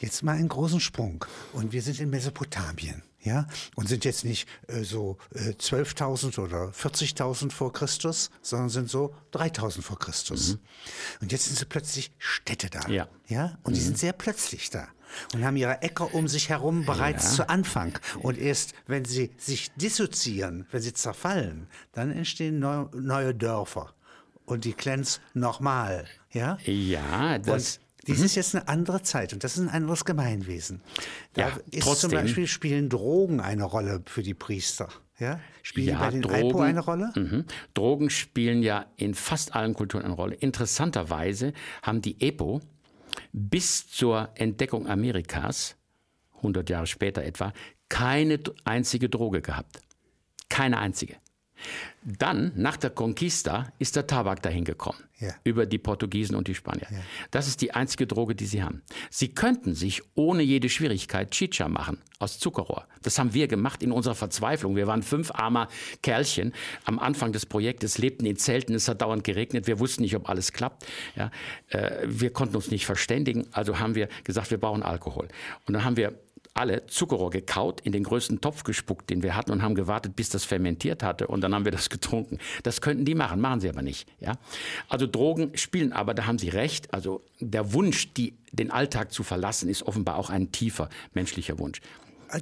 Jetzt 0.00 0.22
mal 0.22 0.36
einen 0.36 0.48
großen 0.48 0.80
Sprung. 0.80 1.24
Und 1.52 1.72
wir 1.72 1.82
sind 1.82 2.00
in 2.00 2.10
Mesopotamien. 2.10 3.02
Ja, 3.22 3.48
und 3.74 3.88
sind 3.88 4.04
jetzt 4.04 4.24
nicht 4.24 4.46
äh, 4.68 4.84
so 4.84 5.18
äh, 5.34 5.50
12.000 5.50 6.38
oder 6.38 6.68
40.000 6.68 7.50
vor 7.50 7.72
Christus, 7.72 8.30
sondern 8.40 8.68
sind 8.68 8.88
so 8.88 9.16
3.000 9.32 9.82
vor 9.82 9.98
Christus. 9.98 10.50
Mhm. 10.50 10.58
Und 11.22 11.32
jetzt 11.32 11.46
sind 11.46 11.58
sie 11.58 11.64
plötzlich 11.64 12.12
Städte 12.18 12.70
da. 12.70 12.88
Ja. 12.88 13.08
ja? 13.26 13.58
Und 13.64 13.72
mhm. 13.72 13.74
die 13.74 13.80
sind 13.80 13.98
sehr 13.98 14.12
plötzlich 14.12 14.70
da 14.70 14.86
und 15.34 15.44
haben 15.44 15.56
ihre 15.56 15.82
Äcker 15.82 16.14
um 16.14 16.28
sich 16.28 16.48
herum 16.48 16.84
bereits 16.84 17.24
ja. 17.24 17.30
zu 17.30 17.48
Anfang. 17.48 17.98
Und 18.20 18.38
erst 18.38 18.74
wenn 18.86 19.04
sie 19.04 19.30
sich 19.38 19.72
dissoziieren, 19.74 20.66
wenn 20.70 20.82
sie 20.82 20.92
zerfallen, 20.92 21.68
dann 21.92 22.10
entstehen 22.10 22.58
neu, 22.58 22.86
neue 22.92 23.34
Dörfer. 23.34 23.92
Und 24.44 24.64
die 24.64 24.74
Clans 24.74 25.20
nochmal. 25.34 26.04
Ja, 26.32 26.58
ja 26.64 27.38
das. 27.38 27.78
Und 27.78 27.86
dies 28.06 28.18
mhm. 28.20 28.24
ist 28.24 28.34
jetzt 28.36 28.54
eine 28.54 28.68
andere 28.68 29.02
Zeit 29.02 29.32
und 29.32 29.42
das 29.42 29.56
ist 29.56 29.62
ein 29.62 29.68
anderes 29.68 30.04
Gemeinwesen. 30.04 30.80
Da 31.34 31.48
ja, 31.48 31.56
ist 31.70 31.82
trotzdem. 31.82 32.10
zum 32.10 32.20
Beispiel 32.20 32.46
spielen 32.46 32.88
Drogen 32.88 33.40
eine 33.40 33.64
Rolle 33.64 34.02
für 34.06 34.22
die 34.22 34.34
Priester. 34.34 34.88
Ja? 35.18 35.40
Spielen 35.62 35.88
ja, 35.88 35.98
bei 35.98 36.10
den 36.10 36.22
Drogen, 36.22 36.34
Alpo 36.34 36.60
eine 36.60 36.80
Rolle? 36.80 37.12
Mhm. 37.16 37.44
Drogen 37.74 38.10
spielen 38.10 38.62
ja 38.62 38.86
in 38.96 39.14
fast 39.14 39.54
allen 39.54 39.74
Kulturen 39.74 40.04
eine 40.04 40.14
Rolle. 40.14 40.34
Interessanterweise 40.34 41.52
haben 41.82 42.02
die 42.02 42.20
Epo, 42.20 42.60
bis 43.32 43.88
zur 43.88 44.30
Entdeckung 44.34 44.86
Amerikas, 44.88 45.76
100 46.36 46.68
Jahre 46.70 46.86
später 46.86 47.22
etwa, 47.22 47.52
keine 47.88 48.40
einzige 48.64 49.08
Droge 49.08 49.42
gehabt. 49.42 49.80
Keine 50.48 50.78
einzige. 50.78 51.16
Dann, 52.08 52.52
nach 52.54 52.76
der 52.76 52.90
Conquista, 52.90 53.72
ist 53.80 53.96
der 53.96 54.06
Tabak 54.06 54.40
dahin 54.40 54.64
gekommen. 54.64 55.02
Ja. 55.18 55.30
Über 55.42 55.66
die 55.66 55.78
Portugiesen 55.78 56.36
und 56.36 56.46
die 56.46 56.54
Spanier. 56.54 56.86
Ja. 56.88 56.98
Das 57.32 57.48
ist 57.48 57.62
die 57.62 57.72
einzige 57.72 58.06
Droge, 58.06 58.36
die 58.36 58.46
sie 58.46 58.62
haben. 58.62 58.82
Sie 59.10 59.34
könnten 59.34 59.74
sich 59.74 60.02
ohne 60.14 60.44
jede 60.44 60.68
Schwierigkeit 60.68 61.32
Chicha 61.32 61.68
machen 61.68 61.98
aus 62.20 62.38
Zuckerrohr. 62.38 62.86
Das 63.02 63.18
haben 63.18 63.34
wir 63.34 63.48
gemacht 63.48 63.82
in 63.82 63.90
unserer 63.90 64.14
Verzweiflung. 64.14 64.76
Wir 64.76 64.86
waren 64.86 65.02
fünf 65.02 65.32
armer 65.32 65.66
Kerlchen. 66.02 66.52
Am 66.84 67.00
Anfang 67.00 67.32
des 67.32 67.44
Projektes 67.44 67.98
lebten 67.98 68.24
in 68.24 68.36
Zelten. 68.36 68.74
Es 68.74 68.86
hat 68.86 69.02
dauernd 69.02 69.24
geregnet. 69.24 69.66
Wir 69.66 69.80
wussten 69.80 70.02
nicht, 70.02 70.14
ob 70.14 70.28
alles 70.28 70.52
klappt. 70.52 70.86
Ja. 71.16 71.32
Äh, 71.70 72.06
wir 72.06 72.30
konnten 72.30 72.54
uns 72.54 72.70
nicht 72.70 72.86
verständigen. 72.86 73.48
Also 73.50 73.80
haben 73.80 73.96
wir 73.96 74.08
gesagt, 74.22 74.52
wir 74.52 74.58
brauchen 74.58 74.84
Alkohol. 74.84 75.26
Und 75.66 75.74
dann 75.74 75.84
haben 75.84 75.96
wir 75.96 76.16
alle 76.56 76.86
Zuckerrohr 76.86 77.30
gekaut, 77.30 77.80
in 77.80 77.92
den 77.92 78.04
größten 78.04 78.40
Topf 78.40 78.64
gespuckt, 78.64 79.10
den 79.10 79.22
wir 79.22 79.36
hatten 79.36 79.52
und 79.52 79.62
haben 79.62 79.74
gewartet, 79.74 80.16
bis 80.16 80.30
das 80.30 80.44
fermentiert 80.44 81.02
hatte 81.02 81.26
und 81.26 81.40
dann 81.40 81.54
haben 81.54 81.64
wir 81.64 81.72
das 81.72 81.90
getrunken. 81.96 82.38
Das 82.62 82.80
könnten 82.80 83.04
die 83.04 83.14
machen, 83.14 83.40
machen 83.40 83.60
sie 83.60 83.68
aber 83.68 83.82
nicht. 83.82 84.08
Ja? 84.20 84.34
Also 84.88 85.06
Drogen 85.06 85.56
spielen 85.56 85.92
aber, 85.92 86.14
da 86.14 86.26
haben 86.26 86.38
Sie 86.38 86.48
recht, 86.48 86.92
also 86.92 87.22
der 87.40 87.72
Wunsch, 87.72 88.12
die, 88.14 88.34
den 88.52 88.70
Alltag 88.70 89.12
zu 89.12 89.22
verlassen, 89.22 89.68
ist 89.68 89.82
offenbar 89.82 90.16
auch 90.16 90.30
ein 90.30 90.52
tiefer 90.52 90.88
menschlicher 91.14 91.58
Wunsch 91.58 91.80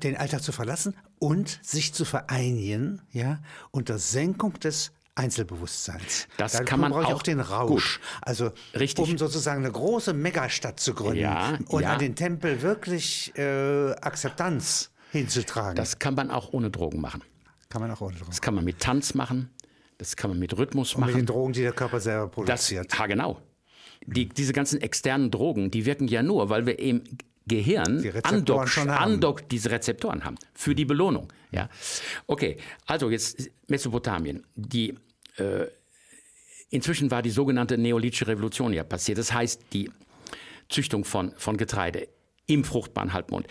den 0.02 0.16
Alltag 0.16 0.42
zu 0.42 0.50
verlassen 0.50 0.96
und 1.18 1.60
sich 1.62 1.92
zu 1.92 2.06
vereinigen, 2.06 3.02
ja, 3.12 3.40
unter 3.70 3.98
Senkung 3.98 4.54
des 4.54 4.92
Einzelbewusstseins. 5.16 6.26
Das 6.36 6.52
da 6.52 6.64
kann 6.64 6.80
man 6.80 6.92
auch, 6.92 7.04
auch 7.04 7.22
den 7.22 7.40
Rausch. 7.40 8.00
Gut. 8.00 8.06
Also 8.22 8.50
Richtig. 8.78 9.08
um 9.08 9.16
sozusagen 9.18 9.64
eine 9.64 9.72
große 9.72 10.12
Megastadt 10.12 10.80
zu 10.80 10.94
gründen 10.94 11.20
ja, 11.20 11.58
und 11.68 11.82
ja. 11.82 11.92
an 11.92 11.98
den 12.00 12.16
Tempel 12.16 12.62
wirklich 12.62 13.32
äh, 13.38 13.92
Akzeptanz 13.92 14.90
hinzutragen. 15.12 15.76
Das 15.76 15.98
kann 15.98 16.14
man 16.14 16.30
auch 16.30 16.52
ohne 16.52 16.70
Drogen 16.70 17.00
machen. 17.00 17.22
Kann 17.68 17.80
man 17.80 17.90
auch 17.90 18.00
ohne 18.00 18.16
Drogen. 18.16 18.30
Das 18.30 18.40
kann 18.40 18.54
man 18.54 18.64
mit 18.64 18.80
Tanz 18.80 19.14
machen. 19.14 19.50
Das 19.98 20.16
kann 20.16 20.30
man 20.30 20.38
mit 20.38 20.56
Rhythmus 20.56 20.94
und 20.94 21.00
machen. 21.00 21.12
Mit 21.12 21.22
den 21.22 21.26
Drogen, 21.26 21.52
die 21.52 21.62
der 21.62 21.72
Körper 21.72 22.00
selber 22.00 22.28
produziert. 22.28 22.92
Das, 22.92 22.98
ja, 22.98 23.06
genau. 23.06 23.40
Die, 24.06 24.28
diese 24.28 24.52
ganzen 24.52 24.80
externen 24.80 25.30
Drogen, 25.30 25.70
die 25.70 25.86
wirken 25.86 26.08
ja 26.08 26.22
nur, 26.22 26.50
weil 26.50 26.66
wir 26.66 26.78
eben 26.78 27.04
Gehirn 27.46 28.02
andockt, 28.22 28.78
andockt 28.78 29.52
diese 29.52 29.70
Rezeptoren 29.70 30.24
haben 30.24 30.36
für 30.54 30.74
die 30.74 30.84
Belohnung. 30.84 31.32
Ja, 31.50 31.68
okay. 32.26 32.56
Also 32.86 33.10
jetzt 33.10 33.50
Mesopotamien. 33.68 34.46
Die 34.54 34.94
äh, 35.36 35.66
inzwischen 36.70 37.10
war 37.10 37.22
die 37.22 37.30
sogenannte 37.30 37.76
Neolithische 37.76 38.26
Revolution 38.26 38.72
ja 38.72 38.82
passiert. 38.82 39.18
Das 39.18 39.32
heißt 39.32 39.62
die 39.72 39.90
Züchtung 40.68 41.04
von 41.04 41.32
von 41.36 41.56
Getreide 41.56 42.08
im 42.46 42.64
fruchtbaren 42.64 43.12
Halbmond. 43.12 43.46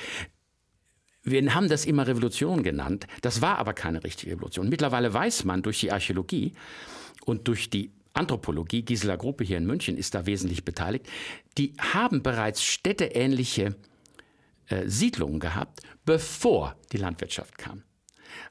Wir 1.23 1.53
haben 1.53 1.69
das 1.69 1.85
immer 1.85 2.05
Revolution 2.05 2.63
genannt. 2.63 3.07
Das 3.21 3.41
war 3.41 3.57
aber 3.57 3.73
keine 3.73 4.03
richtige 4.03 4.33
Revolution. 4.33 4.69
Mittlerweile 4.69 5.13
weiß 5.13 5.45
man 5.45 5.61
durch 5.61 5.79
die 5.79 5.91
Archäologie 5.91 6.53
und 7.25 7.47
durch 7.47 7.69
die 7.69 7.91
Anthropologie, 8.13 8.83
Gisela 8.83 9.15
Gruppe 9.15 9.43
hier 9.43 9.57
in 9.57 9.65
München 9.65 9.97
ist 9.97 10.13
da 10.13 10.25
wesentlich 10.25 10.63
beteiligt, 10.63 11.07
die 11.57 11.73
haben 11.79 12.21
bereits 12.21 12.63
städteähnliche 12.63 13.75
äh, 14.67 14.87
Siedlungen 14.87 15.39
gehabt, 15.39 15.81
bevor 16.05 16.75
die 16.91 16.97
Landwirtschaft 16.97 17.57
kam. 17.57 17.83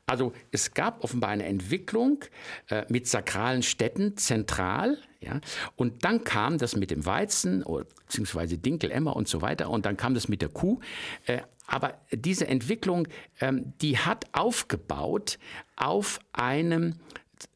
Also 0.07 0.33
es 0.51 0.75
gab 0.75 1.03
offenbar 1.03 1.31
eine 1.31 1.44
Entwicklung 1.44 2.25
äh, 2.68 2.85
mit 2.88 3.07
sakralen 3.07 3.62
Städten 3.62 4.16
zentral, 4.16 4.98
ja, 5.20 5.40
und 5.77 6.05
dann 6.05 6.25
kam 6.25 6.59
das 6.59 6.75
mit 6.75 6.90
dem 6.90 7.07
Weizen 7.07 7.62
oder, 7.62 7.87
beziehungsweise 8.07 8.59
Dinkel, 8.59 8.90
Emmer 8.90 9.14
und 9.14 9.29
so 9.29 9.40
weiter, 9.40 9.70
und 9.70 9.87
dann 9.87 9.96
kam 9.96 10.14
das 10.14 10.29
mit 10.29 10.42
der 10.42 10.48
Kuh. 10.48 10.81
Äh, 11.27 11.42
aber 11.66 11.94
diese 12.11 12.48
Entwicklung, 12.48 13.07
ähm, 13.40 13.72
die 13.81 13.98
hat 13.98 14.27
aufgebaut 14.33 15.38
auf 15.77 16.18
einem 16.33 16.96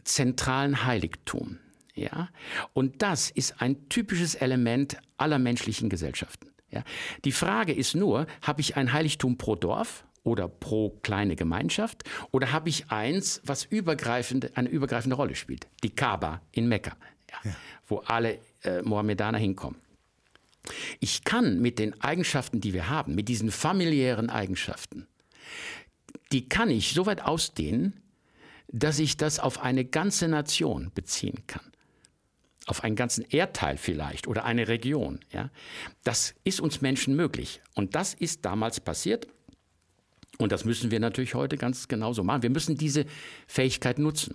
zentralen 0.04 0.84
Heiligtum. 0.84 1.58
Ja? 1.96 2.28
Und 2.74 3.02
das 3.02 3.30
ist 3.30 3.60
ein 3.60 3.88
typisches 3.88 4.34
Element 4.36 4.98
aller 5.16 5.38
menschlichen 5.38 5.88
Gesellschaften. 5.88 6.50
Ja? 6.70 6.84
Die 7.24 7.32
Frage 7.32 7.72
ist 7.72 7.96
nur, 7.96 8.26
habe 8.42 8.60
ich 8.60 8.76
ein 8.76 8.92
Heiligtum 8.92 9.38
pro 9.38 9.56
Dorf 9.56 10.04
oder 10.22 10.46
pro 10.46 10.90
kleine 11.02 11.36
Gemeinschaft 11.36 12.04
oder 12.30 12.52
habe 12.52 12.68
ich 12.68 12.90
eins, 12.90 13.40
was 13.44 13.64
übergreifende, 13.64 14.52
eine 14.54 14.68
übergreifende 14.68 15.16
Rolle 15.16 15.34
spielt? 15.34 15.66
Die 15.82 15.90
Kaaba 15.90 16.42
in 16.52 16.68
Mekka, 16.68 16.96
ja? 17.30 17.50
Ja. 17.50 17.56
wo 17.86 17.98
alle 17.98 18.38
äh, 18.62 18.82
Mohammedaner 18.82 19.38
hinkommen. 19.38 19.80
Ich 21.00 21.24
kann 21.24 21.60
mit 21.60 21.78
den 21.78 22.00
Eigenschaften, 22.00 22.60
die 22.60 22.72
wir 22.72 22.88
haben, 22.88 23.14
mit 23.14 23.28
diesen 23.28 23.52
familiären 23.52 24.30
Eigenschaften, 24.30 25.06
die 26.32 26.48
kann 26.48 26.70
ich 26.70 26.92
so 26.92 27.06
weit 27.06 27.22
ausdehnen, 27.22 28.02
dass 28.66 28.98
ich 28.98 29.16
das 29.16 29.38
auf 29.38 29.62
eine 29.62 29.84
ganze 29.84 30.26
Nation 30.26 30.90
beziehen 30.92 31.46
kann 31.46 31.70
auf 32.66 32.84
einen 32.84 32.96
ganzen 32.96 33.24
Erdteil 33.30 33.78
vielleicht 33.78 34.26
oder 34.26 34.44
eine 34.44 34.68
Region. 34.68 35.20
Ja? 35.32 35.50
Das 36.04 36.34
ist 36.44 36.60
uns 36.60 36.80
Menschen 36.80 37.16
möglich. 37.16 37.62
Und 37.74 37.94
das 37.94 38.12
ist 38.12 38.44
damals 38.44 38.80
passiert. 38.80 39.28
Und 40.38 40.52
das 40.52 40.64
müssen 40.64 40.90
wir 40.90 41.00
natürlich 41.00 41.34
heute 41.34 41.56
ganz 41.56 41.88
genauso 41.88 42.22
machen. 42.22 42.42
Wir 42.42 42.50
müssen 42.50 42.76
diese 42.76 43.06
Fähigkeit 43.46 43.98
nutzen. 43.98 44.34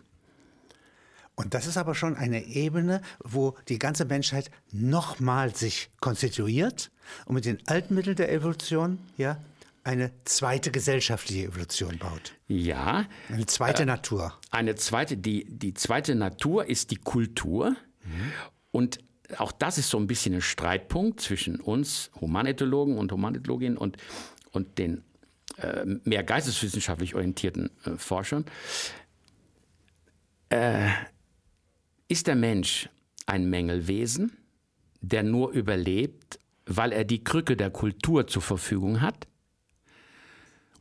Und 1.36 1.54
das 1.54 1.66
ist 1.66 1.78
aber 1.78 1.96
schon 1.96 2.16
eine 2.16 2.44
Ebene, 2.46 3.02
wo 3.24 3.56
die 3.68 3.80
ganze 3.80 4.06
Menschheit 4.06 4.52
nochmal 4.72 5.56
sich 5.56 5.90
konstituiert 6.00 6.92
und 7.26 7.36
mit 7.36 7.46
den 7.46 7.60
alten 7.68 7.96
Mitteln 7.96 8.16
der 8.16 8.32
Evolution 8.32 9.00
ja, 9.18 9.38
eine 9.84 10.12
zweite 10.26 10.72
gesellschaftliche 10.72 11.48
Evolution 11.48 11.98
baut. 11.98 12.34
Ja. 12.48 13.08
Eine 13.30 13.46
zweite 13.46 13.84
äh, 13.84 13.88
Natur. 13.88 14.34
Eine 14.52 14.76
zweite, 14.76 15.18
die, 15.18 15.46
die 15.46 15.74
zweite 15.74 16.16
Natur 16.16 16.66
ist 16.66 16.92
die 16.92 16.98
Kultur. 16.98 17.76
Und 18.72 19.00
auch 19.38 19.52
das 19.52 19.78
ist 19.78 19.90
so 19.90 19.98
ein 19.98 20.08
bisschen 20.08 20.36
ein 20.36 20.42
Streitpunkt 20.42 21.22
zwischen 21.22 21.60
uns 21.60 22.12
Humanethologen 22.20 22.98
und 22.98 23.12
Humanethologien 23.12 23.78
und, 23.78 23.98
und 24.52 24.78
den 24.78 25.04
äh, 25.58 25.86
mehr 26.04 26.24
geisteswissenschaftlich 26.24 27.16
orientierten 27.16 27.70
äh, 27.86 27.98
Forschern. 27.98 28.46
Äh, 30.50 30.90
ist 32.08 32.28
der 32.28 32.36
Mensch 32.36 32.90
ein 33.26 33.50
Mängelwesen, 33.50 34.38
der 35.02 35.24
nur 35.24 35.52
überlebt, 35.52 36.40
weil 36.66 36.92
er 36.92 37.06
die 37.06 37.24
Krücke 37.24 37.56
der 37.56 37.70
Kultur 37.70 38.28
zur 38.28 38.42
Verfügung 38.42 39.02
hat? 39.02 39.28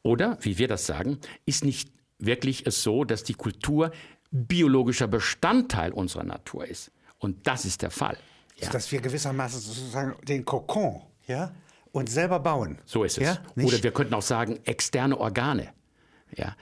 Oder, 0.03 0.39
wie 0.41 0.59
wir 0.59 0.68
das 0.68 0.87
sagen, 0.87 1.18
ist 1.47 1.64
nicht 1.64 1.93
wirklich 2.18 2.66
es 2.66 2.83
so, 2.83 3.05
dass 3.05 3.23
die 3.23 3.35
Kultur 3.35 3.93
biologischer 4.31 5.09
Bestandteil 5.09 5.93
unserer 5.93 6.25
Natur 6.25 6.66
ist? 6.66 6.91
Und 7.21 7.47
das 7.47 7.64
ist 7.64 7.83
der 7.83 7.91
Fall. 7.91 8.18
Ja. 8.57 8.71
Dass 8.71 8.91
wir 8.91 9.01
gewissermaßen 9.01 9.61
sozusagen 9.61 10.16
den 10.27 10.45
Kokon 10.45 11.03
ja, 11.29 11.53
uns 11.93 12.12
selber 12.12 12.41
bauen. 12.41 12.79
So 12.85 13.05
ist 13.05 13.18
es. 13.18 13.25
Ja? 13.25 13.39
Oder 13.62 13.83
wir 13.83 13.93
könnten 13.93 14.14
auch 14.14 14.23
sagen, 14.23 14.59
externe 14.64 15.16
Organe, 15.16 15.73
ja, 16.37 16.57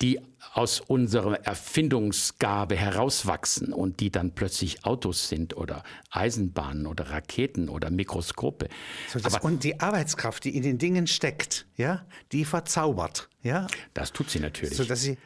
die 0.00 0.20
aus 0.54 0.80
unserer 0.80 1.44
Erfindungsgabe 1.44 2.76
herauswachsen 2.76 3.72
und 3.72 4.00
die 4.00 4.10
dann 4.10 4.34
plötzlich 4.34 4.84
Autos 4.84 5.28
sind 5.28 5.56
oder 5.56 5.82
Eisenbahnen 6.10 6.86
oder 6.86 7.10
Raketen 7.10 7.68
oder 7.68 7.90
Mikroskope. 7.90 8.68
So, 9.08 9.20
und 9.40 9.64
die 9.64 9.80
Arbeitskraft, 9.80 10.44
die 10.44 10.56
in 10.56 10.62
den 10.62 10.78
Dingen 10.78 11.06
steckt, 11.06 11.66
ja, 11.76 12.06
die 12.32 12.44
verzaubert. 12.44 13.28
Ja? 13.42 13.66
Das 13.94 14.12
tut 14.12 14.30
sie 14.30 14.40
natürlich. 14.40 14.76
So 14.76 14.84
dass 14.84 15.02
sie 15.02 15.18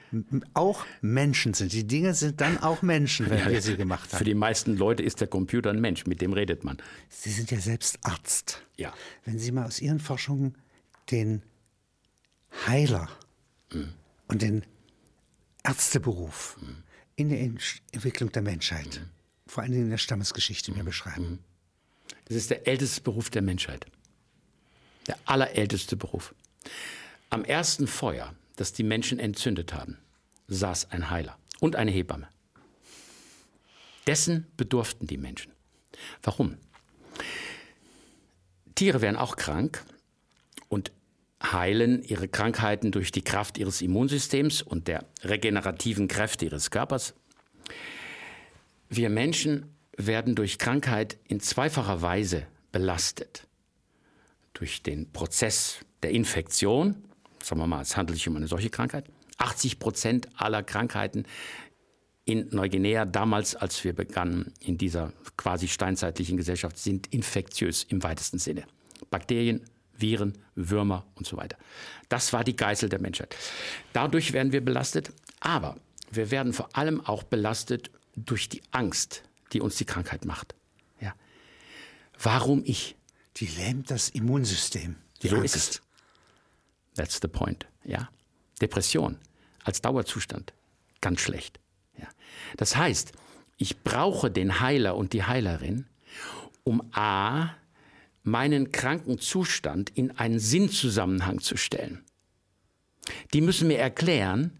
auch 0.55 0.85
Menschen 1.01 1.55
sind. 1.55 1.73
Die 1.73 1.87
Dinge 1.87 2.15
sind 2.15 2.41
dann 2.41 2.59
auch 2.59 2.83
Menschen, 2.83 3.31
wenn 3.31 3.39
ja, 3.39 3.51
wir 3.51 3.63
sie 3.63 3.77
gemacht 3.77 4.13
haben. 4.13 4.19
Für 4.19 4.25
die 4.25 4.35
meisten 4.35 4.77
Leute 4.77 5.03
ist 5.03 5.21
der 5.21 5.29
Computer 5.29 5.71
ein 5.71 5.81
Mensch, 5.81 6.07
mit 6.07 6.21
dem 6.21 6.33
redet 6.33 6.65
man. 6.65 6.79
Sie 7.09 7.31
sind 7.31 7.51
ja 7.51 7.59
selbst 7.59 7.99
Arzt. 8.03 8.63
Ja. 8.77 8.93
Wenn 9.25 9.39
Sie 9.39 9.53
mal 9.53 9.67
aus 9.67 9.81
Ihren 9.81 10.01
Forschungen 10.01 10.57
den 11.11 11.43
Heiler 12.67 13.09
mhm. 13.73 13.95
Und 14.29 14.43
den 14.43 14.65
Ärzteberuf 15.63 16.57
mhm. 16.61 16.83
in 17.17 17.29
der 17.29 17.41
Entwicklung 17.41 18.33
der 18.33 18.43
Menschheit, 18.43 19.01
mhm. 19.01 19.11
vor 19.47 19.63
allem 19.63 19.75
in 19.75 19.91
der 19.91 19.99
Stammesgeschichte 19.99 20.73
mir 20.73 20.85
beschreiben. 20.85 21.39
Das 22.27 22.37
ist 22.37 22.51
der 22.51 22.67
älteste 22.67 23.01
Beruf 23.01 23.31
der 23.31 23.43
Menschheit. 23.43 23.87
Der 25.07 25.19
allerälteste 25.25 25.97
Beruf. 25.97 26.35
Am 27.31 27.45
ersten 27.45 27.87
Feuer, 27.87 28.35
das 28.57 28.73
die 28.73 28.85
Menschen 28.85 29.19
entzündet 29.19 29.73
haben, 29.73 29.99
saß 30.49 30.91
ein 30.91 31.11
Heiler 31.11 31.39
und 31.61 31.77
eine 31.77 31.91
Hebamme. 31.91 32.29
Dessen 34.07 34.47
bedurften 34.57 35.07
die 35.07 35.17
Menschen. 35.17 35.53
Warum? 36.23 36.59
Tiere 38.75 39.01
werden 39.01 39.17
auch 39.17 39.37
krank 39.37 39.85
heilen 41.43 42.03
ihre 42.03 42.29
Krankheiten 42.29 42.93
durch 42.93 43.11
die 43.11 43.23
Kraft 43.23 43.59
ihres 43.59 43.83
Immunsystems 43.83 44.63
und 44.63 44.89
der 44.89 45.05
regenerativen 45.23 46.09
Kräfte 46.09 46.45
ihres 46.45 46.71
Körpers. 46.71 47.15
Wir 48.89 49.11
Menschen 49.11 49.75
werden 49.97 50.35
durch 50.35 50.59
Krankheit 50.59 51.19
in 51.27 51.41
zweifacher 51.41 52.03
Weise 52.03 52.47
belastet. 52.71 53.47
Durch 54.55 54.83
den 54.83 55.11
Prozess 55.13 55.79
der 56.03 56.11
Infektion, 56.11 57.05
sagen 57.43 57.61
wir 57.61 57.67
mal, 57.67 57.83
es 57.83 57.97
handelt 57.97 58.19
sich 58.19 58.29
um 58.29 58.37
eine 58.37 58.49
solche 58.49 58.71
Krankheit. 58.71 59.07
80 59.39 59.79
Prozent 59.79 60.29
aller 60.37 60.63
Krankheiten 60.63 61.25
in 62.25 62.49
Neuguinea, 62.51 63.05
damals, 63.05 63.57
als 63.57 63.83
wir 63.83 63.95
begannen 63.95 64.53
in 64.61 64.79
dieser 64.79 65.13
quasi 65.37 65.67
steinzeitlichen 65.67 66.37
Gesellschaft, 66.37 66.79
sind 66.79 67.09
infektiös 67.09 67.83
im 67.85 68.03
weitesten 68.03 68.39
Sinne. 68.39 68.65
Bakterien, 69.11 69.63
Viren, 70.03 70.37
Würmer 70.55 71.07
und 71.15 71.27
so 71.27 71.39
weiter. 71.39 71.57
Das 72.11 72.35
war 72.35 72.45
die 72.45 72.57
Geißel 72.57 72.91
der 72.91 73.01
Menschheit. 73.01 73.35
Dadurch 73.95 74.35
werden 74.35 74.53
wir 74.53 74.63
belastet, 74.63 75.13
aber 75.41 75.77
wir 76.11 76.31
werden 76.31 76.53
vor 76.53 76.77
allem 76.77 77.01
auch 77.01 77.23
belastet 77.23 77.91
durch 78.17 78.49
die 78.51 78.63
Angst, 78.71 79.23
die 79.53 79.63
uns 79.63 79.77
die 79.77 79.87
Krankheit 79.87 80.27
macht. 80.27 80.55
Ja. 81.01 81.15
Warum 82.21 82.63
ich? 82.67 82.97
Die 83.39 83.47
lähmt 83.47 83.91
das 83.91 84.11
Immunsystem. 84.11 84.97
Die 85.23 85.29
so 85.29 85.37
Angst. 85.37 85.57
ist 85.57 85.71
es. 85.71 85.83
That's 86.97 87.19
the 87.23 87.29
point. 87.29 87.67
Ja. 87.85 88.11
Depression 88.61 89.19
als 89.65 89.81
Dauerzustand. 89.81 90.53
Ganz 91.01 91.21
schlecht. 91.21 91.59
Ja. 91.99 92.09
Das 92.57 92.77
heißt, 92.77 93.13
ich 93.57 93.83
brauche 93.83 94.31
den 94.31 94.61
Heiler 94.61 94.97
und 94.97 95.13
die 95.13 95.25
Heilerin, 95.25 95.87
um 96.65 96.83
A, 96.93 97.51
meinen 98.23 98.73
kranken 98.73 99.19
Zustand 99.19 99.91
in 99.91 100.13
einen 100.13 100.39
Sinnzusammenhang 100.39 101.41
zu 101.41 101.57
stellen. 101.57 102.05
Die 103.33 103.41
müssen 103.41 103.69
mir 103.69 103.79
erklären, 103.79 104.59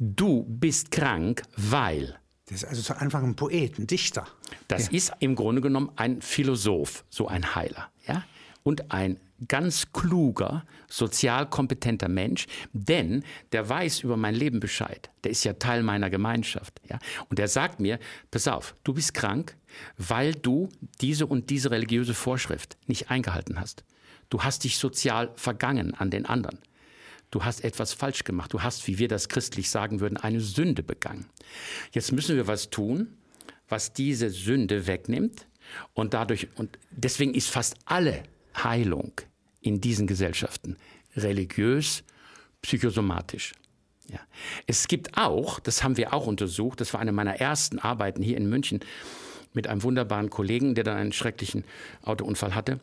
du 0.00 0.44
bist 0.48 0.90
krank, 0.90 1.42
weil. 1.56 2.18
Das 2.46 2.62
ist 2.62 2.64
also 2.64 2.82
zu 2.82 2.96
Anfang 2.96 3.24
ein 3.24 3.36
Poet, 3.36 3.78
ein 3.78 3.86
Dichter. 3.86 4.26
Das 4.68 4.86
ja. 4.86 4.92
ist 4.92 5.12
im 5.20 5.34
Grunde 5.34 5.60
genommen 5.60 5.90
ein 5.96 6.20
Philosoph, 6.20 7.04
so 7.08 7.28
ein 7.28 7.54
Heiler. 7.54 7.90
Ja? 8.06 8.24
Und 8.62 8.90
ein 8.90 9.18
ganz 9.48 9.92
kluger, 9.92 10.64
sozial 10.88 11.48
kompetenter 11.48 12.08
Mensch, 12.08 12.46
denn 12.72 13.24
der 13.52 13.68
weiß 13.68 14.00
über 14.00 14.16
mein 14.16 14.34
Leben 14.34 14.60
Bescheid. 14.60 15.10
Der 15.24 15.30
ist 15.30 15.44
ja 15.44 15.54
Teil 15.54 15.82
meiner 15.82 16.10
Gemeinschaft. 16.10 16.80
Ja? 16.88 16.98
Und 17.28 17.38
der 17.38 17.48
sagt 17.48 17.80
mir, 17.80 17.98
pass 18.30 18.48
auf, 18.48 18.74
du 18.84 18.94
bist 18.94 19.14
krank, 19.14 19.56
weil 19.96 20.34
du 20.34 20.68
diese 21.00 21.26
und 21.26 21.50
diese 21.50 21.70
religiöse 21.70 22.14
Vorschrift 22.14 22.76
nicht 22.86 23.10
eingehalten 23.10 23.60
hast. 23.60 23.84
Du 24.30 24.42
hast 24.42 24.64
dich 24.64 24.78
sozial 24.78 25.32
vergangen 25.36 25.94
an 25.94 26.10
den 26.10 26.26
anderen. 26.26 26.58
Du 27.30 27.44
hast 27.44 27.64
etwas 27.64 27.92
falsch 27.92 28.22
gemacht. 28.24 28.52
Du 28.52 28.62
hast, 28.62 28.86
wie 28.86 28.98
wir 28.98 29.08
das 29.08 29.28
christlich 29.28 29.68
sagen 29.68 30.00
würden, 30.00 30.16
eine 30.16 30.40
Sünde 30.40 30.82
begangen. 30.84 31.26
Jetzt 31.92 32.12
müssen 32.12 32.36
wir 32.36 32.46
was 32.46 32.70
tun, 32.70 33.16
was 33.68 33.92
diese 33.92 34.30
Sünde 34.30 34.86
wegnimmt. 34.86 35.46
Und 35.94 36.14
dadurch, 36.14 36.48
und 36.54 36.78
deswegen 36.90 37.34
ist 37.34 37.50
fast 37.50 37.76
alle 37.86 38.22
Heilung 38.56 39.12
in 39.60 39.80
diesen 39.80 40.06
Gesellschaften 40.06 40.76
religiös, 41.16 42.04
psychosomatisch. 42.62 43.52
Ja. 44.08 44.20
Es 44.66 44.88
gibt 44.88 45.16
auch, 45.16 45.60
das 45.60 45.82
haben 45.82 45.96
wir 45.96 46.12
auch 46.12 46.26
untersucht, 46.26 46.80
das 46.80 46.92
war 46.92 47.00
eine 47.00 47.12
meiner 47.12 47.40
ersten 47.40 47.78
Arbeiten 47.78 48.22
hier 48.22 48.36
in 48.36 48.48
München 48.48 48.80
mit 49.54 49.66
einem 49.66 49.82
wunderbaren 49.82 50.30
Kollegen, 50.30 50.74
der 50.74 50.84
dann 50.84 50.96
einen 50.96 51.12
schrecklichen 51.12 51.64
Autounfall 52.02 52.54
hatte 52.54 52.80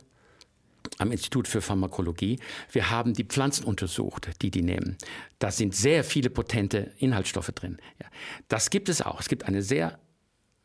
am 0.97 1.11
Institut 1.11 1.47
für 1.47 1.61
Pharmakologie. 1.61 2.39
Wir 2.71 2.89
haben 2.89 3.13
die 3.13 3.23
Pflanzen 3.23 3.65
untersucht, 3.65 4.29
die 4.41 4.51
die 4.51 4.61
nehmen. 4.61 4.97
Da 5.39 5.51
sind 5.51 5.75
sehr 5.75 6.03
viele 6.03 6.29
potente 6.29 6.91
Inhaltsstoffe 6.97 7.51
drin. 7.53 7.77
Ja. 7.99 8.07
Das 8.47 8.69
gibt 8.69 8.89
es 8.89 9.01
auch. 9.01 9.19
Es 9.19 9.29
gibt 9.29 9.45
eine 9.45 9.61
sehr 9.61 9.99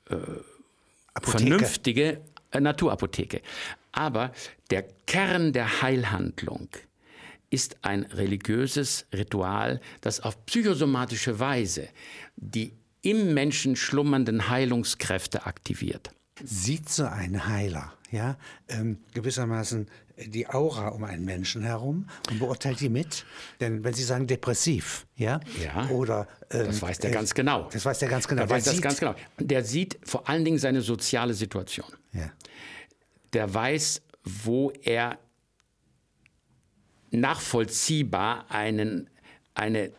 äh, 0.08 0.16
vernünftige 1.22 2.20
äh, 2.56 2.60
Naturapotheke. 2.60 3.42
Aber 3.92 4.32
der 4.70 4.84
Kern 5.06 5.52
der 5.52 5.82
Heilhandlung 5.82 6.68
ist 7.50 7.76
ein 7.82 8.02
religiöses 8.02 9.06
Ritual, 9.14 9.80
das 10.00 10.20
auf 10.20 10.44
psychosomatische 10.46 11.38
Weise 11.38 11.88
die 12.36 12.72
im 13.02 13.34
Menschen 13.34 13.76
schlummernden 13.76 14.48
Heilungskräfte 14.48 15.46
aktiviert. 15.46 16.10
Sieht 16.44 16.88
so 16.88 17.06
ein 17.06 17.46
Heiler 17.46 17.92
ja, 18.10 18.36
ähm, 18.68 18.98
gewissermaßen 19.14 19.88
die 20.18 20.48
Aura 20.48 20.88
um 20.88 21.04
einen 21.04 21.24
Menschen 21.24 21.62
herum 21.62 22.08
und 22.30 22.38
beurteilt 22.38 22.80
die 22.80 22.88
mit? 22.88 23.24
Denn 23.60 23.84
wenn 23.84 23.92
Sie 23.92 24.04
sagen 24.04 24.26
depressiv, 24.26 25.06
ja, 25.16 25.40
ja 25.62 25.88
oder 25.90 26.26
ähm, 26.50 26.66
das 26.66 26.80
weiß 26.80 26.98
der 27.00 27.10
äh, 27.10 27.12
ganz 27.12 27.34
genau. 27.34 27.68
Das 27.72 27.84
weiß 27.84 27.98
der 27.98 28.08
ganz 28.08 28.26
genau. 28.26 28.40
Der, 28.40 28.46
der 28.46 28.56
weiß 28.56 28.64
das 28.64 28.80
ganz 28.80 28.98
genau. 28.98 29.14
Der 29.38 29.64
sieht 29.64 29.98
vor 30.04 30.28
allen 30.28 30.44
Dingen 30.44 30.58
seine 30.58 30.80
soziale 30.80 31.34
Situation. 31.34 31.88
Ja. 32.12 32.32
Der 33.32 33.52
weiß, 33.52 34.02
wo 34.24 34.70
er 34.82 35.18
nachvollziehbar 37.10 38.50
einen, 38.50 39.08
eine, 39.54 39.92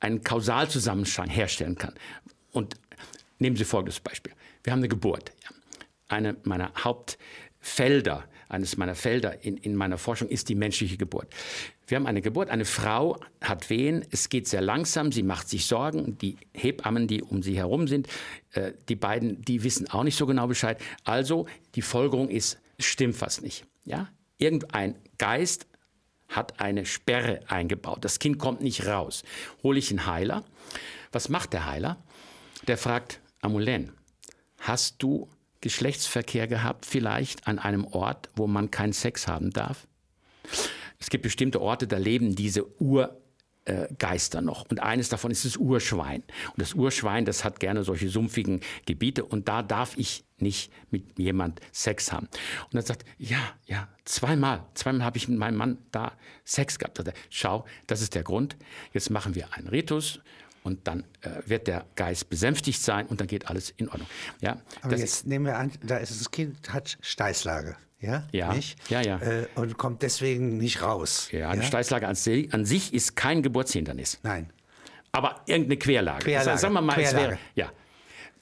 einen 0.00 0.22
Kausalzusammenhang 0.22 1.28
herstellen 1.28 1.76
kann. 1.76 1.94
Und 2.52 2.76
nehmen 3.38 3.56
Sie 3.56 3.64
folgendes 3.64 4.00
Beispiel. 4.00 4.32
Wir 4.62 4.72
haben 4.72 4.80
eine 4.80 4.88
Geburt. 4.88 5.32
Eine 6.08 6.36
meiner 6.44 6.72
Hauptfelder, 6.76 8.24
eines 8.48 8.76
meiner 8.76 8.94
Felder 8.94 9.44
in, 9.44 9.56
in 9.56 9.74
meiner 9.76 9.98
Forschung 9.98 10.28
ist 10.28 10.48
die 10.48 10.54
menschliche 10.54 10.96
Geburt. 10.96 11.28
Wir 11.86 11.96
haben 11.96 12.06
eine 12.06 12.20
Geburt, 12.20 12.50
eine 12.50 12.64
Frau 12.64 13.18
hat 13.40 13.70
Wehen, 13.70 14.04
es 14.10 14.28
geht 14.28 14.48
sehr 14.48 14.60
langsam, 14.60 15.12
sie 15.12 15.22
macht 15.22 15.48
sich 15.48 15.66
Sorgen, 15.66 16.18
die 16.18 16.36
Hebammen, 16.52 17.06
die 17.06 17.22
um 17.22 17.42
sie 17.42 17.56
herum 17.56 17.86
sind, 17.86 18.08
äh, 18.52 18.72
die 18.88 18.96
beiden, 18.96 19.42
die 19.42 19.62
wissen 19.62 19.88
auch 19.90 20.02
nicht 20.02 20.16
so 20.16 20.26
genau 20.26 20.48
Bescheid. 20.48 20.80
Also 21.04 21.46
die 21.76 21.82
Folgerung 21.82 22.28
ist, 22.28 22.58
stimmt 22.80 23.20
was 23.20 23.40
nicht. 23.40 23.66
Ja? 23.84 24.08
Irgendein 24.38 24.96
Geist 25.18 25.66
hat 26.28 26.58
eine 26.58 26.86
Sperre 26.86 27.40
eingebaut. 27.46 28.04
Das 28.04 28.18
Kind 28.18 28.38
kommt 28.38 28.62
nicht 28.62 28.86
raus. 28.86 29.22
Hole 29.62 29.78
ich 29.78 29.90
einen 29.90 30.06
Heiler. 30.06 30.44
Was 31.12 31.28
macht 31.28 31.52
der 31.52 31.66
Heiler? 31.66 31.98
Der 32.66 32.78
fragt, 32.78 33.20
Amulen, 33.40 33.92
hast 34.58 35.02
du 35.02 35.28
Geschlechtsverkehr 35.60 36.48
gehabt, 36.48 36.84
vielleicht 36.84 37.46
an 37.46 37.60
einem 37.60 37.84
Ort, 37.84 38.28
wo 38.34 38.48
man 38.48 38.72
keinen 38.72 38.92
Sex 38.92 39.28
haben 39.28 39.50
darf? 39.50 39.86
Es 40.98 41.10
gibt 41.10 41.22
bestimmte 41.22 41.60
Orte, 41.60 41.86
da 41.86 41.98
leben 41.98 42.34
diese 42.34 42.80
Ur 42.80 43.20
Geister 43.98 44.42
noch. 44.42 44.66
Und 44.70 44.80
eines 44.80 45.08
davon 45.08 45.32
ist 45.32 45.44
das 45.44 45.56
Urschwein. 45.56 46.22
Und 46.52 46.60
das 46.60 46.74
Urschwein, 46.74 47.24
das 47.24 47.44
hat 47.44 47.58
gerne 47.58 47.82
solche 47.82 48.08
sumpfigen 48.08 48.60
Gebiete 48.86 49.24
und 49.24 49.48
da 49.48 49.62
darf 49.62 49.96
ich 49.98 50.24
nicht 50.38 50.72
mit 50.90 51.18
jemand 51.18 51.60
Sex 51.72 52.12
haben. 52.12 52.26
Und 52.26 52.74
dann 52.74 52.84
sagt, 52.84 53.04
ja, 53.18 53.40
ja, 53.64 53.88
zweimal, 54.04 54.64
zweimal 54.74 55.04
habe 55.04 55.16
ich 55.16 55.28
mit 55.28 55.38
meinem 55.38 55.56
Mann 55.56 55.78
da 55.90 56.12
Sex 56.44 56.78
gehabt. 56.78 56.98
Er, 57.00 57.12
Schau, 57.28 57.64
das 57.88 58.02
ist 58.02 58.14
der 58.14 58.22
Grund. 58.22 58.56
Jetzt 58.92 59.10
machen 59.10 59.34
wir 59.34 59.52
einen 59.54 59.66
Ritus 59.66 60.20
und 60.62 60.86
dann 60.86 61.04
äh, 61.22 61.42
wird 61.46 61.66
der 61.66 61.86
Geist 61.96 62.28
besänftigt 62.28 62.80
sein 62.80 63.06
und 63.06 63.20
dann 63.20 63.26
geht 63.26 63.48
alles 63.48 63.70
in 63.70 63.88
Ordnung. 63.88 64.08
Ja, 64.40 64.60
Aber 64.82 64.96
jetzt 64.96 65.26
nehmen 65.26 65.46
wir 65.46 65.58
an, 65.58 65.72
da 65.82 65.96
ist 65.96 66.20
das 66.20 66.30
Kind 66.30 66.72
hat 66.72 66.98
Steißlage 67.00 67.76
ja, 68.00 68.26
ja, 68.32 68.52
nicht? 68.54 68.78
ja, 68.90 69.00
ja. 69.00 69.18
Äh, 69.20 69.46
und 69.54 69.76
kommt 69.78 70.02
deswegen 70.02 70.58
nicht 70.58 70.82
raus. 70.82 71.28
Ja, 71.32 71.50
eine 71.50 71.62
ja? 71.62 71.66
Steißlage 71.66 72.06
an 72.06 72.14
sich 72.14 72.94
ist 72.94 73.16
kein 73.16 73.42
Geburtshindernis. 73.42 74.20
Nein. 74.22 74.50
aber 75.12 75.40
irgendeine 75.46 75.78
Querlage. 75.78 76.24
Querlage. 76.24 76.58
Sagen 76.58 76.74
wir 76.74 76.82
mal, 76.82 77.00
es 77.00 77.10
Querlage. 77.10 77.30
wäre, 77.32 77.38
ja. 77.54 77.72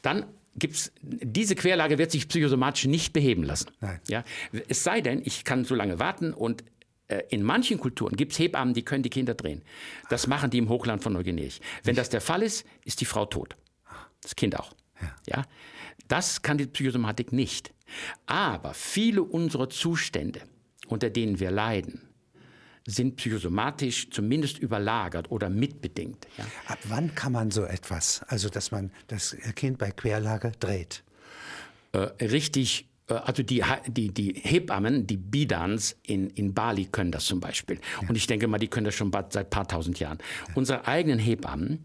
Dann 0.03 0.27
gibt's, 0.57 0.93
diese 1.03 1.55
Querlage 1.55 1.99
wird 1.99 2.11
sich 2.11 2.29
psychosomatisch 2.29 2.87
nicht 2.87 3.13
beheben 3.13 3.43
lassen. 3.43 3.71
Nein. 3.81 4.01
Ja? 4.09 4.25
Es 4.69 4.83
sei 4.85 5.01
denn, 5.01 5.23
ich 5.25 5.45
kann 5.45 5.65
so 5.65 5.75
lange 5.75 5.99
warten 5.99 6.33
und 6.35 6.65
äh, 7.09 7.23
in 7.31 7.43
manchen 7.43 7.79
Kulturen 7.79 8.17
gibt 8.17 8.33
es 8.33 8.39
Hebammen, 8.39 8.75
die 8.75 8.83
können 8.83 9.03
die 9.03 9.11
Kinder 9.11 9.35
drehen. 9.35 9.63
Das 10.11 10.27
machen 10.27 10.51
die 10.51 10.59
im 10.59 10.69
Hochland 10.69 11.03
von 11.03 11.13
Neuguinea. 11.13 11.51
Wenn 11.83 11.97
das 11.97 12.09
der 12.09 12.21
Fall 12.21 12.43
ist, 12.43 12.67
ist 12.85 13.01
die 13.01 13.05
Frau 13.05 13.27
tot. 13.27 13.57
Das 14.23 14.37
Kind 14.37 14.59
auch. 14.59 14.73
Ja. 15.29 15.45
Das 16.09 16.43
kann 16.43 16.59
die 16.59 16.67
Psychosomatik 16.67 17.33
nicht. 17.33 17.73
Aber 18.27 18.75
viele 18.75 19.23
unserer 19.23 19.69
Zustände, 19.69 20.43
unter 20.89 21.11
denen 21.11 21.41
wir 21.41 21.51
leiden, 21.51 22.03
sind 22.87 23.17
psychosomatisch 23.17 24.11
zumindest 24.11 24.59
überlagert 24.59 25.31
oder 25.31 25.49
mitbedingt. 25.49 26.27
Ja. 26.37 26.45
Ab 26.67 26.79
wann 26.85 27.15
kann 27.15 27.33
man 27.33 27.51
so 27.51 27.65
etwas, 27.65 28.23
also 28.29 28.49
dass 28.51 28.71
man 28.71 28.91
das 29.07 29.37
Kind 29.55 29.79
bei 29.79 29.91
Querlage 29.91 30.53
dreht? 30.61 31.03
Äh, 31.93 31.99
richtig, 32.25 32.89
also 33.07 33.43
die, 33.43 33.63
die, 33.89 34.09
die 34.13 34.33
Hebammen, 34.43 35.07
die 35.07 35.19
Bidans 35.19 35.97
in, 36.03 36.31
in 36.31 36.55
Bali 36.55 36.87
können 36.87 37.11
das 37.11 37.27
zum 37.27 37.39
Beispiel. 37.39 37.79
Und 38.09 38.17
ich 38.17 38.27
denke 38.27 38.49
mal, 38.49 38.59
die 38.59 38.69
können 38.69 38.87
das 38.87 38.95
schon 38.95 39.13
seit 39.29 39.51
paar 39.51 39.69
tausend 39.69 39.99
Jahren. 39.99 40.19
Unsere 40.55 40.87
eigenen 40.87 41.19
Hebammen, 41.19 41.85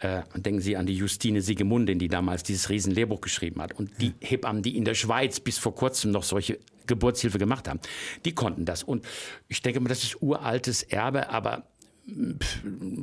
äh, 0.00 0.22
denken 0.36 0.60
Sie 0.60 0.76
an 0.76 0.86
die 0.86 0.94
Justine 0.94 1.40
Siegemundin, 1.40 1.98
die 1.98 2.08
damals 2.08 2.42
dieses 2.42 2.68
Riesenlehrbuch 2.68 3.20
geschrieben 3.22 3.62
hat. 3.62 3.72
Und 3.72 3.90
die 4.00 4.12
Hebammen, 4.20 4.62
die 4.62 4.76
in 4.76 4.84
der 4.84 4.94
Schweiz 4.94 5.40
bis 5.40 5.56
vor 5.56 5.74
kurzem 5.74 6.10
noch 6.10 6.22
solche 6.22 6.58
Geburtshilfe 6.86 7.38
gemacht 7.38 7.66
haben, 7.66 7.80
die 8.24 8.34
konnten 8.34 8.64
das. 8.64 8.82
Und 8.82 9.06
ich 9.48 9.62
denke 9.62 9.80
mal, 9.80 9.88
das 9.88 10.02
ist 10.02 10.20
uraltes 10.20 10.82
Erbe, 10.82 11.30
aber 11.30 11.64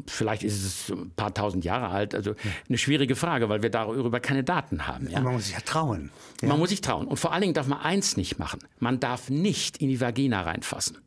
vielleicht 0.08 0.44
ist 0.44 0.64
es 0.64 0.90
ein 0.90 1.12
paar 1.12 1.34
tausend 1.34 1.64
Jahre 1.66 1.90
alt. 1.90 2.16
Also 2.16 2.36
eine 2.68 2.78
schwierige 2.78 3.16
Frage, 3.16 3.50
weil 3.50 3.62
wir 3.62 3.70
darüber 3.70 4.20
keine 4.20 4.44
Daten 4.44 4.88
haben. 4.88 5.10
Ja? 5.10 5.22
Man 5.22 5.34
muss 5.34 5.46
sich 5.46 5.54
ja 5.54 5.62
trauen. 5.62 6.12
Ja? 6.42 6.50
Man 6.50 6.60
muss 6.60 6.70
sich 6.70 6.82
trauen. 6.82 7.08
Und 7.08 7.18
vor 7.18 7.32
allen 7.32 7.42
Dingen 7.42 7.54
darf 7.54 7.68
man 7.68 7.80
eins 7.80 8.18
nicht 8.18 8.40
machen. 8.40 8.60
Man 8.80 9.00
darf 9.00 9.30
nicht 9.30 9.78
in 9.78 9.90
die 9.90 10.02
Vagina 10.02 10.42
reinfassen. 10.42 10.98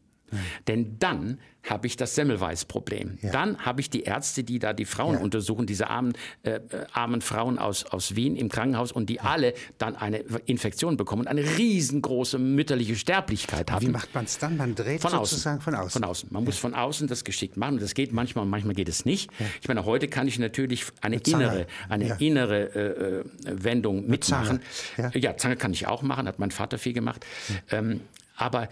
Denn 0.67 0.97
dann 0.99 1.39
habe 1.69 1.87
ich 1.87 1.97
das 1.97 2.15
Semmelweis-Problem. 2.15 3.19
Dann 3.33 3.59
habe 3.59 3.81
ich 3.83 3.91
die 3.91 4.03
Ärzte, 4.05 4.43
die 4.43 4.59
da 4.59 4.73
die 4.73 4.87
Frauen 4.87 5.15
Ja. 5.17 5.21
untersuchen, 5.21 5.67
diese 5.67 5.91
armen, 5.91 6.15
äh, 6.43 6.53
äh, 6.53 6.61
armen 6.93 7.21
Frauen 7.21 7.59
aus, 7.59 7.85
aus 7.85 8.17
Wien 8.17 8.37
im 8.37 8.49
Krankenhaus 8.49 8.91
und 8.91 9.11
die 9.11 9.21
alle 9.21 9.53
dann 9.77 9.95
eine 9.97 10.19
Infektion 10.47 10.97
bekommen 10.97 11.23
und 11.23 11.29
eine 11.29 11.43
riesengroße 11.59 12.39
mütterliche 12.39 12.97
Sterblichkeit 12.97 13.71
haben. 13.71 13.87
Wie 13.87 13.91
macht 13.91 14.15
man 14.15 14.25
es 14.25 14.39
dann? 14.39 14.57
Man 14.57 14.75
dreht 14.75 15.03
Von 15.03 15.13
außen. 15.13 15.27
sozusagen 15.37 15.61
von 15.61 15.75
außen. 15.75 15.91
Von 16.01 16.05
außen. 16.05 16.29
Man 16.33 16.45
muss 16.45 16.57
von 16.59 16.75
außen 16.75 17.07
das 17.07 17.25
geschickt 17.25 17.57
machen. 17.59 17.75
Und 17.75 17.83
das 17.83 17.93
geht 17.95 18.13
manchmal 18.13 18.45
und 18.45 18.51
manchmal 18.51 18.75
geht 18.75 18.89
es 18.89 19.05
nicht. 19.05 19.31
Ich 19.61 19.69
meine, 19.69 19.85
heute 19.85 20.09
kann 20.09 20.27
ich 20.27 20.39
natürlich 20.39 20.85
eine 21.03 21.17
innere, 21.17 21.67
eine 21.91 22.07
Ja. 22.09 22.15
innere 22.17 22.75
äh, 22.75 23.19
äh, 23.21 23.25
Wendung 23.65 24.07
mitmachen. 24.07 24.61
Zange. 24.97 25.13
Ja. 25.15 25.19
Ja. 25.33 25.37
Zange 25.37 25.57
kann 25.57 25.73
ich 25.73 25.87
auch 25.87 26.01
machen, 26.03 26.27
hat 26.27 26.39
mein 26.39 26.51
Vater 26.51 26.79
viel 26.79 26.93
gemacht. 26.95 27.27
Ähm, 27.71 28.01
aber 28.37 28.69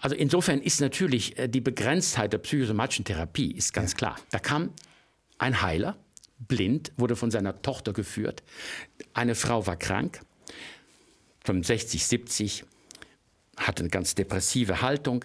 also 0.00 0.16
insofern 0.16 0.60
ist 0.60 0.80
natürlich 0.80 1.38
äh, 1.38 1.48
die 1.48 1.60
Begrenztheit 1.60 2.32
der 2.32 2.38
psychosomatischen 2.38 3.04
Therapie 3.04 3.52
ist 3.52 3.72
ganz 3.72 3.96
klar. 3.96 4.16
Da 4.30 4.38
kam 4.38 4.70
ein 5.38 5.62
Heiler, 5.62 5.96
blind, 6.38 6.92
wurde 6.96 7.16
von 7.16 7.30
seiner 7.30 7.60
Tochter 7.62 7.92
geführt. 7.92 8.42
Eine 9.14 9.34
Frau 9.34 9.66
war 9.66 9.76
krank, 9.76 10.20
65, 11.44 12.06
70, 12.06 12.64
hatte 13.56 13.80
eine 13.80 13.90
ganz 13.90 14.14
depressive 14.14 14.82
Haltung. 14.82 15.24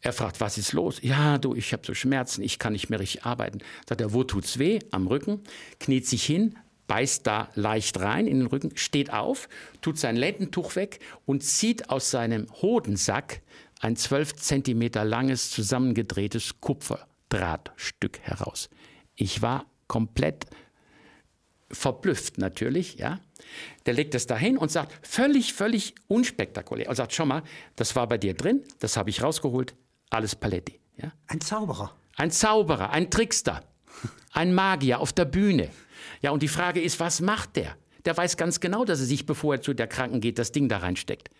Er 0.00 0.12
fragt, 0.12 0.40
was 0.40 0.58
ist 0.58 0.72
los? 0.72 0.98
Ja, 1.02 1.38
du, 1.38 1.54
ich 1.54 1.72
habe 1.72 1.84
so 1.84 1.92
Schmerzen, 1.92 2.42
ich 2.42 2.58
kann 2.58 2.72
nicht 2.72 2.88
mehr 2.88 3.00
richtig 3.00 3.24
arbeiten. 3.24 3.58
Sagt 3.88 4.00
er, 4.00 4.12
wo 4.12 4.24
tut's 4.24 4.58
weh? 4.58 4.78
Am 4.92 5.06
Rücken, 5.08 5.42
kniet 5.80 6.06
sich 6.06 6.24
hin, 6.24 6.56
beißt 6.88 7.26
da 7.26 7.48
leicht 7.54 8.00
rein 8.00 8.26
in 8.26 8.40
den 8.40 8.46
Rücken, 8.48 8.76
steht 8.76 9.12
auf, 9.12 9.48
tut 9.80 9.98
sein 9.98 10.16
Lendentuch 10.16 10.74
weg 10.74 10.98
und 11.24 11.44
zieht 11.44 11.90
aus 11.90 12.10
seinem 12.10 12.48
Hodensack 12.60 13.42
ein 13.80 13.94
12 13.94 14.34
Zentimeter 14.34 15.04
langes, 15.04 15.50
zusammengedrehtes 15.50 16.60
Kupferdrahtstück 16.60 18.18
heraus. 18.20 18.68
Ich 19.14 19.42
war 19.42 19.66
komplett 19.86 20.46
verblüfft 21.70 22.38
natürlich, 22.38 22.96
ja. 22.96 23.20
Der 23.86 23.94
legt 23.94 24.14
es 24.14 24.26
dahin 24.26 24.58
und 24.58 24.70
sagt, 24.70 25.06
völlig, 25.06 25.54
völlig 25.54 25.94
unspektakulär. 26.08 26.88
Und 26.88 26.96
sagt, 26.96 27.14
schau 27.14 27.24
mal, 27.24 27.42
das 27.76 27.94
war 27.94 28.06
bei 28.06 28.18
dir 28.18 28.34
drin, 28.34 28.62
das 28.80 28.96
habe 28.96 29.10
ich 29.10 29.22
rausgeholt, 29.22 29.74
alles 30.10 30.34
Paletti. 30.34 30.80
Ja? 30.96 31.12
Ein 31.26 31.40
Zauberer. 31.40 31.94
Ein 32.16 32.30
Zauberer, 32.30 32.90
ein 32.90 33.10
Trickster, 33.10 33.62
ein 34.32 34.54
Magier 34.54 35.00
auf 35.00 35.12
der 35.12 35.24
Bühne. 35.24 35.70
Ja, 36.22 36.30
und 36.30 36.42
die 36.42 36.48
Frage 36.48 36.80
ist, 36.80 37.00
was 37.00 37.20
macht 37.20 37.56
der? 37.56 37.76
Der 38.04 38.16
weiß 38.16 38.36
ganz 38.36 38.60
genau, 38.60 38.84
dass 38.84 39.00
er 39.00 39.06
sich, 39.06 39.26
bevor 39.26 39.54
er 39.54 39.60
zu 39.60 39.74
der 39.74 39.86
Kranken 39.86 40.20
geht, 40.20 40.38
das 40.38 40.52
Ding 40.52 40.68
da 40.68 40.78
reinsteckt. 40.78 41.30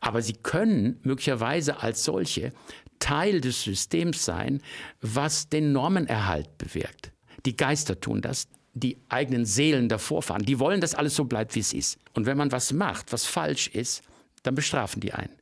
Aber 0.00 0.22
sie 0.22 0.34
können 0.34 1.00
möglicherweise 1.02 1.82
als 1.82 2.04
solche 2.04 2.52
Teil 2.98 3.40
des 3.40 3.62
Systems 3.62 4.24
sein, 4.24 4.62
was 5.00 5.48
den 5.48 5.72
Normenerhalt 5.72 6.56
bewirkt. 6.58 7.12
Die 7.46 7.56
Geister 7.56 8.00
tun 8.00 8.20
das, 8.20 8.48
die 8.74 8.98
eigenen 9.08 9.44
Seelen 9.44 9.88
der 9.88 9.98
Vorfahren, 9.98 10.44
die 10.44 10.58
wollen, 10.58 10.80
dass 10.80 10.94
alles 10.94 11.16
so 11.16 11.24
bleibt, 11.24 11.54
wie 11.54 11.60
es 11.60 11.72
ist. 11.72 11.98
Und 12.14 12.26
wenn 12.26 12.36
man 12.36 12.52
was 12.52 12.72
macht, 12.72 13.12
was 13.12 13.26
falsch 13.26 13.68
ist, 13.68 14.02
dann 14.42 14.54
bestrafen 14.54 15.00
die 15.00 15.12
einen. 15.12 15.36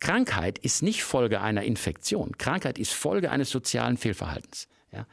Krankheit 0.00 0.58
ist 0.58 0.82
nicht 0.82 1.04
Folge 1.04 1.40
einer 1.40 1.62
Infektion. 1.62 2.36
Krankheit 2.36 2.78
ist 2.78 2.92
Folge 2.92 3.30
eines 3.30 3.50
sozialen 3.50 3.96
Fehlverhaltens. 3.96 4.68
Ja? 4.92 5.06